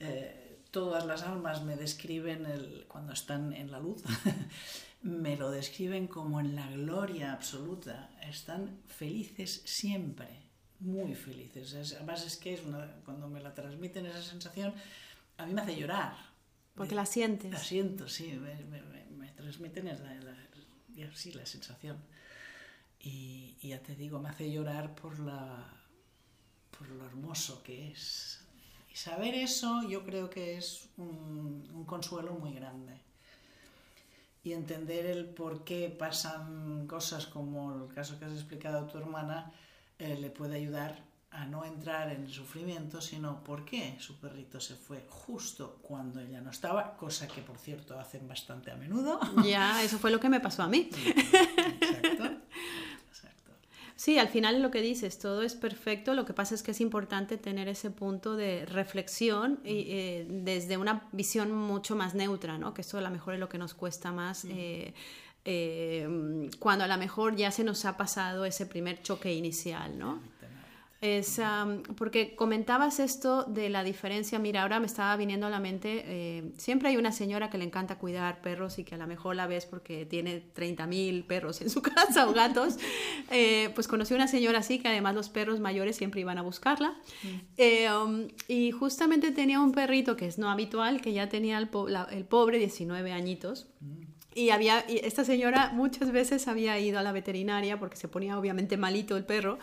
Eh, 0.00 0.45
todas 0.76 1.06
las 1.06 1.22
almas 1.22 1.62
me 1.64 1.74
describen, 1.74 2.44
el, 2.44 2.84
cuando 2.86 3.14
están 3.14 3.54
en 3.54 3.70
la 3.70 3.80
luz, 3.80 4.02
me 5.00 5.34
lo 5.34 5.50
describen 5.50 6.06
como 6.06 6.38
en 6.38 6.54
la 6.54 6.70
gloria 6.70 7.32
absoluta, 7.32 8.10
están 8.20 8.82
felices 8.86 9.62
siempre 9.64 10.28
muy 10.80 11.14
felices. 11.14 11.94
además 11.96 12.26
es 12.26 12.36
que 12.36 12.52
es 12.52 12.60
cuando 13.06 13.26
me 13.26 13.40
la 13.40 13.54
transmiten 13.54 14.04
esa 14.04 14.20
sensación, 14.20 14.74
a 15.38 15.46
mí 15.46 15.54
me 15.54 15.62
hace 15.62 15.76
llorar. 15.76 16.14
Porque 16.74 16.94
la 16.94 17.06
sientes. 17.06 17.50
La 17.50 17.58
siento, 17.58 18.06
sí, 18.06 18.32
me, 18.34 19.30
transmiten 19.30 19.86
la, 19.86 20.36
sí, 21.14 21.32
la 21.32 21.46
sensación. 21.46 21.96
Y, 23.00 23.56
ya 23.62 23.82
te 23.82 23.94
digo, 23.94 24.20
me 24.20 24.28
hace 24.28 24.52
llorar 24.52 24.94
por, 24.94 25.18
la, 25.20 25.72
por 26.76 26.86
lo 26.90 27.06
hermoso 27.06 27.62
que 27.62 27.92
es. 27.92 28.45
Y 28.96 28.98
saber 28.98 29.34
eso 29.34 29.82
yo 29.86 30.04
creo 30.04 30.30
que 30.30 30.56
es 30.56 30.88
un, 30.96 31.68
un 31.74 31.84
consuelo 31.84 32.32
muy 32.32 32.54
grande 32.54 32.98
y 34.42 34.54
entender 34.54 35.04
el 35.04 35.26
por 35.26 35.64
qué 35.64 35.90
pasan 35.90 36.86
cosas 36.86 37.26
como 37.26 37.74
el 37.74 37.94
caso 37.94 38.18
que 38.18 38.24
has 38.24 38.32
explicado 38.32 38.78
a 38.78 38.86
tu 38.86 38.96
hermana, 38.96 39.52
eh, 39.98 40.16
le 40.18 40.30
puede 40.30 40.56
ayudar 40.56 41.04
a 41.30 41.44
no 41.44 41.66
entrar 41.66 42.10
en 42.10 42.24
el 42.24 42.32
sufrimiento, 42.32 43.02
sino 43.02 43.44
por 43.44 43.66
qué 43.66 43.96
su 44.00 44.18
perrito 44.18 44.60
se 44.60 44.76
fue 44.76 45.04
justo 45.10 45.78
cuando 45.82 46.18
ella 46.22 46.40
no 46.40 46.50
estaba, 46.50 46.96
cosa 46.96 47.28
que 47.28 47.42
por 47.42 47.58
cierto 47.58 48.00
hacen 48.00 48.26
bastante 48.26 48.70
a 48.70 48.76
menudo. 48.76 49.20
Ya, 49.44 49.82
eso 49.82 49.98
fue 49.98 50.10
lo 50.10 50.20
que 50.20 50.30
me 50.30 50.40
pasó 50.40 50.62
a 50.62 50.68
mí. 50.68 50.88
Exacto. 51.80 52.35
Sí, 53.96 54.18
al 54.18 54.28
final 54.28 54.60
lo 54.60 54.70
que 54.70 54.82
dices, 54.82 55.18
todo 55.18 55.42
es 55.42 55.54
perfecto, 55.54 56.12
lo 56.12 56.26
que 56.26 56.34
pasa 56.34 56.54
es 56.54 56.62
que 56.62 56.72
es 56.72 56.82
importante 56.82 57.38
tener 57.38 57.66
ese 57.66 57.90
punto 57.90 58.36
de 58.36 58.66
reflexión 58.66 59.58
y, 59.64 59.86
eh, 59.88 60.26
desde 60.28 60.76
una 60.76 61.08
visión 61.12 61.50
mucho 61.50 61.96
más 61.96 62.14
neutra, 62.14 62.58
¿no? 62.58 62.74
que 62.74 62.82
eso 62.82 62.98
a 62.98 63.00
lo 63.00 63.10
mejor 63.10 63.34
es 63.34 63.40
lo 63.40 63.48
que 63.48 63.56
nos 63.56 63.72
cuesta 63.72 64.12
más. 64.12 64.46
Eh, 64.50 64.92
cuando 66.58 66.84
a 66.84 66.88
lo 66.88 66.98
mejor 66.98 67.36
ya 67.36 67.52
se 67.52 67.62
nos 67.62 67.84
ha 67.84 67.96
pasado 67.96 68.44
ese 68.44 68.66
primer 68.66 69.00
choque 69.00 69.32
inicial, 69.32 69.96
¿no? 69.96 70.20
Es, 71.14 71.40
porque 71.96 72.34
comentabas 72.34 72.98
esto 73.00 73.44
de 73.44 73.68
la 73.68 73.84
diferencia, 73.84 74.38
mira, 74.38 74.62
ahora 74.62 74.80
me 74.80 74.86
estaba 74.86 75.16
viniendo 75.16 75.46
a 75.46 75.50
la 75.50 75.60
mente, 75.60 76.02
eh, 76.06 76.52
siempre 76.56 76.88
hay 76.88 76.96
una 76.96 77.12
señora 77.12 77.48
que 77.48 77.58
le 77.58 77.64
encanta 77.64 77.98
cuidar 77.98 78.40
perros 78.40 78.78
y 78.78 78.84
que 78.84 78.96
a 78.96 78.98
lo 78.98 79.06
mejor 79.06 79.36
la 79.36 79.46
ves 79.46 79.66
porque 79.66 80.04
tiene 80.04 80.42
30.000 80.54 81.24
perros 81.26 81.60
en 81.60 81.70
su 81.70 81.82
casa 81.94 82.28
o 82.28 82.32
gatos, 82.32 82.78
eh, 83.30 83.70
pues 83.74 83.86
conocí 83.88 84.14
una 84.14 84.26
señora 84.26 84.58
así 84.60 84.78
que 84.78 84.88
además 84.88 85.14
los 85.14 85.28
perros 85.28 85.60
mayores 85.60 85.96
siempre 85.96 86.20
iban 86.20 86.38
a 86.38 86.42
buscarla 86.42 86.94
mm. 87.22 88.04
um, 88.04 88.28
y 88.48 88.72
justamente 88.72 89.30
tenía 89.30 89.60
un 89.60 89.72
perrito 89.72 90.16
que 90.16 90.26
es 90.26 90.38
no 90.38 90.50
habitual, 90.50 91.00
que 91.00 91.12
ya 91.12 91.28
tenía 91.28 91.58
el, 91.58 91.68
el 92.10 92.24
pobre 92.24 92.58
19 92.58 93.12
añitos. 93.12 93.68
Mm. 93.80 94.06
Y 94.36 94.50
había, 94.50 94.80
esta 94.80 95.24
señora 95.24 95.70
muchas 95.72 96.12
veces 96.12 96.46
había 96.46 96.78
ido 96.78 96.98
a 96.98 97.02
la 97.02 97.10
veterinaria 97.10 97.78
porque 97.78 97.96
se 97.96 98.06
ponía 98.06 98.38
obviamente 98.38 98.76
malito 98.76 99.16
el 99.16 99.24
perro 99.24 99.58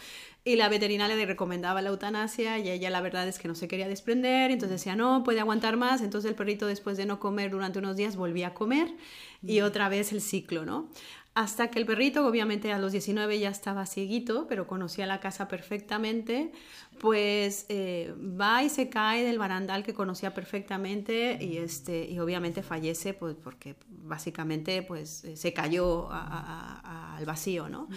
y 0.45 0.57
la 0.57 0.67
veterinaria 0.67 1.15
le 1.15 1.25
recomendaba 1.25 1.81
la 1.81 1.89
eutanasia 1.89 2.59
y 2.59 2.69
ella 2.69 2.89
la 2.89 3.01
verdad 3.01 3.27
es 3.27 3.39
que 3.39 3.47
no 3.47 3.55
se 3.55 3.67
quería 3.67 3.87
desprender, 3.87 4.51
entonces 4.51 4.79
decía, 4.79 4.95
no, 4.95 5.23
puede 5.23 5.39
aguantar 5.39 5.77
más, 5.77 6.01
entonces 6.01 6.29
el 6.29 6.35
perrito 6.35 6.67
después 6.67 6.97
de 6.97 7.05
no 7.05 7.19
comer 7.19 7.51
durante 7.51 7.79
unos 7.79 7.95
días 7.95 8.17
volvía 8.17 8.47
a 8.47 8.53
comer 8.53 8.93
y 9.41 9.61
otra 9.61 9.87
vez 9.87 10.11
el 10.11 10.21
ciclo, 10.21 10.65
¿no? 10.65 10.89
Hasta 11.35 11.71
que 11.71 11.79
el 11.79 11.87
perrito, 11.87 12.27
obviamente 12.27 12.71
a 12.71 12.77
los 12.77 12.91
19 12.91 13.39
ya 13.39 13.49
estaba 13.49 13.87
cieguito, 13.87 14.45
pero 14.47 14.67
conocía 14.67 15.07
la 15.07 15.19
casa 15.19 15.47
perfectamente, 15.47 16.51
pues 16.99 17.65
eh, 17.69 18.13
va 18.39 18.63
y 18.63 18.69
se 18.69 18.89
cae 18.89 19.23
del 19.23 19.39
barandal 19.39 19.83
que 19.83 19.95
conocía 19.95 20.35
perfectamente 20.35 21.39
y, 21.41 21.57
este, 21.57 22.07
y 22.07 22.19
obviamente 22.19 22.61
fallece 22.61 23.15
pues, 23.15 23.35
porque 23.35 23.75
básicamente 23.87 24.83
pues, 24.83 25.23
eh, 25.23 25.35
se 25.35 25.53
cayó 25.53 26.07
al 26.11 27.25
vacío, 27.25 27.67
¿no? 27.67 27.87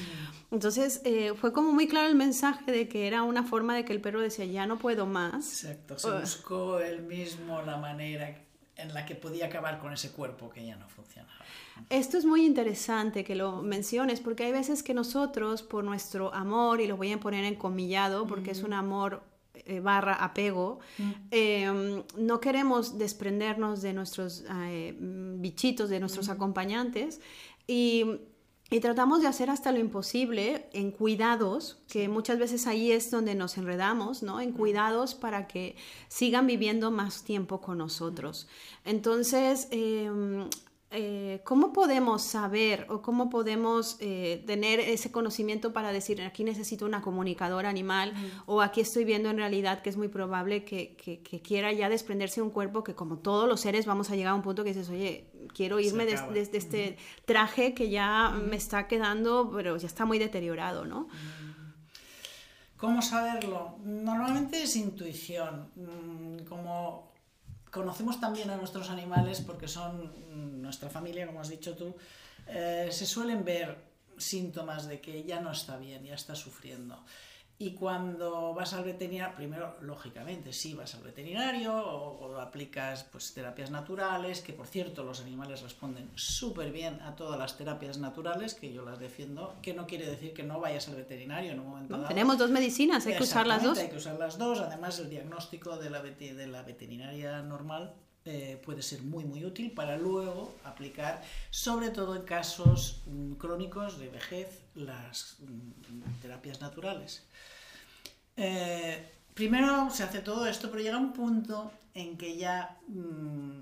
Entonces 0.50 1.02
eh, 1.04 1.34
fue 1.36 1.52
como 1.52 1.72
muy 1.72 1.88
claro 1.88 2.08
el 2.08 2.14
mensaje 2.14 2.72
de 2.72 2.88
que 2.88 3.06
era 3.06 3.22
una 3.22 3.42
forma 3.42 3.76
de 3.76 3.84
que 3.84 3.92
el 3.92 4.00
perro 4.00 4.22
decía, 4.22 4.46
ya 4.46 4.66
no 4.66 4.78
puedo 4.78 5.04
más. 5.04 5.62
Exacto, 5.62 5.98
se 5.98 6.10
buscó 6.10 6.80
él 6.80 7.02
mismo 7.02 7.60
la 7.60 7.76
manera 7.76 8.45
en 8.76 8.92
la 8.94 9.06
que 9.06 9.14
podía 9.14 9.46
acabar 9.46 9.78
con 9.78 9.92
ese 9.92 10.10
cuerpo 10.10 10.50
que 10.50 10.64
ya 10.64 10.76
no 10.76 10.88
funcionaba. 10.88 11.32
Esto 11.90 12.18
es 12.18 12.24
muy 12.24 12.44
interesante 12.44 13.24
que 13.24 13.34
lo 13.34 13.62
menciones 13.62 14.20
porque 14.20 14.44
hay 14.44 14.52
veces 14.52 14.82
que 14.82 14.94
nosotros 14.94 15.62
por 15.62 15.84
nuestro 15.84 16.32
amor, 16.34 16.80
y 16.80 16.86
lo 16.86 16.96
voy 16.96 17.12
a 17.12 17.20
poner 17.20 17.44
en 17.44 17.54
comillado 17.54 18.26
porque 18.26 18.50
es 18.50 18.62
un 18.62 18.72
amor 18.72 19.22
eh, 19.54 19.80
barra 19.80 20.14
apego, 20.14 20.80
em, 21.30 22.02
no 22.16 22.40
queremos 22.40 22.98
desprendernos 22.98 23.82
de 23.82 23.92
nuestros 23.92 24.44
eh, 24.50 24.94
bichitos, 24.98 25.88
de 25.88 25.98
nuestros 26.00 26.28
acompañantes 26.28 27.20
y 27.66 28.04
y 28.70 28.80
tratamos 28.80 29.22
de 29.22 29.28
hacer 29.28 29.48
hasta 29.48 29.70
lo 29.70 29.78
imposible 29.78 30.66
en 30.72 30.90
cuidados, 30.90 31.78
que 31.88 32.08
muchas 32.08 32.38
veces 32.38 32.66
ahí 32.66 32.90
es 32.90 33.10
donde 33.10 33.34
nos 33.34 33.58
enredamos, 33.58 34.22
¿no? 34.22 34.40
En 34.40 34.52
cuidados 34.52 35.14
para 35.14 35.46
que 35.46 35.76
sigan 36.08 36.46
viviendo 36.46 36.90
más 36.90 37.22
tiempo 37.22 37.60
con 37.60 37.78
nosotros. 37.78 38.48
Entonces, 38.84 39.68
em, 39.70 40.48
eh, 40.98 41.42
¿cómo 41.44 41.74
podemos 41.74 42.22
saber 42.22 42.86
o 42.88 43.02
cómo 43.02 43.28
podemos 43.28 43.98
eh, 44.00 44.42
tener 44.46 44.80
ese 44.80 45.12
conocimiento 45.12 45.74
para 45.74 45.92
decir, 45.92 46.22
aquí 46.22 46.42
necesito 46.42 46.86
una 46.86 47.02
comunicadora 47.02 47.68
animal 47.68 48.14
o 48.46 48.62
aquí 48.62 48.80
estoy 48.80 49.04
viendo 49.04 49.28
en 49.28 49.36
realidad 49.36 49.82
que 49.82 49.90
es 49.90 49.98
muy 49.98 50.08
probable 50.08 50.64
que, 50.64 50.96
quiera 51.44 51.70
ya 51.72 51.90
desprenderse 51.90 52.36
de 52.36 52.46
un 52.46 52.50
cuerpo 52.50 52.82
que 52.82 52.94
como 52.94 53.18
todos 53.18 53.46
los 53.46 53.60
seres 53.60 53.84
vamos 53.84 54.10
a 54.10 54.16
llegar 54.16 54.32
a 54.32 54.34
un 54.34 54.40
punto 54.40 54.64
que 54.64 54.70
dices, 54.70 54.88
oye, 54.88 55.30
quiero 55.54 55.80
irme 55.80 56.06
de, 56.06 56.14
este 56.40 56.96
traje 57.26 57.74
que 57.74 57.90
ya 57.90 58.30
me 58.30 58.56
está 58.56 58.88
quedando, 58.88 59.50
pero 59.54 59.76
ya 59.76 59.88
está 59.88 60.06
muy 60.06 60.18
deteriorado, 60.18 60.86
¿no? 60.86 61.08
¿Cómo 62.78 63.02
saberlo? 63.02 63.76
Normalmente 63.84 64.62
es 64.62 64.76
intuición. 64.76 65.70
Mm, 65.76 66.44
como 66.48 67.15
conocemos 67.76 68.18
también 68.18 68.48
a 68.48 68.56
nuestros 68.56 68.88
animales 68.88 69.42
porque 69.42 69.68
son 69.68 70.62
nuestra 70.62 70.88
familia, 70.88 71.26
como 71.26 71.42
has 71.42 71.50
dicho 71.50 71.76
tú, 71.76 71.94
eh, 72.46 72.88
se 72.90 73.04
suelen 73.04 73.44
ver 73.44 73.76
síntomas 74.16 74.86
de 74.86 74.98
que 74.98 75.24
ya 75.24 75.40
no 75.40 75.52
está 75.52 75.76
bien, 75.76 76.02
ya 76.02 76.14
está 76.14 76.34
sufriendo. 76.34 77.04
Y 77.58 77.70
cuando 77.70 78.52
vas 78.52 78.74
al 78.74 78.84
veterinario, 78.84 79.34
primero, 79.34 79.76
lógicamente, 79.80 80.52
sí, 80.52 80.74
vas 80.74 80.94
al 80.94 81.02
veterinario 81.02 81.74
o, 81.74 82.38
aplicas 82.38 83.04
pues, 83.04 83.32
terapias 83.32 83.70
naturales, 83.70 84.42
que 84.42 84.52
por 84.52 84.66
cierto 84.66 85.02
los 85.02 85.22
animales 85.22 85.62
responden 85.62 86.10
súper 86.14 86.70
bien 86.70 87.00
a 87.00 87.16
todas 87.16 87.38
las 87.38 87.56
terapias 87.56 87.96
naturales, 87.96 88.54
que 88.54 88.74
yo 88.74 88.84
las 88.84 88.98
defiendo, 88.98 89.54
que 89.62 89.72
no 89.72 89.86
quiere 89.86 90.06
decir 90.06 90.34
que 90.34 90.42
no 90.42 90.60
vayas 90.60 90.88
al 90.88 90.96
veterinario 90.96 91.52
en 91.52 91.60
un 91.60 91.68
momento 91.70 91.96
dado. 91.96 92.08
Tenemos 92.08 92.36
dos 92.36 92.50
medicinas, 92.50 93.06
hay 93.06 93.16
que 93.16 93.22
usar 93.22 93.46
las 93.46 93.62
dos. 93.62 93.78
Hay 93.78 93.88
que 93.88 93.96
usar 93.96 94.18
las 94.18 94.36
dos, 94.36 94.60
además 94.60 94.98
el 94.98 95.08
diagnóstico 95.08 95.78
de 95.78 95.88
la, 95.88 96.02
de 96.02 96.46
la 96.46 96.62
veterinaria 96.62 97.40
normal 97.40 97.94
eh, 98.28 98.60
puede 98.64 98.82
ser 98.82 99.02
muy 99.02 99.24
muy 99.24 99.44
útil 99.44 99.70
para 99.70 99.96
luego 99.96 100.52
aplicar, 100.64 101.22
sobre 101.50 101.90
todo 101.90 102.16
en 102.16 102.22
casos 102.22 103.02
mm, 103.06 103.34
crónicos 103.34 104.00
de 104.00 104.08
vejez, 104.08 104.62
las 104.74 105.36
mm, 105.38 106.20
terapias 106.20 106.60
naturales. 106.60 107.24
Eh, 108.36 109.12
primero 109.34 109.90
se 109.90 110.02
hace 110.02 110.20
todo 110.20 110.46
esto, 110.46 110.70
pero 110.70 110.82
llega 110.82 110.98
un 110.98 111.12
punto 111.12 111.72
en 111.94 112.16
que 112.16 112.36
ya 112.36 112.76
mm, 112.88 113.60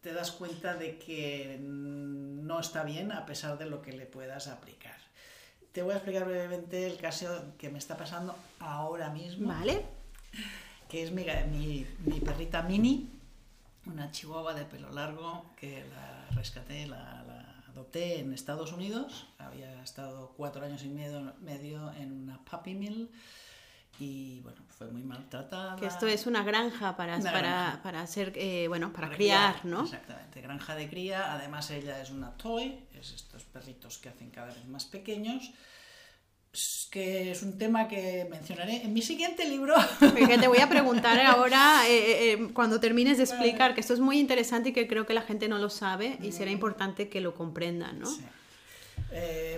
te 0.00 0.12
das 0.12 0.32
cuenta 0.32 0.74
de 0.74 0.98
que 0.98 1.58
no 1.60 2.60
está 2.60 2.84
bien 2.84 3.12
a 3.12 3.26
pesar 3.26 3.58
de 3.58 3.66
lo 3.66 3.82
que 3.82 3.92
le 3.92 4.06
puedas 4.06 4.48
aplicar. 4.48 4.96
Te 5.72 5.82
voy 5.82 5.92
a 5.92 5.96
explicar 5.96 6.26
brevemente 6.26 6.86
el 6.86 6.96
caso 6.96 7.54
que 7.58 7.68
me 7.68 7.78
está 7.78 7.96
pasando 7.96 8.34
ahora 8.58 9.10
mismo. 9.10 9.48
Vale. 9.48 9.84
Que 10.88 11.04
es 11.04 11.12
mi, 11.12 11.86
mi 12.04 12.20
perrita 12.20 12.62
Mini 12.62 13.08
una 13.86 14.10
chihuahua 14.10 14.54
de 14.54 14.64
pelo 14.64 14.90
largo 14.90 15.44
que 15.56 15.84
la 15.84 16.28
rescaté, 16.36 16.86
la, 16.86 17.24
adopté 17.68 18.20
en 18.20 18.32
Estados 18.32 18.72
Unidos. 18.72 19.26
Había 19.38 19.82
estado 19.82 20.32
cuatro 20.36 20.64
años 20.64 20.82
y 20.82 20.88
medio, 20.88 21.34
medio 21.40 21.92
en 21.94 22.12
una 22.12 22.38
puppy 22.44 22.74
mill 22.74 23.10
y 24.00 24.40
bueno, 24.40 24.62
fue 24.68 24.88
muy 24.88 25.02
maltratada. 25.02 25.76
Que 25.76 25.86
esto 25.86 26.06
es 26.06 26.26
una 26.26 26.42
granja 26.42 26.96
para, 26.96 27.20
para, 27.20 27.80
para 27.82 28.00
hacer, 28.00 28.32
eh, 28.36 28.66
bueno, 28.68 28.92
para, 28.92 29.10
criar, 29.10 29.64
¿no? 29.64 29.84
Exactamente, 29.84 30.40
granja 30.40 30.74
de 30.74 30.88
cría. 30.88 31.32
Además 31.32 31.70
ella 31.70 32.00
es 32.00 32.10
una 32.10 32.36
toy, 32.36 32.84
es 32.94 33.12
estos 33.12 33.44
perritos 33.44 33.98
que 33.98 34.08
hacen 34.08 34.30
cada 34.30 34.48
vez 34.48 34.66
más 34.66 34.86
pequeños 34.86 35.52
que 36.90 37.30
es 37.30 37.42
un 37.42 37.56
tema 37.58 37.86
que 37.86 38.26
mencionaré 38.28 38.82
en 38.82 38.92
mi 38.92 39.02
siguiente 39.02 39.48
libro. 39.48 39.74
Que 40.00 40.36
te 40.38 40.48
voy 40.48 40.58
a 40.58 40.68
preguntar 40.68 41.20
ahora, 41.26 41.88
eh, 41.88 41.92
eh, 41.92 42.32
eh, 42.32 42.48
cuando 42.52 42.80
termines 42.80 43.18
de 43.18 43.24
explicar, 43.24 43.74
que 43.74 43.80
esto 43.80 43.94
es 43.94 44.00
muy 44.00 44.18
interesante 44.18 44.70
y 44.70 44.72
que 44.72 44.88
creo 44.88 45.06
que 45.06 45.14
la 45.14 45.22
gente 45.22 45.48
no 45.48 45.58
lo 45.58 45.70
sabe 45.70 46.18
y 46.22 46.32
será 46.32 46.50
importante 46.50 47.08
que 47.08 47.20
lo 47.20 47.34
comprendan, 47.34 48.00
¿no? 48.00 48.10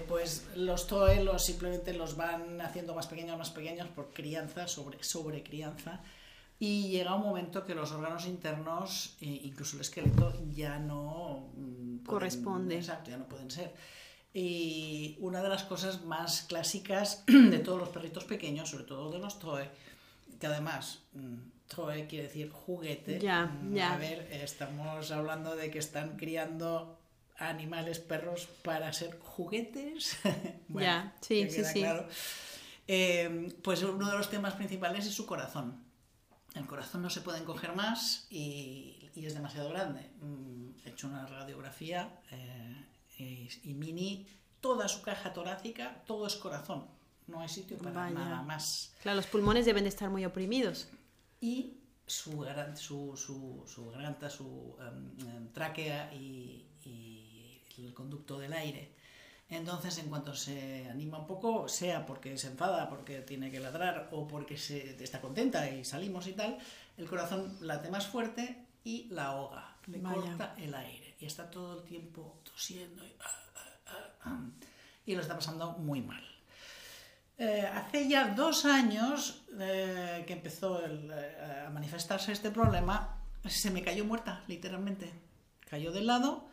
Pues 0.09 0.46
los 0.57 0.86
TOE 0.86 1.38
simplemente 1.38 1.92
los 1.92 2.16
van 2.16 2.61
haciendo 2.61 2.94
más 2.94 3.07
pequeños, 3.07 3.36
más 3.38 3.50
pequeños 3.50 3.88
por 3.88 4.12
crianza, 4.12 4.66
sobre, 4.66 5.03
sobre 5.03 5.42
crianza. 5.42 6.00
Y 6.59 6.90
llega 6.90 7.16
un 7.16 7.22
momento 7.22 7.64
que 7.64 7.74
los 7.74 7.90
órganos 7.90 8.24
internos, 8.26 9.16
incluso 9.20 9.74
el 9.74 9.80
esqueleto, 9.80 10.32
ya 10.53 10.78
no... 10.78 11.48
Mm, 11.57 12.05
Corresponde. 12.05 12.76
Exacto, 12.76 13.11
ya 13.11 13.16
no 13.16 13.28
pueden 13.28 13.50
ser. 13.50 13.74
Y 14.32 15.16
una 15.18 15.42
de 15.42 15.48
las 15.48 15.64
cosas 15.64 16.05
más 16.05 16.42
clásicas 16.42 17.24
de 17.26 17.59
todos 17.59 17.80
los 17.80 17.88
perritos 17.88 18.24
pequeños, 18.24 18.70
sobre 18.70 18.84
todo 18.84 19.11
de 19.11 19.18
los 19.18 19.40
Toe, 19.40 19.68
que 20.38 20.46
además 20.46 21.00
mm, 21.14 21.34
Toe 21.66 22.07
quiere 22.07 22.28
decir 22.28 22.50
juguete. 22.50 23.18
Ya, 23.18 23.46
mm, 23.46 23.74
ya. 23.74 23.94
A 23.94 23.96
ver, 23.98 24.28
estamos 24.30 25.11
hablando 25.11 25.57
de 25.57 25.68
que 25.68 25.80
están 25.80 26.16
criando 26.16 27.01
animales, 27.38 27.98
perros 27.98 28.48
para 28.62 28.92
ser 28.92 29.18
juguetes. 29.20 30.18
ya, 30.68 31.14
sí, 31.20 31.50
sí, 31.50 31.64
sí. 31.64 31.84
Eh, 32.88 33.54
pues 33.62 33.82
uno 33.82 34.10
de 34.10 34.16
los 34.16 34.30
temas 34.30 34.54
principales 34.54 35.06
es 35.06 35.14
su 35.14 35.26
corazón. 35.26 35.84
El 36.54 36.66
corazón 36.66 37.02
no 37.02 37.10
se 37.10 37.22
puede 37.22 37.38
encoger 37.38 37.74
más 37.74 38.26
y, 38.30 39.10
y 39.14 39.26
es 39.26 39.34
demasiado 39.34 39.70
grande. 39.70 40.10
Mm, 40.20 40.70
he 40.84 40.90
hecho 40.90 41.06
una 41.06 41.26
radiografía. 41.26 42.20
Eh, 42.30 43.48
y 43.64 43.74
Mini, 43.74 44.26
toda 44.60 44.88
su 44.88 45.02
caja 45.02 45.32
torácica, 45.32 46.02
todo 46.06 46.26
es 46.26 46.36
corazón. 46.36 46.86
No 47.26 47.40
hay 47.40 47.48
sitio 47.48 47.78
para 47.78 48.10
nada 48.10 48.42
más. 48.42 48.92
Claro, 49.02 49.16
los 49.16 49.26
pulmones 49.26 49.64
deben 49.64 49.84
de 49.84 49.88
estar 49.88 50.10
muy 50.10 50.24
oprimidos. 50.24 50.88
Y 51.40 51.78
su, 52.06 52.46
su, 52.74 53.16
su, 53.16 53.64
su 53.66 53.90
garganta, 53.90 54.28
su 54.28 54.76
em, 54.80 55.48
tráquea 55.52 56.12
y, 56.14 56.66
el 57.78 57.94
conducto 57.94 58.38
del 58.38 58.52
aire. 58.52 58.92
Entonces, 59.48 59.98
en 59.98 60.08
cuanto 60.08 60.34
se 60.34 60.88
anima 60.88 61.18
un 61.18 61.26
poco, 61.26 61.68
sea 61.68 62.06
porque 62.06 62.38
se 62.38 62.48
enfada, 62.48 62.88
porque 62.88 63.20
tiene 63.20 63.50
que 63.50 63.60
ladrar 63.60 64.08
o 64.12 64.26
porque 64.26 64.56
se, 64.56 65.02
está 65.02 65.20
contenta 65.20 65.68
y 65.70 65.84
salimos 65.84 66.26
y 66.26 66.32
tal, 66.32 66.58
el 66.96 67.06
corazón 67.06 67.58
late 67.60 67.90
más 67.90 68.06
fuerte 68.06 68.64
y 68.82 69.08
la 69.10 69.26
ahoga, 69.26 69.76
le 69.86 70.00
corta 70.00 70.54
el 70.58 70.74
aire 70.74 71.16
y 71.20 71.26
está 71.26 71.50
todo 71.50 71.78
el 71.78 71.84
tiempo 71.84 72.40
tosiendo 72.42 73.04
y, 73.04 73.12
ah, 73.20 73.26
ah, 73.86 74.08
ah, 74.24 74.40
y 75.04 75.14
lo 75.14 75.20
está 75.20 75.34
pasando 75.34 75.72
muy 75.72 76.00
mal. 76.00 76.24
Eh, 77.38 77.66
hace 77.66 78.08
ya 78.08 78.28
dos 78.28 78.64
años 78.64 79.42
eh, 79.58 80.24
que 80.26 80.32
empezó 80.32 80.80
eh, 80.86 81.64
a 81.66 81.70
manifestarse 81.70 82.32
este 82.32 82.50
problema, 82.50 83.18
se 83.46 83.70
me 83.70 83.82
cayó 83.82 84.04
muerta, 84.04 84.42
literalmente. 84.46 85.12
Cayó 85.68 85.90
del 85.92 86.06
lado, 86.06 86.48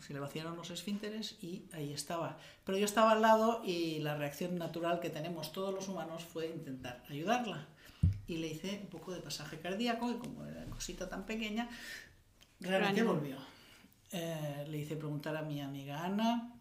se 0.00 0.12
le 0.12 0.20
vaciaron 0.20 0.56
los 0.56 0.70
esfínteres 0.70 1.36
y 1.42 1.64
ahí 1.72 1.92
estaba. 1.92 2.38
Pero 2.64 2.78
yo 2.78 2.84
estaba 2.84 3.12
al 3.12 3.22
lado 3.22 3.62
y 3.64 3.98
la 4.00 4.16
reacción 4.16 4.58
natural 4.58 5.00
que 5.00 5.10
tenemos 5.10 5.52
todos 5.52 5.74
los 5.74 5.88
humanos 5.88 6.24
fue 6.24 6.46
intentar 6.46 7.02
ayudarla. 7.08 7.66
Y 8.26 8.36
le 8.36 8.48
hice 8.48 8.80
un 8.82 8.88
poco 8.88 9.12
de 9.12 9.20
pasaje 9.20 9.58
cardíaco 9.58 10.10
y 10.10 10.14
como 10.14 10.44
era 10.44 10.64
cosita 10.66 11.08
tan 11.08 11.24
pequeña, 11.26 11.68
realmente 12.60 13.02
volvió. 13.02 13.36
Eh, 14.12 14.66
le 14.68 14.78
hice 14.78 14.96
preguntar 14.96 15.36
a 15.36 15.42
mi 15.42 15.60
amiga 15.60 16.04
Ana 16.04 16.54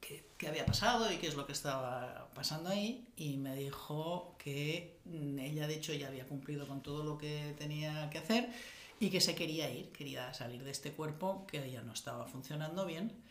qué, 0.00 0.48
había 0.48 0.66
pasado 0.66 1.10
y 1.12 1.16
qué 1.16 1.28
es 1.28 1.34
lo 1.34 1.46
que 1.46 1.52
estaba 1.52 2.28
pasando 2.34 2.70
ahí 2.70 3.06
y 3.16 3.36
me 3.36 3.54
dijo 3.54 4.36
que 4.38 4.98
ella 5.38 5.66
de 5.66 5.74
hecho 5.74 5.94
ya 5.94 6.08
había 6.08 6.26
cumplido 6.26 6.66
con 6.66 6.82
todo 6.82 7.04
lo 7.04 7.16
que 7.16 7.54
tenía 7.58 8.10
que 8.10 8.18
hacer 8.18 8.50
y 9.00 9.10
que 9.10 9.20
se 9.20 9.34
quería 9.34 9.68
ir, 9.70 9.90
quería 9.90 10.32
salir 10.32 10.62
de 10.62 10.70
este 10.70 10.92
cuerpo 10.92 11.46
que 11.46 11.70
ya 11.70 11.82
no 11.82 11.92
estaba 11.92 12.26
funcionando 12.26 12.86
bien 12.86 13.24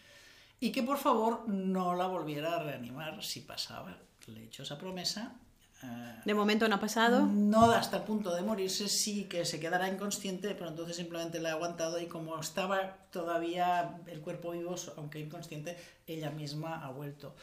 y 0.59 0.72
que 0.72 0.84
por 0.84 0.97
favor 0.97 1.47
no 1.47 1.95
la 1.95 2.07
volviera 2.07 2.57
a 2.57 2.63
reanimar 2.63 3.24
si 3.24 3.39
pasaba. 3.41 3.97
Le 4.28 4.41
he 4.41 4.43
hecho 4.45 4.63
esa 4.63 4.78
promesa 4.78 5.39
Ah. 5.82 6.22
De 6.26 6.34
momento 6.34 6.67
no 6.67 6.76
ha 6.76 6.80
pasado. 6.80 7.26
No 7.26 7.72
hasta 7.72 7.97
el 7.97 8.03
punto 8.03 8.36
de 8.36 8.41
morirse, 8.41 8.89
sí 8.89 9.26
que 9.26 9.45
se 9.45 9.59
quedará 9.59 9.88
inconsciente, 9.88 10.53
pero 10.53 10.70
entonces 10.70 10.97
simplemente 10.97 11.39
la 11.39 11.49
ha 11.49 11.53
aguantado 11.53 11.99
y 11.99 12.07
como 12.07 12.38
estaba 12.39 12.97
todavía 13.11 14.01
el 14.07 14.20
cuerpo 14.20 14.51
vivo, 14.51 14.76
aunque 14.97 15.20
inconsciente, 15.20 15.78
ella 16.05 16.32
misma 16.32 16.86
ha 16.86 16.91
vuelto. 16.91 17.36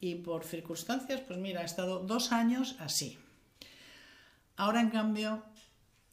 Y 0.00 0.16
por 0.16 0.44
circunstancias, 0.44 1.20
pues 1.26 1.38
mira, 1.38 1.60
ha 1.60 1.64
estado 1.64 2.00
dos 2.00 2.32
años 2.32 2.76
así. 2.80 3.18
Ahora, 4.56 4.80
en 4.80 4.90
cambio, 4.90 5.44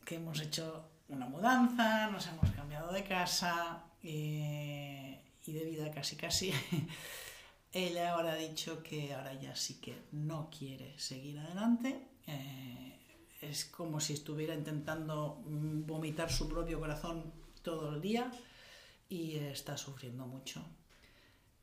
que 0.05 0.15
hemos 0.15 0.39
hecho 0.39 0.85
una 1.11 1.27
mudanza, 1.27 2.09
nos 2.09 2.25
hemos 2.27 2.49
cambiado 2.51 2.91
de 2.91 3.03
casa 3.03 3.83
eh, 4.01 5.21
y 5.45 5.51
de 5.51 5.65
vida 5.65 5.91
casi 5.91 6.15
casi. 6.15 6.53
Ella 7.73 8.13
ahora 8.13 8.33
ha 8.33 8.35
dicho 8.35 8.81
que 8.81 9.13
ahora 9.13 9.33
ya 9.33 9.55
sí 9.55 9.79
que 9.79 9.95
no 10.11 10.49
quiere 10.49 10.97
seguir 10.97 11.39
adelante. 11.39 12.07
Eh, 12.27 12.99
es 13.41 13.65
como 13.65 13.99
si 13.99 14.13
estuviera 14.13 14.53
intentando 14.53 15.41
mm, 15.45 15.85
vomitar 15.85 16.31
su 16.31 16.47
propio 16.47 16.79
corazón 16.79 17.33
todo 17.61 17.93
el 17.95 18.01
día 18.01 18.31
y 19.09 19.35
está 19.35 19.77
sufriendo 19.77 20.25
mucho. 20.25 20.65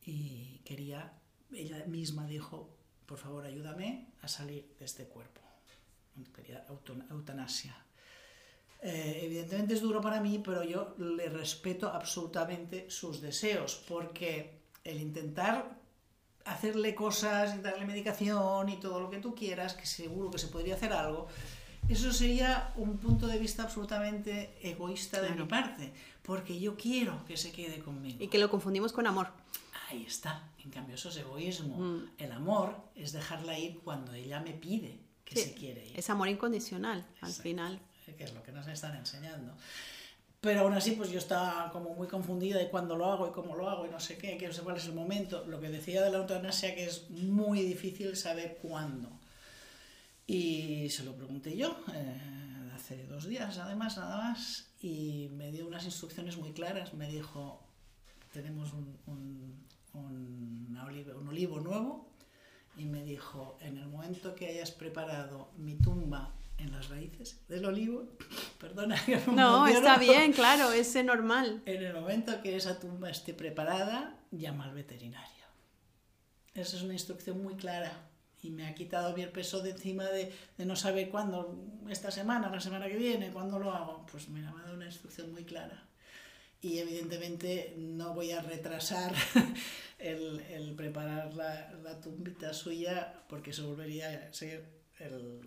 Y 0.05 0.61
quería, 0.65 1.13
ella 1.53 1.85
misma 1.87 2.27
dijo, 2.27 2.71
por 3.07 3.19
favor 3.19 3.45
ayúdame 3.45 4.09
a 4.23 4.29
salir 4.29 4.75
de 4.79 4.85
este 4.85 5.07
cuerpo. 5.07 5.41
Quería 6.35 6.67
eutanasia. 7.11 7.88
Eh, 8.81 9.23
evidentemente 9.25 9.75
es 9.75 9.81
duro 9.81 10.01
para 10.01 10.21
mí, 10.21 10.41
pero 10.45 10.63
yo 10.63 10.95
le 10.99 11.29
respeto 11.29 11.89
absolutamente 11.89 12.89
sus 12.91 13.21
deseos, 13.21 13.83
porque 13.89 14.61
el 14.85 15.01
intentar 15.01 15.79
hacerle 16.45 16.95
cosas 16.95 17.55
y 17.57 17.61
darle 17.61 17.85
medicación 17.85 18.69
y 18.69 18.77
todo 18.79 19.01
lo 19.01 19.11
que 19.11 19.19
tú 19.19 19.35
quieras, 19.35 19.75
que 19.75 19.87
seguro 19.87 20.31
que 20.31 20.39
se 20.39 20.49
podría 20.49 20.77
hacer 20.77 20.93
algo, 20.93 21.27
eso 21.89 22.13
sería 22.13 22.73
un 22.77 22.99
punto 22.99 23.27
de 23.27 23.39
vista 23.39 23.63
absolutamente 23.63 24.57
egoísta 24.63 25.21
de 25.21 25.31
mi 25.31 25.45
parte, 25.45 25.93
porque 26.23 26.59
yo 26.59 26.77
quiero 26.77 27.25
que 27.25 27.37
se 27.37 27.51
quede 27.51 27.81
conmigo. 27.81 28.23
Y 28.23 28.29
que 28.29 28.39
lo 28.39 28.51
confundimos 28.51 28.93
con 28.93 29.07
amor. 29.07 29.29
Ahí 29.89 30.05
está. 30.07 30.51
En 30.63 30.71
cambio, 30.71 30.97
eso 30.97 31.09
es 31.09 31.17
egoísmo. 31.17 32.03
El 32.19 32.33
amor 32.33 32.77
es 32.95 33.13
dejarla 33.13 33.59
ir 33.59 33.81
cuando 33.81 34.13
ella 34.13 34.41
me 34.41 34.53
pide 34.53 35.01
que 35.25 35.37
se 35.37 35.55
quiere 35.55 35.87
ir. 35.87 35.99
Es 35.99 36.11
amor 36.11 36.29
incondicional, 36.29 37.07
al 37.23 37.33
final. 37.33 37.81
Que 38.17 38.25
es 38.25 38.35
lo 38.35 38.43
que 38.43 38.53
nos 38.53 38.67
están 38.67 38.97
enseñando. 38.97 39.55
Pero 40.41 40.61
aún 40.61 40.75
así, 40.75 40.93
pues 40.93 41.11
yo 41.11 41.19
estaba 41.19 41.71
como 41.73 41.95
muy 41.95 42.07
confundida 42.07 42.59
de 42.59 42.69
cuándo 42.69 42.97
lo 42.97 43.11
hago 43.11 43.29
y 43.29 43.33
cómo 43.33 43.57
lo 43.57 43.69
hago 43.69 43.87
y 43.87 43.91
no 43.91 43.99
sé 43.99 44.17
qué, 44.17 44.39
que 44.39 44.47
no 44.47 44.53
sé 44.53 44.63
cuál 44.63 44.77
es 44.77 44.85
el 44.87 44.95
momento. 44.95 45.45
Lo 45.47 45.61
que 45.61 45.69
decía 45.69 46.01
de 46.03 46.11
la 46.11 46.19
eutanasia, 46.19 46.75
que 46.77 46.85
es 46.85 47.11
muy 47.11 47.63
difícil 47.63 48.17
saber 48.17 48.59
cuándo. 48.63 49.11
Y 50.29 50.89
se 50.91 51.05
lo 51.05 51.15
pregunté 51.15 51.57
yo, 51.57 51.77
eh, 51.93 52.71
hace 52.75 53.05
dos 53.07 53.27
días 53.27 53.59
además, 53.59 53.97
nada 53.97 54.17
más, 54.19 54.69
y 54.81 55.29
me 55.33 55.51
dio 55.51 55.67
unas 55.67 55.85
instrucciones 55.85 56.37
muy 56.37 56.53
claras. 56.53 56.95
Me 56.95 57.09
dijo, 57.09 57.61
tenemos 58.33 58.73
un, 58.75 58.97
un, 59.07 59.67
un, 59.95 60.79
olivo, 60.87 61.19
un 61.19 61.29
olivo 61.29 61.59
nuevo, 61.59 62.07
y 62.77 62.85
me 62.85 63.03
dijo, 63.03 63.57
en 63.61 63.79
el 63.79 63.89
momento 63.89 64.37
que 64.37 64.47
hayas 64.47 64.71
preparado 64.71 65.49
mi 65.57 65.75
tumba 65.75 66.33
en 66.59 66.73
las 66.73 66.89
raíces 66.89 67.41
del 67.49 67.65
olivo. 67.65 68.09
Perdona. 68.61 68.97
no, 69.33 69.67
está 69.67 69.99
bien, 69.99 70.33
claro, 70.33 70.73
es 70.73 70.95
normal. 71.05 71.63
En 71.67 71.83
el 71.83 71.95
momento 71.95 72.43
que 72.43 72.57
esa 72.57 72.79
tumba 72.79 73.11
esté 73.11 73.35
preparada, 73.35 74.19
llama 74.31 74.65
al 74.65 74.75
veterinario. 74.75 75.47
Esa 76.55 76.77
es 76.77 76.83
una 76.83 76.93
instrucción 76.93 77.43
muy 77.43 77.55
clara 77.55 77.93
y 78.43 78.51
me 78.51 78.67
ha 78.67 78.75
quitado 78.75 79.15
bien 79.15 79.33
peso 79.33 79.61
de 79.63 79.71
encima 79.71 80.05
de, 80.05 80.33
de, 80.57 80.65
no 80.65 80.77
saber 80.77 81.09
cuándo, 81.09 81.57
esta 81.89 82.11
semana, 82.11 82.51
la 82.51 82.61
semana 82.61 82.89
que 82.89 82.97
viene, 82.97 83.31
cuándo 83.31 83.59
lo 83.59 83.73
hago. 83.73 84.07
Pues 84.11 84.29
me 84.29 84.47
ha 84.47 84.53
dado 84.53 84.75
una 84.75 84.87
instrucción 84.87 85.33
muy 85.33 85.45
clara. 85.45 85.85
Y 86.61 86.79
evidentemente 86.79 87.75
no 87.77 88.15
voy 88.15 88.33
a 88.33 88.43
retrasar 88.43 89.15
el, 89.99 90.41
el 90.51 90.75
preparar 90.75 91.35
la, 91.35 91.73
la 91.85 92.01
tumbita 92.01 92.53
suya 92.53 93.23
porque 93.29 93.51
eso 93.51 93.69
volvería 93.69 94.29
a 94.29 94.33
ser 94.33 94.78
el, 95.01 95.41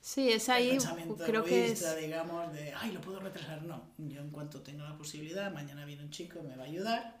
sí, 0.00 0.30
es 0.30 0.48
ahí, 0.48 0.70
pensamiento 0.70 1.16
creo 1.24 1.44
que 1.44 1.72
es... 1.72 1.96
digamos, 2.00 2.52
de, 2.52 2.72
ay, 2.74 2.92
lo 2.92 3.00
puedo 3.00 3.20
retrasar. 3.20 3.62
No, 3.62 3.82
yo 3.98 4.20
en 4.20 4.30
cuanto 4.30 4.60
tenga 4.60 4.84
la 4.84 4.96
posibilidad, 4.96 5.52
mañana 5.52 5.84
viene 5.84 6.02
un 6.02 6.10
chico, 6.10 6.42
me 6.42 6.56
va 6.56 6.64
a 6.64 6.66
ayudar 6.66 7.20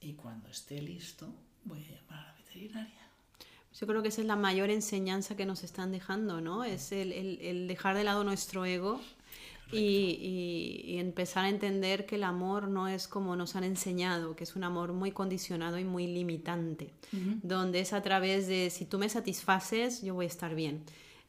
y 0.00 0.14
cuando 0.14 0.48
esté 0.48 0.80
listo 0.80 1.28
voy 1.64 1.84
a 1.84 2.00
llamar 2.00 2.24
a 2.24 2.28
la 2.28 2.34
veterinaria. 2.34 3.00
Yo 3.78 3.86
creo 3.86 4.02
que 4.02 4.08
esa 4.08 4.20
es 4.20 4.26
la 4.26 4.36
mayor 4.36 4.70
enseñanza 4.70 5.36
que 5.36 5.46
nos 5.46 5.64
están 5.64 5.90
dejando, 5.90 6.40
¿no? 6.40 6.62
Es 6.64 6.92
el, 6.92 7.12
el, 7.12 7.40
el 7.40 7.68
dejar 7.68 7.96
de 7.96 8.04
lado 8.04 8.22
nuestro 8.22 8.64
ego 8.64 9.00
y, 9.72 9.78
y, 9.78 10.92
y, 10.92 10.98
empezar 10.98 11.44
a 11.44 11.48
entender 11.48 12.06
que 12.06 12.16
el 12.16 12.24
amor 12.24 12.68
no 12.68 12.86
es 12.86 13.08
como 13.08 13.34
nos 13.34 13.56
han 13.56 13.64
enseñado, 13.64 14.36
que 14.36 14.44
es 14.44 14.56
un 14.56 14.64
amor 14.64 14.92
muy 14.92 15.10
condicionado 15.10 15.78
y 15.78 15.84
muy 15.84 16.06
limitante, 16.06 16.90
uh 17.12 17.16
-huh. 17.16 17.40
donde 17.42 17.80
es 17.80 17.92
a 17.92 18.02
través 18.02 18.46
de 18.46 18.70
si 18.70 18.84
tú 18.84 18.98
me 18.98 19.08
satisfaces, 19.08 20.02
yo 20.02 20.14
voy 20.14 20.26
a 20.26 20.28
estar 20.28 20.54
bien. 20.54 20.82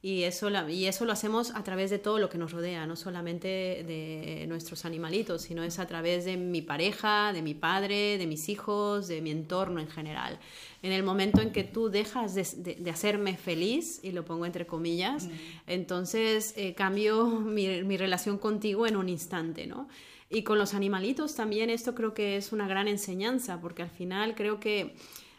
Y 0.06 0.22
eso, 0.22 0.52
y 0.70 0.86
eso 0.86 1.04
lo 1.04 1.14
hacemos 1.14 1.50
a 1.56 1.64
través 1.64 1.90
de 1.90 1.98
todo 1.98 2.20
lo 2.20 2.30
que 2.30 2.38
nos 2.38 2.52
rodea, 2.52 2.86
no 2.86 2.96
solamente 2.96 3.48
de 3.48 4.46
nuestros 4.48 4.86
animalitos, 4.86 5.42
sino 5.42 5.64
es 5.64 5.80
a 5.80 5.88
través 5.88 6.26
de 6.26 6.38
mi 6.38 6.62
pareja, 6.62 7.34
de 7.34 7.42
mi 7.42 7.56
padre, 7.56 8.20
de 8.20 8.28
mis 8.28 8.48
hijos, 8.48 9.08
de 9.08 9.24
mi 9.24 9.32
entorno 9.32 9.80
en 9.80 9.88
general. 9.88 10.38
En 10.84 10.92
el 10.92 11.02
momento 11.02 11.42
en 11.42 11.52
que 11.52 11.64
tú 11.64 11.90
dejas 11.90 12.36
de, 12.36 12.48
de, 12.58 12.76
de 12.76 12.92
hacerme 12.92 13.36
feliz, 13.36 14.00
y 14.04 14.12
lo 14.12 14.24
pongo 14.24 14.46
entre 14.46 14.68
comillas, 14.68 15.26
mm. 15.26 15.32
entonces 15.66 16.54
eh, 16.56 16.76
cambio 16.76 17.26
mi, 17.26 17.82
mi 17.82 17.98
relación 17.98 18.38
contigo 18.38 18.86
en 18.86 18.98
un 18.98 19.10
instante, 19.10 19.66
¿no? 19.66 19.88
Y 20.30 20.44
con 20.44 20.60
los 20.60 20.76
animalitos 20.76 21.34
también 21.34 21.72
esto 21.72 21.96
creo 21.96 22.14
que 22.14 22.38
es 22.38 22.52
una 22.52 22.68
gran 22.68 22.88
enseñanza, 22.88 23.60
porque 23.60 23.82
al 23.82 23.90
final 23.90 24.36
creo 24.36 24.60
que 24.60 24.94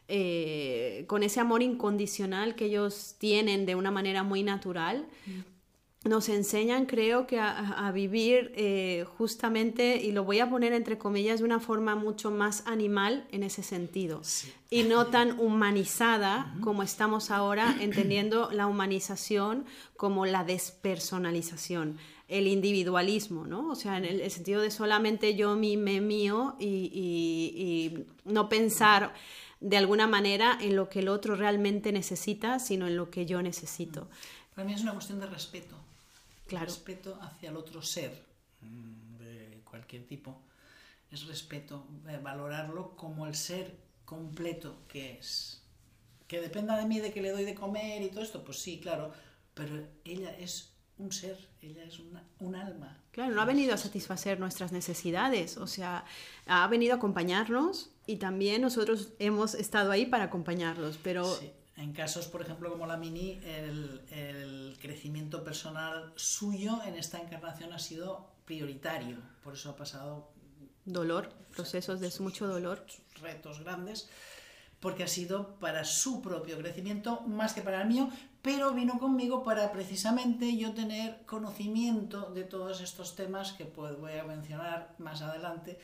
eh, 0.08 1.04
con 1.08 1.22
ese 1.22 1.40
amor 1.40 1.62
incondicional 1.62 2.54
que 2.54 2.66
ellos 2.66 3.16
tienen 3.18 3.66
de 3.66 3.74
una 3.74 3.90
manera 3.90 4.22
muy 4.22 4.44
natural, 4.44 5.06
mm. 5.26 6.08
nos 6.08 6.28
enseñan, 6.28 6.86
creo 6.86 7.26
que, 7.26 7.40
a, 7.40 7.86
a 7.86 7.90
vivir 7.90 8.52
eh, 8.54 9.04
justamente, 9.18 10.00
y 10.00 10.12
lo 10.12 10.22
voy 10.22 10.38
a 10.38 10.48
poner 10.48 10.72
entre 10.72 10.96
comillas, 10.96 11.40
de 11.40 11.44
una 11.44 11.58
forma 11.58 11.96
mucho 11.96 12.30
más 12.30 12.62
animal 12.66 13.26
en 13.32 13.42
ese 13.42 13.64
sentido, 13.64 14.20
sí. 14.22 14.52
y 14.70 14.84
no 14.84 15.06
tan 15.06 15.40
humanizada 15.40 16.52
uh 16.54 16.58
-huh. 16.58 16.60
como 16.60 16.84
estamos 16.84 17.32
ahora, 17.32 17.76
entendiendo 17.80 18.50
la 18.52 18.68
humanización 18.68 19.64
como 19.96 20.24
la 20.24 20.44
despersonalización 20.44 21.98
el 22.28 22.48
individualismo, 22.48 23.46
¿no? 23.46 23.70
O 23.70 23.76
sea, 23.76 23.98
en 23.98 24.04
el, 24.04 24.20
el 24.20 24.30
sentido 24.32 24.60
de 24.60 24.72
solamente 24.72 25.36
yo, 25.36 25.54
mi, 25.54 25.76
me, 25.76 26.00
mío 26.00 26.56
y, 26.58 26.90
y, 26.92 27.52
y 27.62 28.04
no 28.24 28.48
pensar 28.48 29.12
de 29.60 29.76
alguna 29.76 30.06
manera 30.06 30.58
en 30.60 30.76
lo 30.76 30.88
que 30.88 31.00
el 31.00 31.08
otro 31.08 31.36
realmente 31.36 31.92
necesita, 31.92 32.58
sino 32.58 32.86
en 32.86 32.96
lo 32.96 33.10
que 33.10 33.26
yo 33.26 33.42
necesito. 33.42 34.08
Para 34.54 34.66
mí 34.66 34.74
es 34.74 34.82
una 34.82 34.92
cuestión 34.92 35.20
de 35.20 35.26
respeto. 35.26 35.76
Claro. 36.46 36.66
Respeto 36.66 37.18
hacia 37.20 37.50
el 37.50 37.56
otro 37.56 37.82
ser, 37.82 38.22
mm, 38.60 39.18
de 39.18 39.60
cualquier 39.64 40.06
tipo. 40.06 40.40
Es 41.10 41.26
respeto, 41.26 41.86
eh, 42.08 42.18
valorarlo 42.22 42.96
como 42.96 43.26
el 43.26 43.34
ser 43.34 43.74
completo 44.04 44.76
que 44.88 45.18
es. 45.18 45.62
Que 46.28 46.40
dependa 46.40 46.76
de 46.76 46.86
mí, 46.86 47.00
de 47.00 47.12
que 47.12 47.22
le 47.22 47.30
doy 47.30 47.44
de 47.44 47.54
comer 47.54 48.02
y 48.02 48.08
todo 48.08 48.22
esto, 48.22 48.44
pues 48.44 48.58
sí, 48.58 48.80
claro. 48.80 49.12
Pero 49.54 49.86
ella 50.04 50.36
es 50.38 50.70
un 50.98 51.12
ser, 51.12 51.36
ella 51.60 51.84
es 51.84 51.98
una, 51.98 52.24
un 52.40 52.54
alma. 52.54 52.98
Claro, 53.10 53.34
no 53.34 53.40
ha 53.40 53.44
venido 53.44 53.74
a 53.74 53.76
satisfacer 53.76 54.40
nuestras 54.40 54.72
necesidades, 54.72 55.56
o 55.56 55.66
sea, 55.66 56.04
ha 56.46 56.66
venido 56.68 56.94
a 56.94 56.96
acompañarnos 56.96 57.90
y 58.06 58.16
también 58.16 58.62
nosotros 58.62 59.12
hemos 59.18 59.54
estado 59.54 59.90
ahí 59.90 60.06
para 60.06 60.24
acompañarlos, 60.24 60.98
pero... 61.02 61.24
Sí. 61.24 61.50
En 61.76 61.92
casos, 61.92 62.26
por 62.26 62.40
ejemplo, 62.40 62.70
como 62.70 62.86
la 62.86 62.96
Mini, 62.96 63.38
el, 63.44 64.00
el, 64.10 64.78
crecimiento 64.80 65.44
personal 65.44 66.10
suyo 66.16 66.80
en 66.86 66.94
esta 66.94 67.20
encarnación 67.20 67.74
ha 67.74 67.78
sido 67.78 68.30
prioritario, 68.46 69.18
por 69.44 69.52
eso 69.52 69.70
ha 69.70 69.76
pasado... 69.76 70.32
Dolor, 70.86 71.28
procesos 71.54 72.00
de 72.00 72.10
mucho 72.20 72.46
dolor. 72.46 72.86
Retos 73.20 73.60
grandes, 73.60 74.08
porque 74.80 75.02
ha 75.02 75.08
sido 75.08 75.58
para 75.58 75.84
su 75.84 76.22
propio 76.22 76.56
crecimiento 76.56 77.20
más 77.22 77.52
que 77.52 77.60
para 77.60 77.82
el 77.82 77.88
mío, 77.88 78.08
pero 78.46 78.72
vino 78.72 78.96
conmigo 79.00 79.42
para 79.42 79.72
precisamente 79.72 80.56
yo 80.56 80.72
tener 80.72 81.26
conocimiento 81.26 82.30
de 82.30 82.44
todos 82.44 82.80
estos 82.80 83.16
temas 83.16 83.50
que 83.50 83.64
pues 83.64 83.98
voy 83.98 84.12
a 84.12 84.22
mencionar 84.22 84.94
más 84.98 85.20
adelante, 85.20 85.80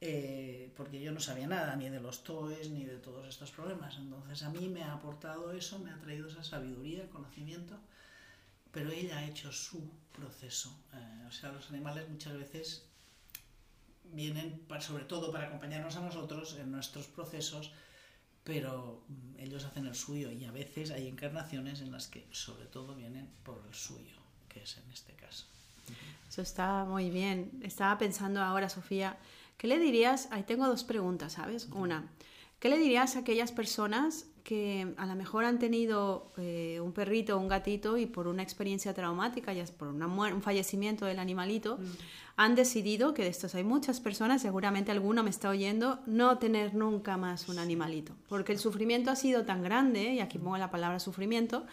eh, 0.00 0.72
porque 0.76 1.00
yo 1.00 1.10
no 1.10 1.18
sabía 1.18 1.48
nada 1.48 1.74
ni 1.74 1.88
de 1.90 1.98
los 1.98 2.22
TOEs 2.22 2.70
ni 2.70 2.84
de 2.84 2.98
todos 2.98 3.26
estos 3.26 3.50
problemas. 3.50 3.96
Entonces 3.96 4.44
a 4.44 4.50
mí 4.50 4.68
me 4.68 4.84
ha 4.84 4.92
aportado 4.92 5.50
eso, 5.50 5.80
me 5.80 5.90
ha 5.90 5.98
traído 5.98 6.28
esa 6.28 6.44
sabiduría, 6.44 7.10
conocimiento, 7.10 7.76
pero 8.70 8.92
ella 8.92 9.18
ha 9.18 9.26
hecho 9.26 9.50
su 9.50 9.90
proceso. 10.12 10.78
Eh, 10.94 11.24
o 11.26 11.32
sea, 11.32 11.50
los 11.50 11.68
animales 11.70 12.08
muchas 12.08 12.34
veces 12.34 12.86
vienen 14.04 14.60
para, 14.68 14.80
sobre 14.80 15.06
todo 15.06 15.32
para 15.32 15.48
acompañarnos 15.48 15.96
a 15.96 16.02
nosotros 16.02 16.56
en 16.56 16.70
nuestros 16.70 17.08
procesos 17.08 17.72
pero 18.46 19.02
mm, 19.08 19.40
ellos 19.40 19.64
hacen 19.64 19.86
el 19.86 19.94
suyo 19.94 20.30
y 20.30 20.44
a 20.44 20.52
veces 20.52 20.92
hay 20.92 21.08
encarnaciones 21.08 21.80
en 21.80 21.90
las 21.90 22.06
que 22.06 22.26
sobre 22.30 22.64
todo 22.66 22.94
vienen 22.94 23.28
por 23.42 23.60
el 23.66 23.74
suyo, 23.74 24.16
que 24.48 24.62
es 24.62 24.78
en 24.78 24.90
este 24.90 25.12
caso. 25.14 25.46
Eso 26.28 26.42
está 26.42 26.84
muy 26.84 27.10
bien. 27.10 27.50
Estaba 27.62 27.98
pensando 27.98 28.40
ahora, 28.40 28.68
Sofía, 28.68 29.18
¿qué 29.58 29.66
le 29.66 29.78
dirías? 29.78 30.28
Ahí 30.30 30.44
tengo 30.44 30.66
dos 30.66 30.84
preguntas, 30.84 31.34
¿sabes? 31.34 31.68
Una, 31.72 32.08
¿qué 32.60 32.68
le 32.68 32.78
dirías 32.78 33.16
a 33.16 33.20
aquellas 33.20 33.50
personas 33.50 34.26
que 34.46 34.94
a 34.96 35.06
lo 35.06 35.16
mejor 35.16 35.44
han 35.44 35.58
tenido 35.58 36.30
eh, 36.36 36.78
un 36.80 36.92
perrito 36.92 37.36
o 37.36 37.40
un 37.40 37.48
gatito 37.48 37.98
y 37.98 38.06
por 38.06 38.28
una 38.28 38.44
experiencia 38.44 38.94
traumática, 38.94 39.52
ya 39.52 39.64
es 39.64 39.72
por 39.72 39.88
una 39.88 40.06
un 40.06 40.40
fallecimiento 40.40 41.04
del 41.04 41.18
animalito, 41.18 41.78
mm. 41.78 41.82
han 42.36 42.54
decidido, 42.54 43.12
que 43.12 43.24
de 43.24 43.28
estos 43.28 43.56
hay 43.56 43.64
muchas 43.64 43.98
personas, 43.98 44.40
seguramente 44.40 44.92
alguno 44.92 45.24
me 45.24 45.30
está 45.30 45.48
oyendo, 45.48 45.98
no 46.06 46.38
tener 46.38 46.76
nunca 46.76 47.16
más 47.16 47.48
un 47.48 47.58
animalito, 47.58 48.12
porque 48.28 48.52
el 48.52 48.60
sufrimiento 48.60 49.10
ha 49.10 49.16
sido 49.16 49.44
tan 49.44 49.64
grande, 49.64 50.12
y 50.12 50.20
aquí 50.20 50.38
pongo 50.38 50.58
la 50.58 50.70
palabra 50.70 51.00
sufrimiento, 51.00 51.66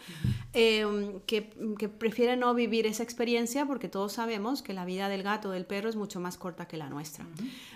eh, 0.52 1.20
que, 1.26 1.50
que 1.78 1.88
prefieren 1.88 2.40
no 2.40 2.54
vivir 2.54 2.86
esa 2.86 3.04
experiencia 3.04 3.66
porque 3.66 3.88
todos 3.88 4.14
sabemos 4.14 4.62
que 4.62 4.72
la 4.72 4.84
vida 4.84 5.08
del 5.08 5.22
gato 5.22 5.50
o 5.50 5.52
del 5.52 5.64
perro 5.64 5.88
es 5.88 5.94
mucho 5.94 6.18
más 6.18 6.36
corta 6.38 6.66
que 6.66 6.76
la 6.76 6.88
nuestra. 6.88 7.24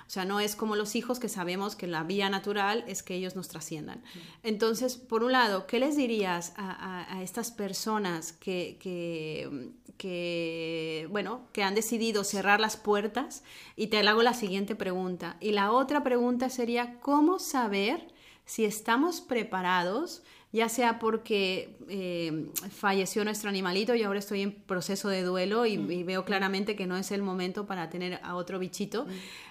O 0.09 0.11
sea, 0.11 0.25
no 0.25 0.41
es 0.41 0.57
como 0.57 0.75
los 0.75 0.97
hijos 0.97 1.19
que 1.19 1.29
sabemos 1.29 1.77
que 1.77 1.87
la 1.87 2.03
vía 2.03 2.31
natural 2.31 2.83
es 2.89 3.03
que 3.03 3.15
ellos 3.15 3.37
nos 3.37 3.49
trasciendan. 3.49 4.03
Entonces, 4.43 4.88
por 4.97 5.25
un 5.25 5.33
lado, 5.33 5.67
¿qué 5.67 5.79
les 5.79 5.97
dirías 5.97 6.53
a, 6.57 6.71
a, 6.71 7.17
a 7.17 7.23
estas 7.23 7.51
personas 7.51 8.33
que, 8.33 8.79
que, 8.81 9.71
que, 9.99 11.09
bueno, 11.11 11.43
que 11.53 11.63
han 11.63 11.75
decidido 11.75 12.25
cerrar 12.25 12.61
las 12.61 12.77
puertas 12.77 13.43
y 13.77 13.89
te 13.89 13.99
hago 13.99 14.23
la 14.23 14.33
siguiente 14.33 14.75
pregunta. 14.75 15.37
Y 15.41 15.51
la 15.51 15.73
otra 15.73 16.03
pregunta 16.03 16.49
sería, 16.49 16.99
¿cómo 17.01 17.39
saber 17.39 18.07
si 18.47 18.65
estamos 18.65 19.21
preparados? 19.21 20.23
ya 20.51 20.69
sea 20.71 20.99
porque 20.99 21.77
eh, 21.89 22.47
falleció 22.71 23.23
nuestro 23.23 23.51
animalito 23.51 23.95
y 23.95 24.03
ahora 24.03 24.19
estoy 24.19 24.41
en 24.41 24.53
proceso 24.53 25.09
de 25.09 25.23
duelo 25.23 25.67
y, 25.67 25.77
mm. 25.77 25.91
y, 25.91 26.03
veo 26.05 26.25
claramente 26.25 26.75
que 26.75 26.87
no 26.87 26.97
es 26.97 27.11
el 27.11 27.23
momento 27.23 27.67
para 27.67 27.91
tener 27.91 28.19
a 28.23 28.35
otro 28.35 28.59
bichito, 28.59 29.05
mm. 29.05 29.09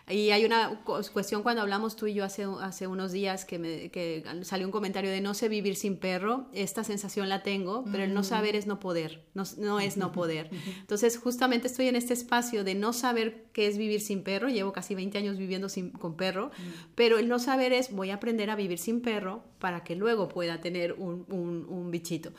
Y 0.09 0.31
hay 0.31 0.45
una 0.45 0.79
cuestión 1.11 1.43
cuando 1.43 1.61
hablamos 1.61 1.97
tú 1.97 2.07
y 2.07 2.13
yo 2.13 2.23
hace, 2.23 2.47
hace 2.61 2.87
unos 2.87 3.11
días 3.11 3.43
que, 3.43 3.59
me, 3.59 3.91
que 3.91 4.23
salió 4.43 4.65
un 4.65 4.71
comentario 4.71 5.11
de 5.11 5.19
no 5.19 5.33
sé 5.33 5.49
vivir 5.49 5.75
sin 5.75 5.97
perro, 5.97 6.47
esta 6.53 6.85
sensación 6.85 7.27
la 7.27 7.43
tengo, 7.43 7.83
pero 7.91 8.05
el 8.05 8.13
no 8.13 8.23
saber 8.23 8.55
es 8.55 8.67
no 8.67 8.79
poder, 8.79 9.25
no, 9.33 9.43
no 9.57 9.81
es 9.81 9.97
no 9.97 10.13
poder. 10.13 10.49
Entonces 10.79 11.17
justamente 11.17 11.67
estoy 11.67 11.89
en 11.89 11.97
este 11.97 12.13
espacio 12.13 12.63
de 12.63 12.73
no 12.73 12.93
saber 12.93 13.47
qué 13.51 13.67
es 13.67 13.77
vivir 13.77 13.99
sin 13.99 14.23
perro, 14.23 14.47
llevo 14.47 14.71
casi 14.71 14.95
20 14.95 15.17
años 15.17 15.37
viviendo 15.37 15.67
sin, 15.67 15.91
con 15.91 16.15
perro, 16.15 16.51
pero 16.95 17.19
el 17.19 17.27
no 17.27 17.37
saber 17.37 17.73
es 17.73 17.91
voy 17.91 18.11
a 18.11 18.15
aprender 18.15 18.49
a 18.49 18.55
vivir 18.55 18.79
sin 18.79 19.01
perro 19.01 19.43
para 19.59 19.83
que 19.83 19.97
luego 19.97 20.29
pueda 20.29 20.61
tener 20.61 20.93
un, 20.93 21.25
un, 21.27 21.65
un 21.67 21.91
bichito. 21.91 22.31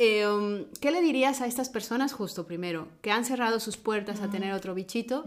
Em, 0.00 0.66
¿Qué 0.80 0.92
le 0.92 1.02
dirías 1.02 1.40
a 1.40 1.46
estas 1.46 1.68
personas 1.68 2.12
justo 2.12 2.46
primero, 2.46 2.86
que 3.02 3.10
han 3.10 3.24
cerrado 3.24 3.58
sus 3.58 3.76
puertas 3.76 4.20
a 4.20 4.30
tener 4.30 4.52
otro 4.52 4.72
bichito? 4.72 5.24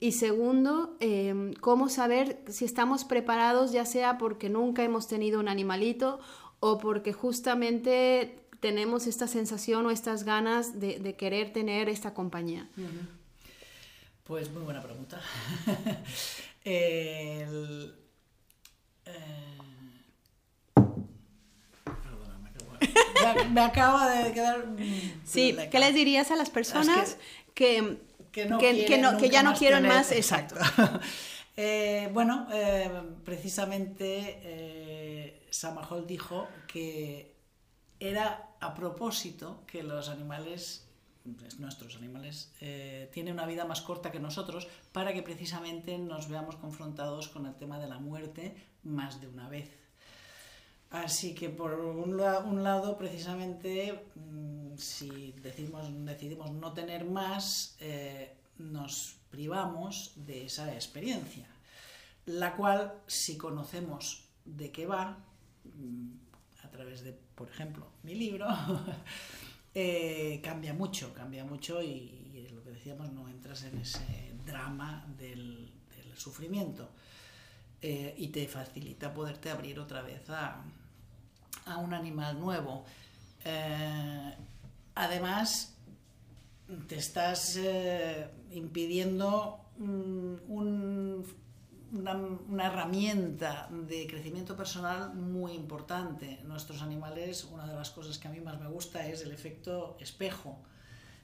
Y 0.00 0.12
segundo, 0.12 0.96
em, 1.00 1.52
¿cómo 1.54 1.90
saber 1.90 2.42
si 2.48 2.64
estamos 2.64 3.04
preparados 3.04 3.70
ya 3.72 3.84
sea 3.84 4.16
porque 4.16 4.48
nunca 4.48 4.82
hemos 4.82 5.08
tenido 5.08 5.40
un 5.40 5.48
animalito 5.48 6.20
o 6.60 6.78
porque 6.78 7.12
justamente 7.12 8.38
tenemos 8.60 9.06
esta 9.06 9.28
sensación 9.28 9.84
o 9.84 9.90
estas 9.90 10.24
ganas 10.24 10.80
de, 10.80 11.14
querer 11.16 11.52
tener 11.52 11.90
esta 11.90 12.14
compañía? 12.14 12.66
Pues 14.24 14.50
muy 14.50 14.62
buena 14.62 14.82
pregunta. 14.82 15.20
El, 16.64 17.94
eh, 19.04 19.44
me, 23.50 23.60
acaba 23.60 24.10
de 24.10 24.32
quedar... 24.32 24.64
Sí, 25.24 25.56
¿qué 25.70 25.78
les 25.78 25.94
dirías 25.94 26.30
a 26.30 26.36
las 26.36 26.50
personas 26.50 27.16
que, 27.54 27.98
que, 28.32 29.30
ya 29.30 29.42
no 29.42 29.54
quieren 29.54 29.86
más? 29.86 30.12
Exacto. 30.12 30.56
Eh, 31.56 32.10
bueno, 32.12 32.48
eh, 32.52 32.90
precisamente 33.24 34.40
eh, 34.42 35.46
Samahol 35.50 36.06
dijo 36.06 36.48
que 36.66 37.36
era 38.00 38.56
a 38.60 38.74
propósito 38.74 39.62
que 39.66 39.84
los 39.84 40.08
animales, 40.08 40.88
pues, 41.38 41.60
nuestros 41.60 41.96
animales, 41.96 42.52
tienen 43.12 43.34
una 43.34 43.46
vida 43.46 43.64
más 43.64 43.82
corta 43.82 44.10
que 44.10 44.18
nosotros 44.18 44.66
para 44.92 45.12
que 45.12 45.22
precisamente 45.22 45.96
nos 45.96 46.28
veamos 46.28 46.56
confrontados 46.56 47.28
con 47.28 47.46
el 47.46 47.54
tema 47.54 47.78
de 47.78 47.86
la 47.86 47.98
muerte 47.98 48.56
más 48.82 49.20
de 49.20 49.28
una 49.28 49.48
vez. 49.48 49.70
Así 50.94 51.34
que 51.34 51.48
por 51.48 51.72
un, 51.74 52.16
lado, 52.16 52.96
precisamente, 52.96 54.06
mm, 54.14 54.76
si 54.76 55.32
decimos, 55.42 55.88
decidimos 56.04 56.52
no 56.52 56.72
tener 56.72 57.04
más, 57.04 57.76
eh, 57.80 58.32
nos 58.58 59.16
privamos 59.28 60.12
de 60.14 60.44
esa 60.44 60.72
experiencia, 60.72 61.48
la 62.26 62.54
cual, 62.54 63.02
si 63.08 63.36
conocemos 63.36 64.28
de 64.44 64.70
qué 64.70 64.86
va, 64.86 65.18
mm, 65.64 66.10
a 66.62 66.70
través 66.70 67.02
de, 67.02 67.12
por 67.12 67.48
ejemplo, 67.48 67.88
mi 68.04 68.14
libro, 68.14 68.46
eh, 69.74 70.40
cambia 70.44 70.74
mucho, 70.74 71.12
cambia 71.12 71.44
mucho 71.44 71.82
y, 71.82 72.50
lo 72.54 72.62
que 72.62 72.70
decíamos, 72.70 73.10
no 73.12 73.28
entras 73.28 73.64
en 73.64 73.78
ese 73.78 74.32
drama 74.46 75.04
del, 75.18 75.72
sufrimiento 76.14 76.88
eh, 77.82 78.14
y 78.16 78.28
te 78.28 78.46
facilita 78.46 79.12
poderte 79.12 79.50
abrir 79.50 79.80
otra 79.80 80.00
vez 80.00 80.30
a 80.30 80.62
a 81.66 81.78
un 81.78 81.94
animal 81.94 82.38
nuevo. 82.38 82.84
Eh, 83.44 84.34
además, 84.94 85.76
te 86.86 86.96
estás 86.96 87.56
eh, 87.56 88.28
impidiendo 88.50 89.60
una, 89.78 91.22
herramienta 92.66 93.68
de 93.70 94.06
crecimiento 94.06 94.56
personal 94.56 95.14
muy 95.14 95.52
importante. 95.52 96.40
Nuestros 96.44 96.82
animales, 96.82 97.44
una 97.44 97.66
de 97.66 97.74
las 97.74 97.90
cosas 97.90 98.18
que 98.18 98.28
a 98.28 98.30
mí 98.30 98.40
más 98.40 98.60
me 98.60 98.68
gusta 98.68 99.06
es 99.06 99.22
el 99.22 99.32
efecto 99.32 99.96
espejo. 100.00 100.58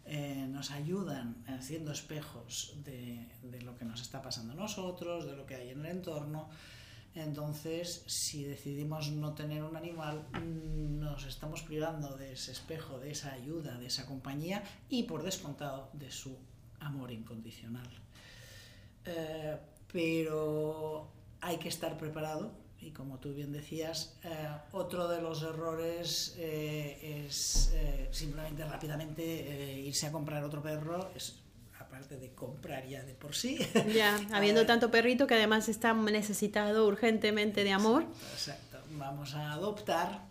Eh, 0.07 0.47
nos 0.49 0.71
ayudan 0.73 1.45
haciendo 1.47 1.93
espejos 1.93 2.75
de, 2.85 3.29
de, 3.43 3.63
lo 3.63 3.77
que 3.77 3.85
nos 3.85 4.01
está 4.01 4.21
pasando 4.21 4.55
a 4.55 4.57
nosotros, 4.57 5.27
de 5.27 5.37
lo 5.37 5.47
que 5.47 5.55
hay 5.55 5.71
en 5.71 5.81
el 5.81 5.87
entorno. 5.87 6.49
Entonces, 7.15 8.05
si 8.07 8.45
decidimos 8.45 9.11
no 9.11 9.35
tener 9.35 9.65
un 9.65 9.77
animal, 9.77 10.27
nos 10.43 11.27
estamos 11.27 11.63
privando 11.63 12.17
de 12.17 12.33
ese 12.33 12.53
espejo, 12.53 12.99
de 13.01 13.11
esa 13.11 13.33
ayuda, 13.33 13.79
de 13.79 13.87
esa 13.87 14.07
compañía 14.07 14.63
y, 14.89 15.03
por 15.05 15.23
descontado, 15.23 15.91
de 15.93 16.11
su 16.11 16.39
amor 16.79 17.11
incondicional. 17.11 17.89
Eh, 19.05 19.57
pero 19.93 21.11
hay 21.41 21.57
que 21.57 21.69
estar 21.69 21.99
preparado 21.99 22.53
y, 22.81 22.93
como 22.93 23.19
tú 23.19 23.35
bien 23.35 23.51
decías, 23.51 24.17
eh, 24.23 24.49
otro 24.71 25.09
de 25.09 25.21
los 25.21 25.43
errores 25.43 26.37
eh, 26.39 27.27
es 27.27 27.75
simplemente 28.13 28.65
rápidamente 28.65 29.81
irse 29.81 30.07
a 30.07 30.13
comprar 30.13 30.45
otro 30.45 30.63
perro. 30.63 31.11
Aparte 32.01 32.17
de 32.17 32.35
comprar 32.35 32.87
ya 32.87 33.03
de 33.03 33.15
por 33.15 33.35
sí. 33.35 33.59
Ya, 33.95 34.19
habiendo 34.33 34.65
tanto 34.65 34.91
perrito 34.91 35.27
que 35.27 35.35
además 35.35 35.69
está 35.69 35.93
necesitado 35.93 36.87
urgentemente 36.87 37.63
de 37.63 37.73
amor. 37.73 38.07
Exacto, 38.33 38.79
vamos 38.93 39.35
a 39.35 39.53
adoptar, 39.53 40.23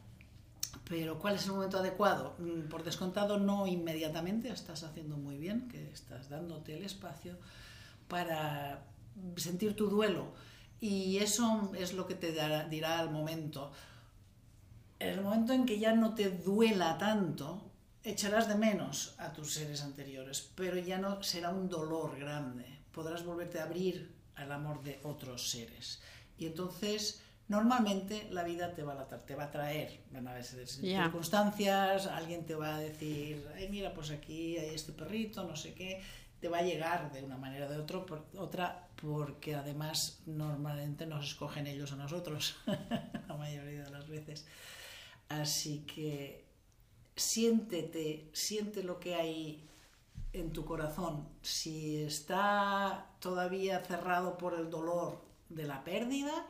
pero 0.89 1.20
¿cuál 1.20 1.36
es 1.36 1.45
el 1.45 1.51
momento 1.51 1.78
adecuado? 1.78 2.36
Mm, 2.39 2.70
por 2.70 2.84
descontado, 2.84 3.38
no 3.38 3.67
inmediatamente, 3.67 4.49
estás 4.49 4.84
haciendo 4.84 5.15
muy 5.17 5.38
bien, 5.38 5.67
que 5.67 5.91
estás 5.91 6.30
dándote 6.30 6.76
el 6.76 6.86
espacio 6.86 7.38
para 8.07 8.84
sentir 9.36 9.76
tu 9.76 9.88
duelo. 9.88 10.34
Y 10.82 11.17
eso 11.17 11.72
es 11.78 11.93
lo 11.93 12.07
que 12.07 12.15
te 12.15 12.32
dirá 12.70 12.99
al 12.99 13.11
momento. 13.11 13.72
En 14.97 15.09
el 15.09 15.22
momento 15.22 15.53
en 15.53 15.65
que 15.65 15.78
ya 15.78 15.93
no 15.93 16.15
te 16.15 16.30
duela 16.30 16.97
tanto, 16.97 17.68
echarás 18.12 18.47
de 18.47 18.55
menos 18.55 19.16
a 19.18 19.32
tus 19.32 19.53
seres 19.53 19.82
anteriores, 19.82 20.51
pero 20.55 20.78
ya 20.78 20.97
no 20.97 21.22
será 21.24 21.49
un 21.49 21.70
dolor 21.70 22.18
grande. 22.20 22.66
Podrás 22.91 23.24
volverte 23.24 23.60
a 23.60 23.64
abrir 23.64 24.12
al 24.36 24.51
amor 24.51 24.84
de 24.84 24.99
otros 25.03 25.49
seres. 25.49 26.01
Y 26.38 26.45
entonces, 26.45 27.22
normalmente 27.47 28.28
la 28.32 28.43
vida 28.43 28.74
te 28.74 28.84
va 28.84 28.93
a, 28.93 29.07
te 29.07 29.36
va 29.36 29.45
a 29.45 29.51
traer, 29.51 29.99
van 30.12 30.28
a 30.28 30.32
haber 30.32 30.45
circunstancias, 30.45 32.07
alguien 32.07 32.45
te 32.45 32.55
va 32.55 32.76
a 32.76 32.80
decir, 32.80 33.45
ay, 33.55 33.68
mira, 33.70 33.93
pues 33.93 34.12
aquí 34.12 34.57
hay 34.57 34.74
este 34.74 34.93
perrito, 34.93 35.43
no 35.43 35.55
sé 35.55 35.74
qué, 35.74 36.01
te 36.39 36.47
va 36.47 36.60
a 36.60 36.64
llegar 36.64 37.12
de 37.12 37.24
una 37.24 37.38
manera 37.38 37.68
o 37.68 37.70
de 37.70 37.78
otro, 37.78 38.05
por, 38.05 38.26
otra, 38.38 38.88
porque 39.01 39.55
además 39.55 40.22
normalmente 40.26 41.05
nos 41.05 41.26
escogen 41.26 41.68
ellos 41.68 41.91
a 41.91 41.97
nosotros, 41.97 42.55
la 43.28 43.36
mayoría 43.36 43.84
de 43.84 43.91
las 43.91 44.07
veces. 44.07 44.47
Así 45.28 45.82
que 45.82 46.49
siéntete, 47.20 48.30
siente 48.34 48.84
lo 48.84 48.99
que 48.99 49.15
hay 49.15 49.70
en 50.34 50.51
tu 50.51 50.65
corazón. 50.65 51.28
Si 51.41 52.03
está 52.03 53.11
todavía 53.20 53.84
cerrado 53.84 54.38
por 54.38 54.53
el 54.53 54.70
dolor 54.70 55.22
de 55.49 55.65
la 55.65 55.84
pérdida, 55.84 56.47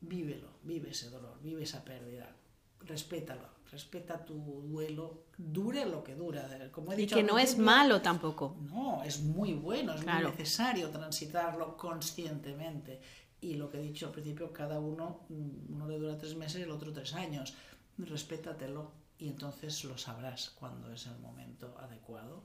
vívelo, 0.00 0.48
vive 0.62 0.90
ese 0.90 1.10
dolor, 1.10 1.38
vive 1.42 1.62
esa 1.62 1.84
pérdida, 1.84 2.34
respétalo, 2.80 3.48
respeta 3.70 4.24
tu 4.24 4.34
duelo, 4.68 5.24
dure 5.36 5.86
lo 5.86 6.04
que 6.04 6.14
dura. 6.14 6.48
Como 6.70 6.92
he 6.92 6.96
dicho 6.96 7.16
y 7.16 7.22
que 7.22 7.26
no 7.26 7.38
es 7.38 7.58
malo 7.58 8.00
tampoco. 8.02 8.56
No, 8.60 9.02
es 9.02 9.20
muy 9.20 9.54
bueno, 9.54 9.94
es 9.94 10.04
muy 10.04 10.24
necesario 10.24 10.90
transitarlo 10.90 11.76
conscientemente. 11.76 13.00
Y 13.40 13.54
lo 13.54 13.70
que 13.70 13.78
he 13.78 13.82
dicho 13.82 14.06
al 14.06 14.12
principio, 14.12 14.52
cada 14.52 14.80
uno, 14.80 15.26
mm, 15.28 15.74
uno 15.74 15.86
le 15.86 15.98
dura 15.98 16.16
tres 16.16 16.34
meses 16.34 16.60
y 16.60 16.62
el 16.62 16.70
otro 16.70 16.92
tres 16.92 17.12
años. 17.14 17.54
Respétatelo, 17.98 18.90
y 19.18 19.28
entonces 19.28 19.84
lo 19.84 19.96
sabrás 19.96 20.50
cuando 20.50 20.92
es 20.92 21.06
el 21.06 21.18
momento 21.18 21.76
adecuado 21.80 22.42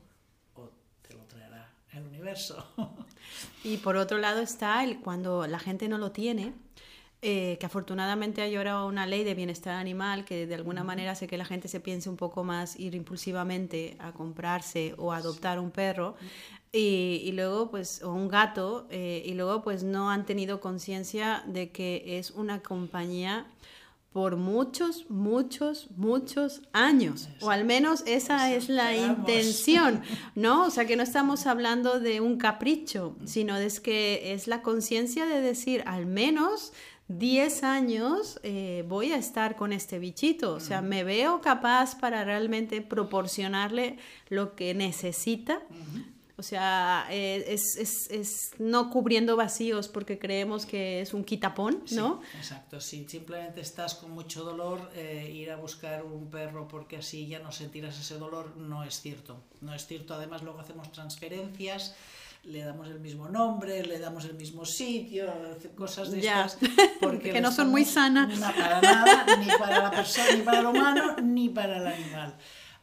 o 0.54 0.70
te 1.06 1.14
lo 1.14 1.24
traerá 1.24 1.70
el 1.92 2.04
universo. 2.04 2.64
Y 3.64 3.76
por 3.78 3.96
otro 3.96 4.18
lado 4.18 4.40
está 4.40 4.82
el 4.82 5.00
cuando 5.00 5.46
la 5.46 5.58
gente 5.58 5.88
no 5.88 5.98
lo 5.98 6.10
tiene, 6.12 6.54
eh, 7.22 7.58
que 7.60 7.66
afortunadamente 7.66 8.40
hay 8.40 8.56
ahora 8.56 8.84
una 8.84 9.04
ley 9.04 9.24
de 9.24 9.34
bienestar 9.34 9.74
animal 9.74 10.24
que 10.24 10.46
de 10.46 10.54
alguna 10.54 10.84
manera 10.84 11.10
hace 11.10 11.26
que 11.26 11.36
la 11.36 11.44
gente 11.44 11.68
se 11.68 11.78
piense 11.80 12.08
un 12.08 12.16
poco 12.16 12.44
más 12.44 12.80
ir 12.80 12.94
impulsivamente 12.94 13.96
a 13.98 14.12
comprarse 14.12 14.94
o 14.96 15.12
adoptar 15.12 15.58
un 15.58 15.70
perro. 15.70 16.16
Y, 16.72 17.20
y 17.24 17.32
luego 17.32 17.70
pues 17.70 18.02
o 18.02 18.12
un 18.12 18.28
gato 18.28 18.86
eh, 18.90 19.22
y 19.26 19.34
luego 19.34 19.62
pues 19.62 19.82
no 19.82 20.08
han 20.10 20.24
tenido 20.24 20.60
conciencia 20.60 21.42
de 21.46 21.70
que 21.70 22.18
es 22.18 22.30
una 22.30 22.62
compañía 22.62 23.46
por 24.12 24.36
muchos, 24.36 25.08
muchos, 25.08 25.88
muchos 25.96 26.62
años. 26.72 27.28
O 27.40 27.50
al 27.50 27.64
menos 27.64 28.02
esa 28.06 28.52
es 28.52 28.68
la 28.68 28.96
intención, 28.96 30.02
¿no? 30.34 30.66
O 30.66 30.70
sea, 30.70 30.84
que 30.84 30.96
no 30.96 31.02
estamos 31.02 31.46
hablando 31.46 32.00
de 32.00 32.20
un 32.20 32.36
capricho, 32.36 33.16
sino 33.24 33.56
de 33.56 33.70
que 33.82 34.32
es 34.32 34.48
la 34.48 34.62
conciencia 34.62 35.26
de 35.26 35.40
decir, 35.40 35.84
al 35.86 36.06
menos 36.06 36.72
10 37.06 37.62
años 37.64 38.40
eh, 38.42 38.84
voy 38.88 39.12
a 39.12 39.16
estar 39.16 39.54
con 39.54 39.72
este 39.72 39.98
bichito. 39.98 40.54
O 40.54 40.60
sea, 40.60 40.80
me 40.80 41.04
veo 41.04 41.40
capaz 41.40 41.96
para 41.96 42.24
realmente 42.24 42.82
proporcionarle 42.82 43.98
lo 44.28 44.56
que 44.56 44.74
necesita. 44.74 45.62
O 46.40 46.42
sea, 46.42 47.06
eh, 47.10 47.44
es, 47.48 47.76
es, 47.76 48.10
es, 48.10 48.52
no 48.58 48.88
cubriendo 48.88 49.36
vacíos 49.36 49.88
porque 49.88 50.18
creemos 50.18 50.64
que 50.64 51.02
es 51.02 51.12
un 51.12 51.22
quitapón, 51.22 51.84
¿no? 51.90 52.22
exacto, 52.34 52.80
si 52.80 53.06
simplemente 53.06 53.60
estás 53.60 53.94
con 53.94 54.12
mucho 54.12 54.42
dolor, 54.42 54.90
eh, 54.94 55.30
ir 55.30 55.50
a 55.50 55.56
buscar 55.56 56.02
un 56.02 56.30
perro 56.30 56.66
porque 56.66 56.96
así 56.96 57.26
ya 57.26 57.40
no 57.40 57.52
sentirás 57.52 58.00
ese 58.00 58.16
dolor 58.16 58.56
no 58.56 58.84
es 58.84 59.02
cierto. 59.02 59.42
No 59.60 59.74
es 59.74 59.86
cierto, 59.86 60.14
además 60.14 60.42
luego 60.42 60.60
hacemos 60.60 60.90
transferencias 60.92 61.94
le 62.44 62.64
damos 62.64 62.88
el 62.88 63.00
mismo 63.00 63.28
nombre, 63.28 63.84
le 63.84 63.98
damos 63.98 64.24
el 64.24 64.32
mismo 64.32 64.64
sitio, 64.64 65.30
cosas 65.76 66.10
de 66.10 66.20
estas. 66.20 66.56
Porque 67.02 67.32
que 67.32 67.40
no 67.42 67.52
son 67.52 67.68
muy 67.68 67.84
sanas. 67.84 68.30
No, 68.38 68.46
para 68.46 68.80
nada, 68.80 69.36
ni 69.36 69.46
para 69.58 69.82
la 69.82 69.90
persona, 69.90 70.32
ni 70.34 70.40
para 70.40 70.60
el 70.60 70.66
humano, 70.66 71.16
ni 71.22 71.50
para 71.50 71.76
el 71.76 71.86
animal. 71.86 72.34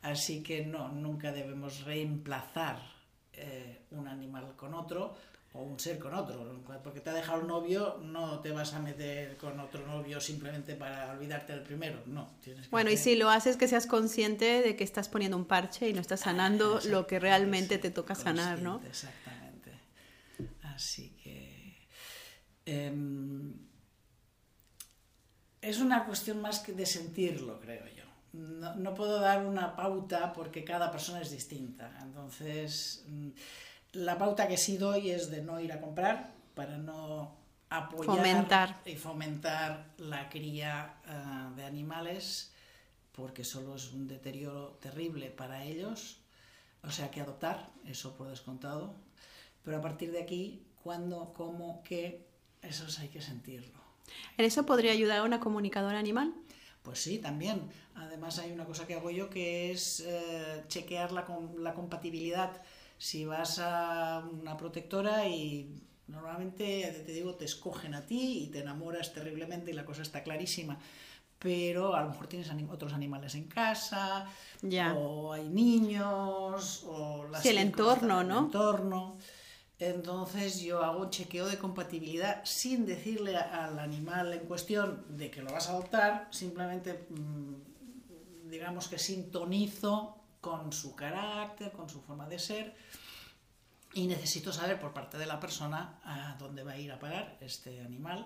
Así 0.04 0.44
que 0.44 0.64
no, 0.64 0.90
nunca 0.90 1.32
debemos 1.32 1.86
reemplazar 1.86 2.97
eh, 3.38 3.86
un 3.92 4.08
animal 4.08 4.56
con 4.56 4.74
otro 4.74 5.16
o 5.54 5.62
un 5.62 5.80
ser 5.80 6.00
con 6.00 6.14
otro. 6.14 6.62
Porque 6.84 7.00
te 7.02 7.10
ha 7.10 7.14
dejado 7.14 7.42
el 7.42 7.48
novio, 7.48 8.00
no 8.04 8.40
te 8.40 8.52
vas 8.52 8.74
a 8.74 8.80
meter 8.80 9.38
con 9.38 9.60
otro 9.60 9.86
novio 9.86 10.20
simplemente 10.20 10.76
para 10.76 11.12
olvidarte 11.12 11.54
del 11.54 11.64
primero. 11.64 12.02
No. 12.06 12.30
bueno, 12.70 12.90
y 12.90 12.98
si 12.98 13.16
lo 13.16 13.30
haces, 13.30 13.58
que 13.58 13.68
seas 13.68 13.88
consciente 13.88 14.62
de 14.62 14.76
que 14.76 14.84
estás 14.84 15.10
poniendo 15.10 15.38
un 15.38 15.46
parche 15.46 15.90
y 15.90 15.94
no 15.94 16.02
estás 16.02 16.22
sanando 16.22 16.80
lo 16.86 17.08
que 17.08 17.20
realmente 17.20 17.78
te 17.78 17.92
toca 17.92 18.16
sanar, 18.16 18.62
¿no? 18.62 18.82
Exactamente. 18.86 19.72
Así 20.64 21.16
que 21.24 21.88
em, 22.66 23.54
es 25.62 25.80
una 25.80 26.06
cuestión 26.06 26.42
más 26.42 26.60
que 26.60 26.74
de 26.74 26.86
sentirlo, 26.86 27.60
creo 27.60 27.86
yo. 27.96 27.97
No, 28.38 28.94
puedo 28.94 29.20
dar 29.20 29.46
una 29.46 29.76
pauta 29.76 30.34
porque 30.34 30.64
cada 30.64 30.92
persona 30.92 31.22
es 31.22 31.32
distinta. 31.32 31.98
Entonces, 32.02 33.04
mm, 33.08 33.30
la 33.94 34.18
pauta 34.18 34.48
que 34.48 34.58
sí 34.58 34.78
doy 34.78 35.12
es 35.12 35.32
de 35.32 35.42
no 35.42 35.60
ir 35.60 35.72
a 35.72 35.82
comprar 35.82 36.34
para 36.54 36.78
no 36.78 37.36
apoyar 37.70 38.76
y 38.86 38.96
fomentar 38.96 39.94
la 39.98 40.30
cría 40.30 40.96
eh, 41.06 41.56
de 41.56 41.66
animales 41.66 42.54
porque 43.12 43.44
solo 43.44 43.76
es 43.76 43.92
un 43.92 44.08
deterioro 44.08 44.78
terrible 44.80 45.32
para 45.32 45.64
ellos. 45.64 46.20
O 46.84 46.92
sea 46.92 47.10
que 47.10 47.20
adoptar, 47.20 47.72
eso 47.86 48.16
por 48.16 48.30
descontado. 48.30 48.94
Pero 49.64 49.78
a 49.78 49.82
partir 49.82 50.12
de 50.12 50.22
aquí 50.22 50.64
cuándo, 50.84 51.34
cómo, 51.36 51.82
qué, 51.84 52.28
eso 52.62 52.86
hay 53.02 53.10
que 53.10 53.22
sentirlo. 53.22 53.82
¿En 54.38 54.46
eso 54.46 54.66
podría 54.66 54.92
ayudar 54.92 55.24
una 55.24 55.40
comunicadora 55.40 55.98
animal? 55.98 56.34
Pues 56.88 57.00
sí, 57.00 57.18
también. 57.18 57.70
Además 57.96 58.40
hay 58.40 58.54
una 58.54 58.64
cosa 58.64 58.88
que 58.88 58.96
hago 58.96 59.12
yo 59.12 59.30
que 59.30 59.72
es 59.72 60.00
eh, 60.08 60.64
chequear 60.70 61.12
la, 61.12 61.26
la 61.60 61.74
compatibilidad. 61.74 62.50
Si 62.98 63.26
vas 63.26 63.60
a 63.60 64.24
una 64.32 64.56
protectora 64.56 65.28
y 65.28 65.84
normalmente, 66.08 67.04
te 67.06 67.12
digo, 67.12 67.36
te 67.36 67.44
escogen 67.44 67.94
a 67.94 68.06
ti 68.06 68.44
y 68.46 68.48
te 68.48 68.60
enamoras 68.60 69.12
terriblemente 69.14 69.72
y 69.72 69.74
la 69.74 69.84
cosa 69.84 70.02
está 70.02 70.24
clarísima. 70.24 70.80
Pero 71.40 71.94
a 71.94 72.04
lo 72.04 72.12
mejor 72.12 72.28
tienes 72.28 72.50
otros 72.70 72.94
animales 72.94 73.36
en 73.36 73.50
casa, 73.50 74.26
ya. 74.62 74.94
o 74.94 75.34
hay 75.34 75.50
niños, 75.50 76.86
o 76.88 77.28
las 77.30 77.42
sí, 77.44 77.50
el 77.50 77.58
entorno, 77.58 78.24
¿no? 78.24 78.40
El 78.40 78.46
entorno. 78.46 79.18
Entonces 79.80 80.62
yo 80.62 80.84
hago 80.84 81.02
un 81.04 81.12
chequeo 81.12 81.48
de 81.48 81.60
compatibilidad 81.60 82.44
sin 82.46 82.86
decirle 82.86 83.38
al 83.38 83.78
animal 83.78 84.34
en 84.34 84.40
cuestión 84.40 85.06
de 85.16 85.30
que 85.30 85.44
lo 85.44 85.52
vas 85.52 85.68
a 85.70 85.74
adoptar, 85.74 86.28
simplemente 86.32 87.08
mm, 87.10 88.50
digamos 88.50 88.88
que 88.88 88.98
sintonizo 88.98 90.18
con 90.42 90.74
su 90.74 90.96
carácter, 90.96 91.72
con 91.72 91.90
su 91.90 92.02
forma 92.02 92.28
de 92.28 92.40
ser 92.40 92.76
y 93.94 94.08
necesito 94.08 94.52
saber 94.52 94.80
por 94.80 94.94
parte 94.94 95.18
de 95.18 95.28
la 95.28 95.40
persona 95.40 96.00
a 96.04 96.36
dónde 96.40 96.64
va 96.64 96.72
a 96.72 96.78
ir 96.80 96.92
a 96.92 97.00
parar 97.00 97.38
este 97.42 97.82
animal 97.82 98.26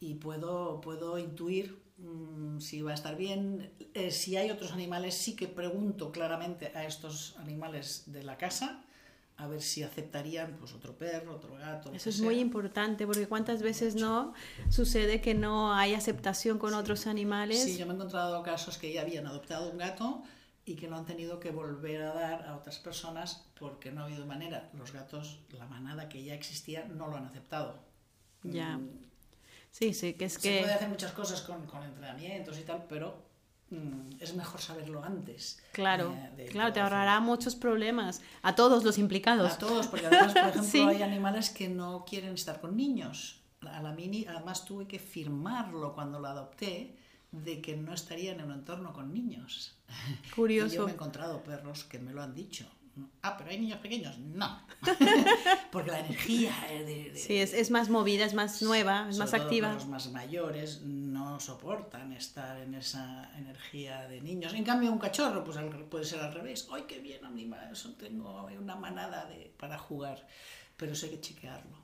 y 0.00 0.14
puedo, 0.14 0.80
puedo 0.80 1.18
intuir 1.18 1.78
mm, 1.98 2.58
si 2.58 2.80
va 2.80 2.92
a 2.92 2.94
estar 2.94 3.16
bien. 3.16 3.70
Eh, 3.92 4.10
si 4.10 4.36
hay 4.36 4.50
otros 4.50 4.72
animales, 4.72 5.14
sí 5.14 5.36
que 5.36 5.46
pregunto 5.46 6.10
claramente 6.10 6.72
a 6.74 6.84
estos 6.86 7.36
animales 7.38 8.04
de 8.06 8.22
la 8.22 8.38
casa 8.38 8.85
a 9.38 9.46
ver 9.46 9.60
si 9.60 9.82
aceptarían 9.82 10.56
pues 10.58 10.72
otro 10.72 10.96
perro, 10.96 11.34
otro 11.34 11.54
gato. 11.56 11.92
Eso 11.92 12.08
es 12.08 12.20
muy 12.20 12.38
importante 12.38 13.06
porque 13.06 13.26
cuántas 13.26 13.62
veces 13.62 13.94
no 13.94 14.32
sucede 14.70 15.20
que 15.20 15.34
no 15.34 15.74
hay 15.74 15.94
aceptación 15.94 16.58
con 16.58 16.72
otros 16.74 17.06
animales. 17.06 17.62
Sí, 17.62 17.76
yo 17.76 17.86
me 17.86 17.92
he 17.92 17.96
encontrado 17.96 18.42
casos 18.42 18.78
que 18.78 18.92
ya 18.92 19.02
habían 19.02 19.26
adoptado 19.26 19.70
un 19.70 19.78
gato 19.78 20.22
y 20.64 20.74
que 20.74 20.88
lo 20.88 20.96
han 20.96 21.04
tenido 21.04 21.38
que 21.38 21.50
volver 21.50 22.02
a 22.02 22.14
dar 22.14 22.46
a 22.46 22.56
otras 22.56 22.78
personas 22.78 23.44
porque 23.58 23.92
no 23.92 24.02
ha 24.02 24.04
habido 24.04 24.26
manera. 24.26 24.70
Los 24.72 24.92
gatos, 24.92 25.40
la 25.50 25.66
manada 25.66 26.08
que 26.08 26.24
ya 26.24 26.34
existía, 26.34 26.86
no 26.86 27.06
lo 27.06 27.16
han 27.16 27.26
aceptado. 27.26 27.78
Ya. 28.42 28.78
Mm. 28.78 28.88
Sí, 29.70 29.92
sí, 29.92 30.14
que 30.14 30.24
es 30.24 30.32
Se 30.34 30.40
que... 30.40 30.54
Se 30.54 30.60
puede 30.60 30.74
hacer 30.74 30.88
muchas 30.88 31.12
cosas 31.12 31.42
con, 31.42 31.66
con 31.66 31.82
entrenamientos 31.82 32.58
y 32.58 32.62
tal, 32.62 32.86
pero 32.88 33.22
es 34.20 34.34
mejor 34.34 34.60
saberlo 34.60 35.02
antes. 35.02 35.60
Claro, 35.72 36.14
eh, 36.38 36.48
claro, 36.50 36.72
te 36.72 36.80
ahorrará 36.80 37.18
muchos 37.20 37.56
problemas 37.56 38.22
a 38.42 38.54
todos 38.54 38.84
los 38.84 38.96
implicados. 38.98 39.54
A 39.54 39.58
todos, 39.58 39.88
porque 39.88 40.06
además, 40.06 40.32
por 40.32 40.42
ejemplo, 40.62 40.88
hay 40.88 41.02
animales 41.02 41.50
que 41.50 41.68
no 41.68 42.04
quieren 42.08 42.34
estar 42.34 42.60
con 42.60 42.76
niños. 42.76 43.40
A 43.62 43.82
la 43.82 43.92
mini, 43.92 44.24
además 44.28 44.64
tuve 44.64 44.86
que 44.86 44.98
firmarlo 44.98 45.94
cuando 45.94 46.20
lo 46.20 46.28
adopté 46.28 46.96
de 47.32 47.60
que 47.60 47.76
no 47.76 47.92
estaría 47.92 48.32
en 48.32 48.42
un 48.42 48.52
entorno 48.52 48.92
con 48.92 49.12
niños. 49.12 49.76
Curioso. 50.34 50.66
Y 50.72 50.76
yo 50.76 50.84
me 50.84 50.92
he 50.92 50.94
encontrado 50.94 51.42
perros 51.42 51.84
que 51.84 51.98
me 51.98 52.12
lo 52.12 52.22
han 52.22 52.34
dicho. 52.34 52.66
Ah, 53.22 53.36
pero 53.36 53.50
hay 53.50 53.58
niños 53.58 53.78
pequeños. 53.80 54.18
No. 54.18 54.60
Porque 55.72 55.90
la 55.90 56.00
energía 56.00 56.52
de, 56.70 57.12
sí, 57.14 57.36
es, 57.36 57.52
es, 57.52 57.70
más 57.70 57.90
movida, 57.90 58.24
es 58.24 58.34
más 58.34 58.62
nueva, 58.62 59.06
es 59.10 59.18
más 59.18 59.34
activa. 59.34 59.72
Los 59.74 59.86
más 59.86 60.10
mayores 60.12 60.82
no 60.82 61.38
soportan 61.40 62.12
estar 62.12 62.58
en 62.58 62.74
esa 62.74 63.30
energía 63.36 64.08
de 64.08 64.20
niños. 64.20 64.54
En 64.54 64.64
cambio, 64.64 64.90
un 64.92 64.98
cachorro 64.98 65.44
pues 65.44 65.58
puede 65.90 66.04
ser 66.04 66.20
al 66.20 66.32
revés. 66.32 66.68
¡Ay, 66.72 66.84
qué 66.88 67.00
bien, 67.00 67.24
animal! 67.24 67.68
Eso 67.72 67.94
tengo 67.94 68.48
una 68.58 68.76
manada 68.76 69.26
de, 69.26 69.52
para 69.58 69.78
jugar. 69.78 70.26
Pero 70.76 70.92
eso 70.92 71.06
hay 71.06 71.12
que 71.12 71.20
chequearlo. 71.20 71.75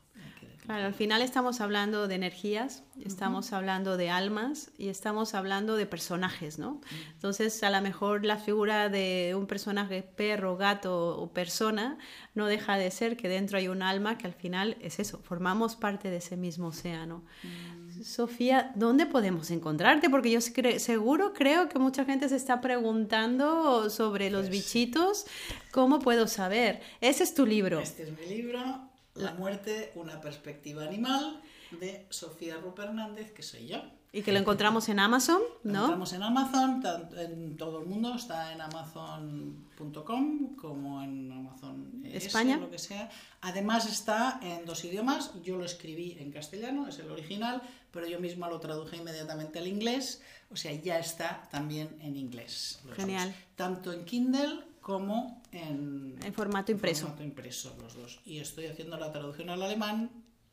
Claro, 0.65 0.87
al 0.87 0.95
final 0.95 1.23
estamos 1.23 1.61
hablando 1.61 2.07
de 2.07 2.15
energías, 2.15 2.85
estamos 3.05 3.53
hablando 3.53 3.97
de 3.97 4.11
almas 4.11 4.71
y 4.79 4.91
estamos 4.91 5.35
hablando 5.35 5.75
de 5.75 5.87
personajes, 5.87 6.57
¿no? 6.61 6.81
Entonces, 7.15 7.61
a 7.65 7.71
lo 7.71 7.83
mejor 7.83 8.25
la 8.25 8.37
figura 8.37 8.89
de 8.89 9.35
un 9.37 9.49
personaje 9.49 10.05
perro, 10.05 10.57
gato 10.57 11.19
o 11.19 11.33
persona 11.33 11.99
no 12.37 12.47
deja 12.47 12.77
de 12.77 12.93
ser 12.93 13.17
que 13.17 13.29
dentro 13.29 13.59
hay 13.59 13.67
un 13.67 13.83
alma 13.83 14.19
que 14.19 14.29
al 14.29 14.35
final 14.35 14.77
es 14.81 15.01
eso, 15.01 15.19
formamos 15.25 15.75
parte 15.75 16.11
de 16.11 16.19
ese 16.19 16.37
mismo 16.37 16.69
océano. 16.69 17.25
Sofía, 18.05 18.71
¿dónde 18.77 19.07
podemos 19.07 19.51
encontrarte? 19.51 20.11
Porque 20.11 20.31
yo 20.31 20.41
seguro 20.41 21.33
creo 21.33 21.69
que 21.69 21.81
mucha 21.81 22.05
gente 22.05 22.29
se 22.29 22.37
está 22.37 22.61
preguntando 22.61 23.91
sobre 23.91 24.31
los 24.31 24.43
pues 24.43 24.51
bichitos. 24.51 25.27
¿Cómo 25.73 25.99
puedo 25.99 26.29
saber? 26.29 26.81
Ese 27.01 27.25
es 27.25 27.35
tu 27.35 27.47
libro. 27.47 27.81
Este 27.81 28.05
es 28.05 28.13
mi 28.17 28.27
libro 28.27 28.92
la 29.15 29.35
muerte, 29.35 29.93
una 29.95 30.21
perspectiva 30.21 30.85
animal, 30.85 31.41
de 31.71 32.07
Sofía 32.11 32.57
Rupa 32.57 32.85
Hernández, 32.85 33.33
que 33.33 33.43
soy 33.43 33.67
yo. 33.67 33.83
Y 34.15 34.21
que 34.21 34.31
lo 34.31 34.39
encontramos 34.39 34.91
en 34.91 34.99
Amazon, 34.99 35.41
¿no? 35.63 35.73
Lo 35.73 35.79
encontramos 35.79 36.13
en 36.13 36.23
Amazon, 36.23 36.83
en 37.17 37.57
todo 37.57 37.81
el 37.81 37.87
mundo, 37.87 38.15
está 38.15 38.53
en 38.53 38.61
amazon.com 38.61 40.55
como 40.57 41.03
en 41.03 41.33
Amazon 41.33 42.03
España, 42.05 42.59
lo 42.59 42.71
que 42.71 42.79
sea. 42.79 43.11
Además 43.41 43.91
está 43.91 44.39
en 44.43 44.67
dos 44.67 44.85
idiomas, 44.85 45.33
yo 45.43 45.57
lo 45.57 45.65
escribí 45.65 46.19
en 46.21 46.31
castellano, 46.31 46.87
es 46.89 46.99
el 46.99 47.11
original, 47.11 47.63
pero 47.91 48.07
yo 48.07 48.21
misma 48.21 48.51
lo 48.51 48.61
traduje 48.61 48.99
inmediatamente 48.99 49.61
al 49.61 49.67
inglés, 49.67 50.21
o 50.51 50.57
sea, 50.57 50.73
ya 50.73 50.99
está 50.99 51.49
también 51.51 51.97
en 52.03 52.15
inglés. 52.15 52.81
Genial. 52.95 53.35
Tanto 53.57 53.95
en 53.95 54.05
Kindle 54.05 54.72
como 54.83 55.41
en, 55.53 56.19
en 56.23 56.35
formato 56.35 56.73
impreso. 56.73 57.07
formato 57.07 57.25
impreso 57.25 57.75
los 57.81 57.95
dos. 57.95 58.21
Y 58.27 58.39
estoy 58.39 58.67
haciendo 58.67 58.99
la 58.99 59.11
traducción 59.13 59.49
al 59.49 59.63
alemán 59.63 60.11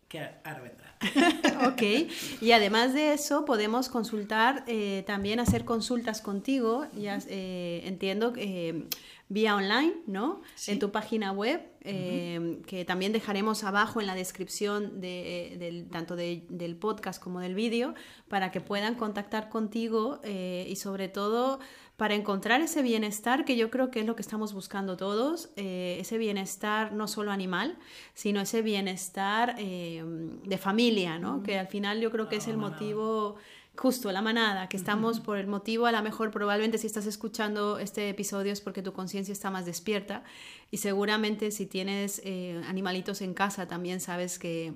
que 0.10 0.20
ahora 0.44 0.62
vendrá. 0.62 0.96
ok, 1.72 2.12
y 2.42 2.52
además 2.52 2.94
de 2.94 3.14
eso 3.14 3.46
podemos 3.46 3.90
consultar, 3.90 4.64
eh, 4.68 5.04
también 5.06 5.40
hacer 5.40 5.66
consultas 5.66 6.20
contigo, 6.20 6.88
ya 6.98 7.20
eh, 7.28 7.84
entiendo, 7.86 8.34
eh, 8.36 8.88
vía 9.30 9.56
online, 9.56 9.94
¿no? 10.08 10.42
En 10.66 10.80
tu 10.80 10.92
página 10.92 11.32
web, 11.32 11.62
que 11.84 12.84
también 12.88 13.14
dejaremos 13.14 13.64
abajo 13.64 14.02
en 14.02 14.08
la 14.08 14.16
descripción 14.16 15.00
de, 15.00 15.86
tanto 15.92 16.16
del 16.16 16.76
podcast 16.78 17.22
como 17.22 17.40
del 17.40 17.54
vídeo, 17.54 17.94
para 18.28 18.50
que 18.50 18.60
puedan 18.60 18.96
contactar 18.96 19.50
contigo 19.50 20.20
y 20.26 20.76
sobre 20.78 21.10
todo 21.10 21.60
para 22.00 22.16
encontrar 22.16 22.62
ese 22.62 22.82
bienestar 22.82 23.44
que 23.44 23.58
yo 23.58 23.70
creo 23.70 23.92
que 23.92 24.00
es 24.00 24.06
lo 24.06 24.16
que 24.16 24.22
estamos 24.22 24.54
buscando 24.54 24.96
todos, 24.96 25.50
eh, 25.58 25.98
ese 26.00 26.18
bienestar 26.18 26.94
no 26.94 27.10
solo 27.10 27.30
animal, 27.30 27.78
sino 28.14 28.40
ese 28.40 28.62
bienestar 28.62 29.56
eh, 29.60 30.02
de 30.46 30.58
familia, 30.58 31.20
¿no? 31.20 31.44
Que 31.44 31.60
al 31.60 31.68
final 31.68 32.00
yo 32.00 32.10
creo 32.10 32.30
que 32.30 32.38
es 32.38 32.48
el 32.48 32.56
motivo 32.56 33.36
justo 33.76 34.14
la 34.14 34.22
manada, 34.22 34.70
que 34.70 34.78
estamos 34.78 35.20
por 35.20 35.38
el 35.38 35.48
motivo, 35.48 35.88
a 35.88 35.92
lo 35.92 36.02
mejor 36.02 36.32
probablemente 36.32 36.78
si 36.78 36.88
estás 36.88 37.06
escuchando 37.06 37.80
este 37.80 38.08
episodio 38.08 38.54
es 38.54 38.62
porque 38.62 38.82
tu 38.82 38.94
conciencia 38.94 39.34
está 39.34 39.52
más 39.52 39.66
despierta 39.66 40.24
y 40.72 40.78
seguramente 40.78 41.52
si 41.52 41.66
tienes 41.66 42.22
eh, 42.24 42.62
animalitos 42.66 43.22
en 43.22 43.34
casa 43.34 43.68
también 43.68 44.00
sabes 44.00 44.40
que 44.40 44.74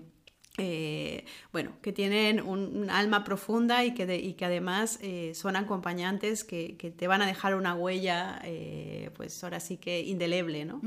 eh, 0.58 1.26
bueno, 1.52 1.72
que 1.82 1.92
tienen 1.92 2.40
un, 2.40 2.90
alma 2.92 3.24
profunda 3.24 3.84
y 3.86 3.96
que, 3.96 4.18
y 4.18 4.34
que 4.34 4.46
además 4.46 5.00
eh, 5.02 5.32
son 5.34 5.56
acompañantes 5.56 6.44
que, 6.44 6.78
que, 6.78 6.92
te 6.92 7.08
van 7.08 7.24
a 7.24 7.26
dejar 7.26 7.56
una 7.56 7.74
huella, 7.74 8.40
eh, 8.44 9.10
pues 9.16 9.44
ahora 9.44 9.60
sí 9.60 9.78
que 9.78 10.02
indeleble, 10.02 10.66
¿no? 10.66 10.80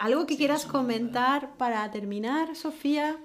¿Algo 0.00 0.26
que 0.26 0.36
quieras 0.36 0.66
comentar 0.66 1.56
para 1.56 1.88
terminar, 1.92 2.56
Sofía? 2.56 3.16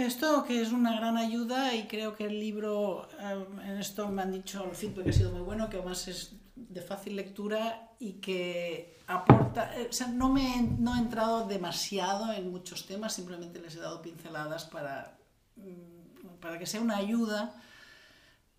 Esto 0.00 0.44
que 0.44 0.62
es 0.62 0.72
una 0.72 0.96
gran 0.96 1.18
ayuda 1.18 1.74
y 1.74 1.86
creo 1.86 2.16
que 2.16 2.24
el 2.24 2.40
libro, 2.40 3.06
en 3.20 3.78
esto 3.78 4.08
me 4.08 4.22
han 4.22 4.32
dicho 4.32 4.64
el 4.64 4.74
feedback 4.74 5.04
que 5.04 5.10
ha 5.10 5.12
sido 5.12 5.30
muy 5.30 5.42
bueno, 5.42 5.68
que 5.68 5.76
además 5.76 6.08
es 6.08 6.36
de 6.56 6.80
fácil 6.80 7.16
lectura 7.16 7.90
y 7.98 8.14
que 8.14 8.98
aporta, 9.06 9.76
eh, 9.76 9.88
o 9.90 9.92
sea, 9.92 10.06
no, 10.06 10.30
me, 10.30 10.62
no 10.78 10.96
he 10.96 10.98
entrado 10.98 11.46
demasiado 11.46 12.32
en 12.32 12.50
muchos 12.50 12.86
temas, 12.86 13.12
simplemente 13.12 13.60
les 13.60 13.76
he 13.76 13.80
dado 13.80 14.00
pinceladas 14.00 14.64
para, 14.64 15.18
mm, 15.56 16.38
para 16.40 16.58
que 16.58 16.64
sea 16.64 16.80
una 16.80 16.96
ayuda 16.96 17.54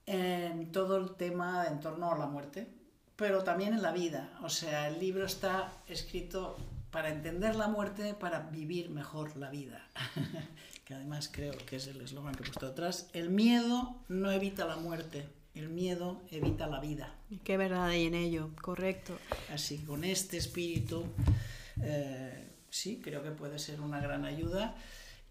en 0.06 0.72
todo 0.72 0.98
el 0.98 1.16
tema 1.16 1.66
en 1.68 1.80
torno 1.80 2.12
a 2.12 2.18
la 2.18 2.28
muerte, 2.28 2.72
pero 3.16 3.44
también 3.44 3.74
en 3.74 3.82
la 3.82 3.92
vida. 3.92 4.30
O 4.44 4.50
sea, 4.50 4.88
el 4.90 5.00
libro 5.00 5.26
está 5.26 5.72
escrito 5.88 6.58
para 6.92 7.10
entender 7.10 7.56
la 7.56 7.68
muerte, 7.68 8.14
para 8.14 8.42
vivir 8.42 8.92
mejor 8.92 9.38
la 9.38 9.50
vida. 9.50 9.88
que 10.92 10.96
además 10.96 11.30
creo 11.32 11.54
que 11.66 11.78
es 11.78 11.88
el 11.88 12.02
eslogan 12.02 12.36
que 12.36 12.44
he 12.44 12.46
puesto 12.46 12.68
atrás. 12.68 13.10
El 13.14 13.30
miedo 13.30 13.96
no 14.10 14.30
evita 14.30 14.66
la 14.66 14.76
muerte, 14.76 15.26
el 15.56 15.70
miedo 15.70 16.22
evita 16.30 16.68
la 16.68 16.82
vida. 16.82 17.16
Qué 17.46 17.56
verdad 17.56 17.86
hay 17.86 18.08
en 18.08 18.14
ello, 18.14 18.50
correcto. 18.62 19.18
Así, 19.54 19.78
con 19.78 20.04
este 20.04 20.36
espíritu, 20.36 21.06
eh, 21.82 22.58
sí, 22.70 23.00
creo 23.02 23.24
que 23.24 23.32
puede 23.32 23.58
ser 23.58 23.80
una 23.80 24.02
gran 24.02 24.26
ayuda 24.26 24.76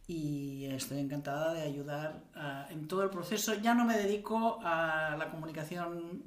y 0.06 0.64
estoy 0.64 0.98
encantada 0.98 1.52
de 1.52 1.60
ayudar 1.60 2.24
en 2.70 2.88
todo 2.88 3.02
el 3.02 3.10
proceso. 3.10 3.52
Ya 3.52 3.74
no 3.74 3.84
me 3.84 3.98
dedico 3.98 4.60
a 4.64 5.14
la 5.18 5.30
comunicación, 5.30 6.22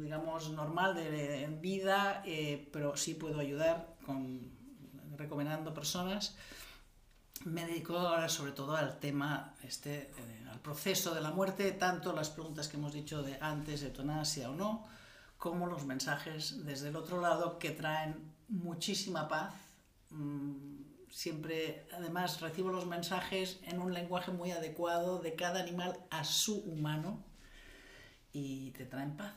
digamos, 0.00 0.48
normal 0.48 0.94
de, 0.94 1.44
en 1.44 1.60
vida, 1.60 2.22
eh, 2.24 2.66
pero 2.72 2.96
sí 2.96 3.12
puedo 3.12 3.38
ayudar 3.38 3.96
con, 4.06 4.50
recomendando 5.18 5.74
personas 5.74 6.38
me 7.44 7.64
dedico 7.64 7.96
ahora 7.96 8.28
sobre 8.28 8.52
todo 8.52 8.76
al 8.76 8.98
tema, 8.98 9.54
este, 9.62 10.10
eh, 10.16 10.46
al 10.50 10.60
proceso 10.60 11.14
de 11.14 11.20
la 11.20 11.30
muerte, 11.30 11.72
tanto 11.72 12.12
las 12.12 12.30
preguntas 12.30 12.68
que 12.68 12.76
hemos 12.76 12.92
dicho 12.92 13.22
de 13.22 13.38
antes, 13.40 13.82
eutanasia 13.82 14.50
o 14.50 14.54
no, 14.54 14.86
como 15.36 15.66
los 15.66 15.84
mensajes 15.84 16.64
desde 16.64 16.88
el 16.88 16.96
otro 16.96 17.20
lado 17.20 17.58
que 17.58 17.70
traen 17.70 18.32
muchísima 18.48 19.28
paz. 19.28 19.54
Mm, 20.10 20.78
siempre, 21.10 21.86
además, 21.92 22.40
recibo 22.40 22.70
los 22.70 22.86
mensajes 22.86 23.60
en 23.62 23.80
un 23.80 23.94
lenguaje 23.94 24.30
muy 24.32 24.50
adecuado 24.50 25.18
de 25.18 25.34
cada 25.34 25.60
animal 25.60 25.98
a 26.10 26.24
su 26.24 26.58
humano 26.60 27.22
y 28.32 28.72
te 28.72 28.84
traen 28.84 29.16
paz. 29.16 29.34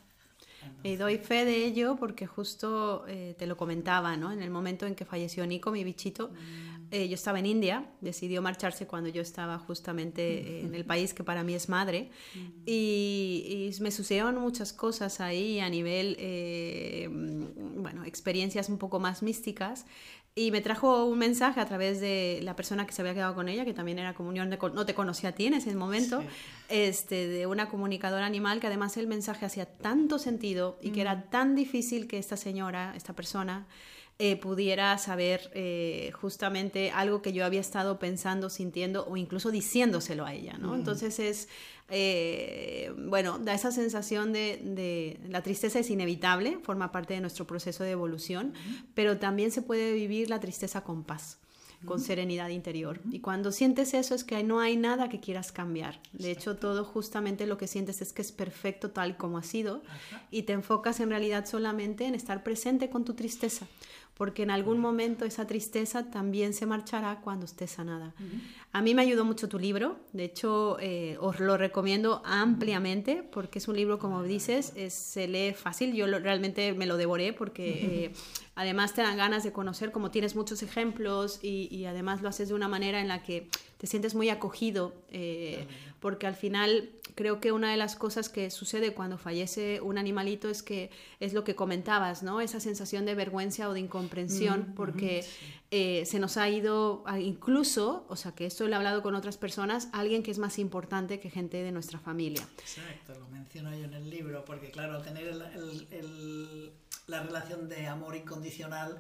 Y 0.84 0.96
doy 0.96 1.18
fe 1.18 1.46
de 1.46 1.66
ello 1.66 1.96
porque 2.00 2.28
justo 2.28 3.06
eh, 3.08 3.36
te 3.38 3.46
lo 3.46 3.58
comentaba, 3.58 4.18
¿no? 4.18 4.32
En 4.32 4.42
el 4.42 4.50
momento 4.50 4.86
en 4.86 4.96
que 4.96 5.06
falleció 5.06 5.46
Nico, 5.46 5.72
mi 5.72 5.84
bichito, 5.84 6.30
mm. 6.30 6.72
Eh, 6.94 7.08
yo 7.08 7.16
estaba 7.16 7.40
en 7.40 7.46
India, 7.46 7.86
decidió 8.02 8.42
marcharse 8.42 8.86
cuando 8.86 9.08
yo 9.08 9.22
estaba 9.22 9.58
justamente 9.58 10.60
en 10.60 10.76
el 10.76 10.84
país 10.84 11.14
que 11.14 11.24
para 11.24 11.42
mí 11.42 11.54
es 11.54 11.70
madre 11.70 12.12
y, 12.66 13.72
me 13.80 13.92
sucedieron 13.92 14.36
muchas 14.36 14.74
cosas 14.74 15.22
ahí 15.22 15.62
a 15.62 15.70
nivel, 15.70 16.18
eh, 16.20 17.08
bueno, 17.10 18.04
experiencias 18.04 18.68
un 18.68 18.78
poco 18.78 19.00
más 19.00 19.24
místicas 19.24 19.86
y 20.34 20.52
me 20.52 20.62
trajo 20.62 21.06
un 21.06 21.20
mensaje 21.20 21.60
a 21.60 21.66
través 21.66 22.00
de 22.00 22.40
la 22.44 22.56
persona 22.56 22.86
que 22.86 22.94
se 22.94 23.02
había 23.02 23.14
quedado 23.14 23.36
con 23.36 23.50
ella, 23.50 23.66
que 23.66 23.74
también 23.74 24.00
era 24.00 24.14
comunión, 24.14 24.50
de, 24.50 24.58
no 24.74 24.86
te 24.86 24.94
conocía 24.94 25.30
a 25.30 25.32
ti 25.34 25.48
en 25.48 25.56
ese 25.56 25.76
momento, 25.76 26.24
este, 26.70 27.28
de 27.28 27.48
una 27.48 27.68
comunicadora 27.68 28.26
animal, 28.26 28.62
que 28.62 28.68
además 28.68 28.96
el 28.96 29.08
mensaje 29.08 29.46
hacía 29.46 29.66
tanto 29.66 30.20
sentido 30.20 30.78
y 30.82 30.92
que 30.92 31.02
era 31.02 31.30
tan 31.30 31.56
difícil 31.56 32.08
que 32.08 32.18
esta 32.18 32.38
señora, 32.38 32.94
esta 32.96 33.14
persona, 33.14 33.68
eh, 34.24 34.36
pudiera 34.36 34.96
saber 35.00 35.50
eh, 35.56 36.12
justamente 36.14 36.92
algo 36.92 37.24
que 37.24 37.34
yo 37.34 37.44
había 37.44 37.60
estado 37.60 37.98
pensando, 37.98 38.52
sintiendo 38.52 39.08
o 39.08 39.18
incluso 39.18 39.50
diciéndoselo 39.50 40.28
a 40.28 40.34
ella, 40.36 40.60
¿no? 40.60 40.76
Entonces 40.76 41.18
es, 41.18 41.50
eh, 41.90 42.94
bueno, 43.00 43.40
da 43.40 43.56
esa 43.56 43.72
sensación 43.72 44.32
de, 44.32 45.20
la 45.28 45.42
tristeza 45.42 45.80
es 45.80 45.90
inevitable, 45.90 46.60
forma 46.62 46.92
parte 46.92 47.16
de 47.16 47.22
nuestro 47.22 47.48
proceso 47.48 47.84
de 47.84 47.90
evolución, 47.90 48.54
pero 48.94 49.18
también 49.18 49.50
se 49.50 49.64
puede 49.64 49.92
vivir 49.92 50.30
la 50.30 50.40
tristeza 50.40 50.84
con 50.84 51.04
paz 51.04 51.40
con 51.84 52.00
serenidad 52.00 52.50
interior. 52.50 53.00
Y 53.12 53.22
cuando 53.22 53.52
sientes 53.52 53.96
eso 53.96 54.14
es 54.14 54.24
que 54.24 54.44
no 54.44 54.60
hay 54.60 54.78
nada 54.78 55.10
que 55.10 55.20
quieras 55.20 55.52
cambiar. 55.52 56.00
De 56.14 56.30
hecho, 56.30 56.56
todo 56.58 56.86
justamente 56.86 57.48
lo 57.48 57.58
que 57.58 57.66
sientes 57.66 58.04
es 58.04 58.14
que 58.14 58.22
es 58.22 58.32
perfecto 58.32 58.92
tal 58.92 59.18
como 59.18 59.40
ha 59.40 59.42
sido 59.44 59.82
y 60.30 60.44
te 60.44 60.54
enfocas 60.54 61.00
en 61.00 61.10
realidad 61.10 61.48
solamente 61.48 62.06
en 62.06 62.14
estar 62.14 62.44
presente 62.44 62.92
con 62.92 63.04
tu 63.04 63.16
tristeza 63.16 63.66
porque 64.14 64.44
en 64.44 64.52
algún 64.52 64.80
momento 64.80 65.26
esa 65.26 65.48
tristeza 65.48 66.12
también 66.12 66.54
se 66.54 66.66
marchará 66.66 67.22
cuando 67.22 67.46
esté 67.46 67.68
sanada. 67.68 68.14
A 68.72 68.82
mí 68.82 68.94
me 68.94 69.02
ayudó 69.02 69.26
mucho 69.26 69.50
tu 69.50 69.58
libro, 69.58 69.98
de 70.14 70.26
hecho 70.26 70.78
eh, 70.80 71.18
os 71.20 71.40
lo 71.40 71.58
recomiendo 71.58 72.22
ampliamente 72.24 73.24
porque 73.24 73.60
es 73.60 73.68
un 73.68 73.76
libro, 73.76 74.00
como 74.00 74.24
dices, 74.24 74.74
se 74.90 75.28
lee 75.28 75.54
fácil, 75.54 75.94
yo 75.94 76.06
realmente 76.08 76.74
me 76.74 76.86
lo 76.86 76.98
devoré 76.98 77.34
porque 77.34 78.06
eh, 78.06 78.14
además 78.56 78.94
te 78.94 79.02
dan 79.02 79.18
ganas 79.18 79.44
de 79.44 79.52
conocer, 79.52 79.92
como 79.92 80.12
tienes 80.12 80.36
muchos 80.36 80.62
ejemplos 80.62 81.40
y, 81.42 81.86
además 81.86 82.22
lo 82.22 82.30
haces 82.30 82.50
de 82.50 82.54
una 82.54 82.68
manera 82.68 83.02
en 83.02 83.08
la 83.08 83.24
que 83.24 83.50
te 83.78 83.88
sientes 83.88 84.14
muy 84.14 84.30
acogido, 84.30 84.94
eh, 85.10 85.66
porque 86.02 86.26
al 86.28 86.36
final 86.36 86.90
creo 87.16 87.40
que 87.40 87.52
una 87.52 87.72
de 87.72 87.78
las 87.78 87.96
cosas 87.96 88.28
que 88.28 88.50
sucede 88.50 88.94
cuando 88.94 89.18
fallece 89.18 89.82
un 89.82 89.98
animalito 89.98 90.50
es 90.50 90.64
que 90.64 90.90
es 91.20 91.34
lo 91.34 91.44
que 91.44 91.56
comentabas, 91.56 92.24
¿no? 92.24 92.42
Esa 92.42 92.60
sensación 92.60 93.06
de 93.06 93.14
vergüenza 93.14 93.70
o 93.70 93.74
de 93.74 93.82
incomprensión, 93.82 94.74
porque 94.76 95.24
eh, 95.70 96.04
se 96.08 96.20
nos 96.20 96.38
ha 96.38 96.50
ido 96.50 97.04
incluso, 97.20 98.06
o 98.10 98.16
sea 98.16 98.34
que 98.34 98.48
esto 98.48 98.68
lo 98.68 98.74
he 98.74 98.76
hablado 98.76 99.04
con 99.04 99.14
otras 99.14 99.38
personas, 99.38 99.90
alguien 99.94 100.24
que 100.24 100.32
es 100.32 100.40
más 100.40 100.58
importante 100.58 101.20
que 101.20 101.30
gente 101.30 101.62
de 101.62 101.72
nuestra 101.72 102.00
familia. 102.00 102.42
Exacto, 102.58 103.14
lo 103.20 103.28
menciono 103.28 103.72
yo 103.78 103.86
en 103.86 103.94
el 103.94 104.10
libro, 104.10 104.44
porque 104.44 104.72
claro, 104.72 105.02
tener 105.04 105.36
la 107.08 107.24
relación 107.24 107.70
de 107.70 107.86
amor 107.86 108.16
incondicional, 108.16 108.98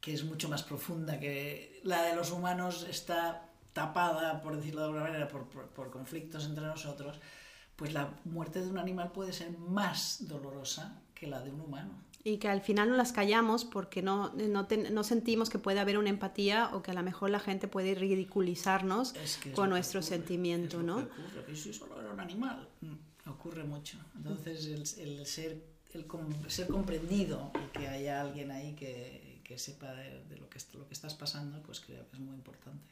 que 0.00 0.12
es 0.12 0.24
mucho 0.24 0.48
más 0.48 0.64
profunda 0.64 1.20
que 1.20 1.80
la 1.84 2.02
de 2.02 2.16
los 2.16 2.32
humanos, 2.32 2.84
está 2.90 3.51
tapada, 3.72 4.40
por 4.40 4.56
decirlo 4.56 4.80
de 4.80 4.86
alguna 4.86 5.04
manera, 5.04 5.28
por, 5.28 5.46
por, 5.46 5.90
conflictos 5.90 6.44
entre 6.46 6.64
nosotros, 6.64 7.18
pues 7.76 7.92
la 7.92 8.10
muerte 8.24 8.60
de 8.60 8.68
un 8.68 8.78
animal 8.78 9.12
puede 9.12 9.32
ser 9.32 9.50
más 9.58 10.28
dolorosa 10.28 11.00
que 11.14 11.26
la 11.26 11.40
de 11.40 11.50
un 11.50 11.60
humano. 11.60 11.92
Y 12.24 12.36
que 12.36 12.48
al 12.48 12.60
final 12.60 12.90
no 12.90 12.96
las 12.96 13.12
callamos 13.12 13.64
porque 13.64 14.00
no, 14.00 14.32
no, 14.34 14.68
no 14.90 15.04
sentimos 15.04 15.50
que 15.50 15.58
puede 15.58 15.80
haber 15.80 15.98
una 15.98 16.08
empatía 16.08 16.70
o 16.72 16.82
que 16.82 16.92
a 16.92 16.94
lo 16.94 17.02
mejor 17.02 17.30
la 17.30 17.40
gente 17.40 17.66
puede 17.66 17.96
ridiculizarnos 17.96 19.14
con 19.54 19.70
nuestro 19.70 20.02
sentimiento, 20.02 20.82
¿no? 20.82 20.98
ocurre, 20.98 21.44
que 21.46 21.56
si 21.56 21.72
solo 21.72 22.00
era 22.00 22.10
un 22.10 22.20
animal, 22.20 22.68
mm, 22.80 23.28
ocurre 23.30 23.64
mucho. 23.64 23.98
Entonces 24.14 24.66
el, 24.66 25.08
el 25.08 25.26
ser, 25.26 25.64
el 25.94 26.06
ser 26.48 26.68
comprendido 26.68 27.50
y 27.54 27.78
que 27.78 27.88
haya 27.88 28.20
alguien 28.20 28.52
ahí 28.52 28.74
que, 28.74 29.40
que 29.42 29.58
sepa 29.58 29.92
de, 29.92 30.24
de, 30.26 30.36
lo, 30.36 30.48
que, 30.48 30.60
lo 30.74 30.86
que 30.86 30.94
estás 30.94 31.14
pasando, 31.14 31.60
pues 31.62 31.80
creo 31.80 32.08
que 32.08 32.16
es 32.16 32.22
muy 32.22 32.36
importante. 32.36 32.84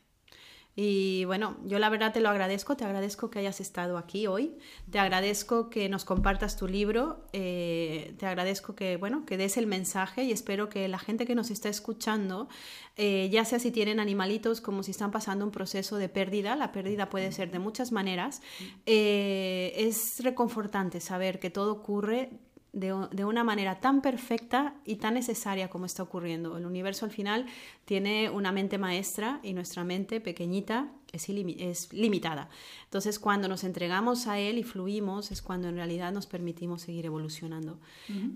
Y 0.82 1.26
bueno, 1.26 1.58
yo 1.66 1.78
la 1.78 1.90
verdad 1.90 2.10
te 2.10 2.22
lo 2.22 2.30
agradezco, 2.30 2.74
te 2.74 2.86
agradezco 2.86 3.28
que 3.28 3.38
hayas 3.38 3.60
estado 3.60 3.98
aquí 3.98 4.26
hoy, 4.26 4.56
te 4.90 4.98
agradezco 4.98 5.68
que 5.68 5.90
nos 5.90 6.06
compartas 6.06 6.56
tu 6.56 6.66
libro, 6.66 7.22
eh, 7.34 8.14
te 8.16 8.24
agradezco 8.24 8.74
que, 8.74 8.96
bueno, 8.96 9.26
que 9.26 9.36
des 9.36 9.58
el 9.58 9.66
mensaje 9.66 10.24
y 10.24 10.32
espero 10.32 10.70
que 10.70 10.88
la 10.88 10.98
gente 10.98 11.26
que 11.26 11.34
nos 11.34 11.50
está 11.50 11.68
escuchando, 11.68 12.48
eh, 12.96 13.28
ya 13.30 13.44
sea 13.44 13.58
si 13.58 13.70
tienen 13.70 14.00
animalitos 14.00 14.62
como 14.62 14.82
si 14.82 14.92
están 14.92 15.10
pasando 15.10 15.44
un 15.44 15.50
proceso 15.50 15.98
de 15.98 16.08
pérdida, 16.08 16.56
la 16.56 16.72
pérdida 16.72 17.10
puede 17.10 17.30
ser 17.30 17.50
de 17.50 17.58
muchas 17.58 17.92
maneras, 17.92 18.40
eh, 18.86 19.74
es 19.76 20.24
reconfortante 20.24 21.00
saber 21.00 21.40
que 21.40 21.50
todo 21.50 21.72
ocurre 21.72 22.30
de, 22.72 23.24
una 23.24 23.42
manera 23.42 23.80
tan 23.80 24.00
perfecta 24.00 24.74
y 24.84 24.96
tan 24.96 25.14
necesaria 25.14 25.68
como 25.68 25.86
está 25.86 26.02
ocurriendo. 26.02 26.56
El 26.56 26.66
universo 26.66 27.04
al 27.04 27.10
final 27.10 27.46
tiene 27.84 28.30
una 28.30 28.52
mente 28.52 28.78
maestra 28.78 29.40
y 29.42 29.52
nuestra 29.52 29.82
mente 29.84 30.20
pequeñita 30.20 30.92
es, 31.12 31.28
es 31.28 31.92
limitada. 31.92 32.48
Entonces 32.84 33.18
cuando 33.18 33.48
nos 33.48 33.64
entregamos 33.64 34.26
a 34.26 34.38
él 34.38 34.58
y 34.58 34.62
fluimos 34.62 35.32
es 35.32 35.42
cuando 35.42 35.68
en 35.68 35.76
realidad 35.76 36.12
nos 36.12 36.26
permitimos 36.26 36.82
seguir 36.82 37.06
evolucionando. 37.06 37.80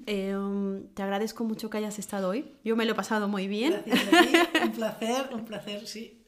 Em, 0.07 0.89
te 0.95 1.03
agradezco 1.03 1.45
mucho 1.45 1.71
que 1.71 1.79
hayas 1.79 1.99
estado 1.99 2.29
hoy. 2.29 2.53
Yo 2.65 2.75
me 2.77 2.85
lo 2.85 2.93
he 2.93 2.97
pasado 2.97 3.29
muy 3.29 3.47
bien. 3.47 3.83
un 4.65 4.73
placer, 4.73 5.31
un 5.33 5.45
placer, 5.45 5.87
sí. 5.87 6.21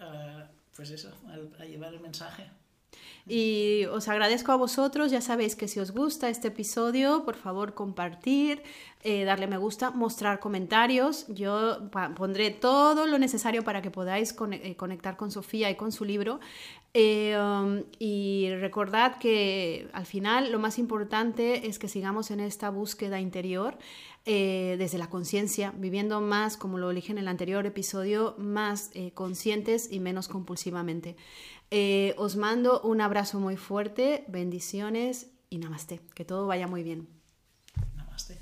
A, 0.00 0.48
pues 0.76 0.90
eso, 0.90 1.10
a 1.58 1.64
llevar 1.64 1.92
el 1.92 2.00
mensaje. 2.00 2.44
Y 3.28 3.86
os 3.86 4.06
agradezco 4.06 4.52
a 4.52 4.56
vosotros, 4.56 5.10
ya 5.10 5.20
sabéis 5.20 5.56
que 5.56 5.66
si 5.66 5.80
os 5.80 5.90
gusta 5.90 6.28
este 6.28 6.48
episodio, 6.48 7.24
por 7.24 7.34
favor 7.34 7.74
compartir, 7.74 8.62
eh, 9.02 9.24
darle 9.24 9.48
me 9.48 9.56
gusta, 9.56 9.90
mostrar 9.90 10.38
comentarios. 10.38 11.26
Yo 11.26 11.90
pondré 12.14 12.52
todo 12.52 13.04
lo 13.06 13.18
necesario 13.18 13.64
para 13.64 13.82
que 13.82 13.90
podáis 13.90 14.36
eh, 14.52 14.76
conectar 14.76 15.16
con 15.16 15.32
Sofía 15.32 15.68
y 15.70 15.74
con 15.74 15.90
su 15.90 16.04
libro. 16.04 16.38
Eh, 16.94 17.36
um, 17.36 17.82
y 17.98 18.54
recordad 18.60 19.18
que 19.18 19.88
al 19.92 20.06
final 20.06 20.52
lo 20.52 20.60
más 20.60 20.78
importante 20.78 21.66
es 21.66 21.80
que 21.80 21.88
sigamos 21.88 22.30
en 22.30 22.38
esta 22.38 22.70
búsqueda 22.70 23.18
interior 23.18 23.76
desde 24.24 24.98
la 24.98 25.08
conciencia, 25.08 25.72
viviendo 25.76 26.20
más, 26.20 26.56
como 26.56 26.78
lo 26.78 26.90
dije 26.90 27.12
en 27.12 27.18
el 27.18 27.28
anterior 27.28 27.64
episodio, 27.64 28.34
más 28.38 28.90
conscientes 29.14 29.86
y 29.92 30.00
menos 30.00 30.26
compulsivamente. 30.26 31.14
Eh, 31.70 32.14
os 32.16 32.36
mando 32.36 32.80
un 32.82 33.00
abrazo 33.00 33.40
muy 33.40 33.56
fuerte, 33.56 34.24
bendiciones 34.28 35.30
y 35.50 35.58
namaste. 35.58 36.00
Que 36.14 36.24
todo 36.24 36.46
vaya 36.46 36.66
muy 36.66 36.82
bien. 36.82 37.08
Namaste. 37.96 38.38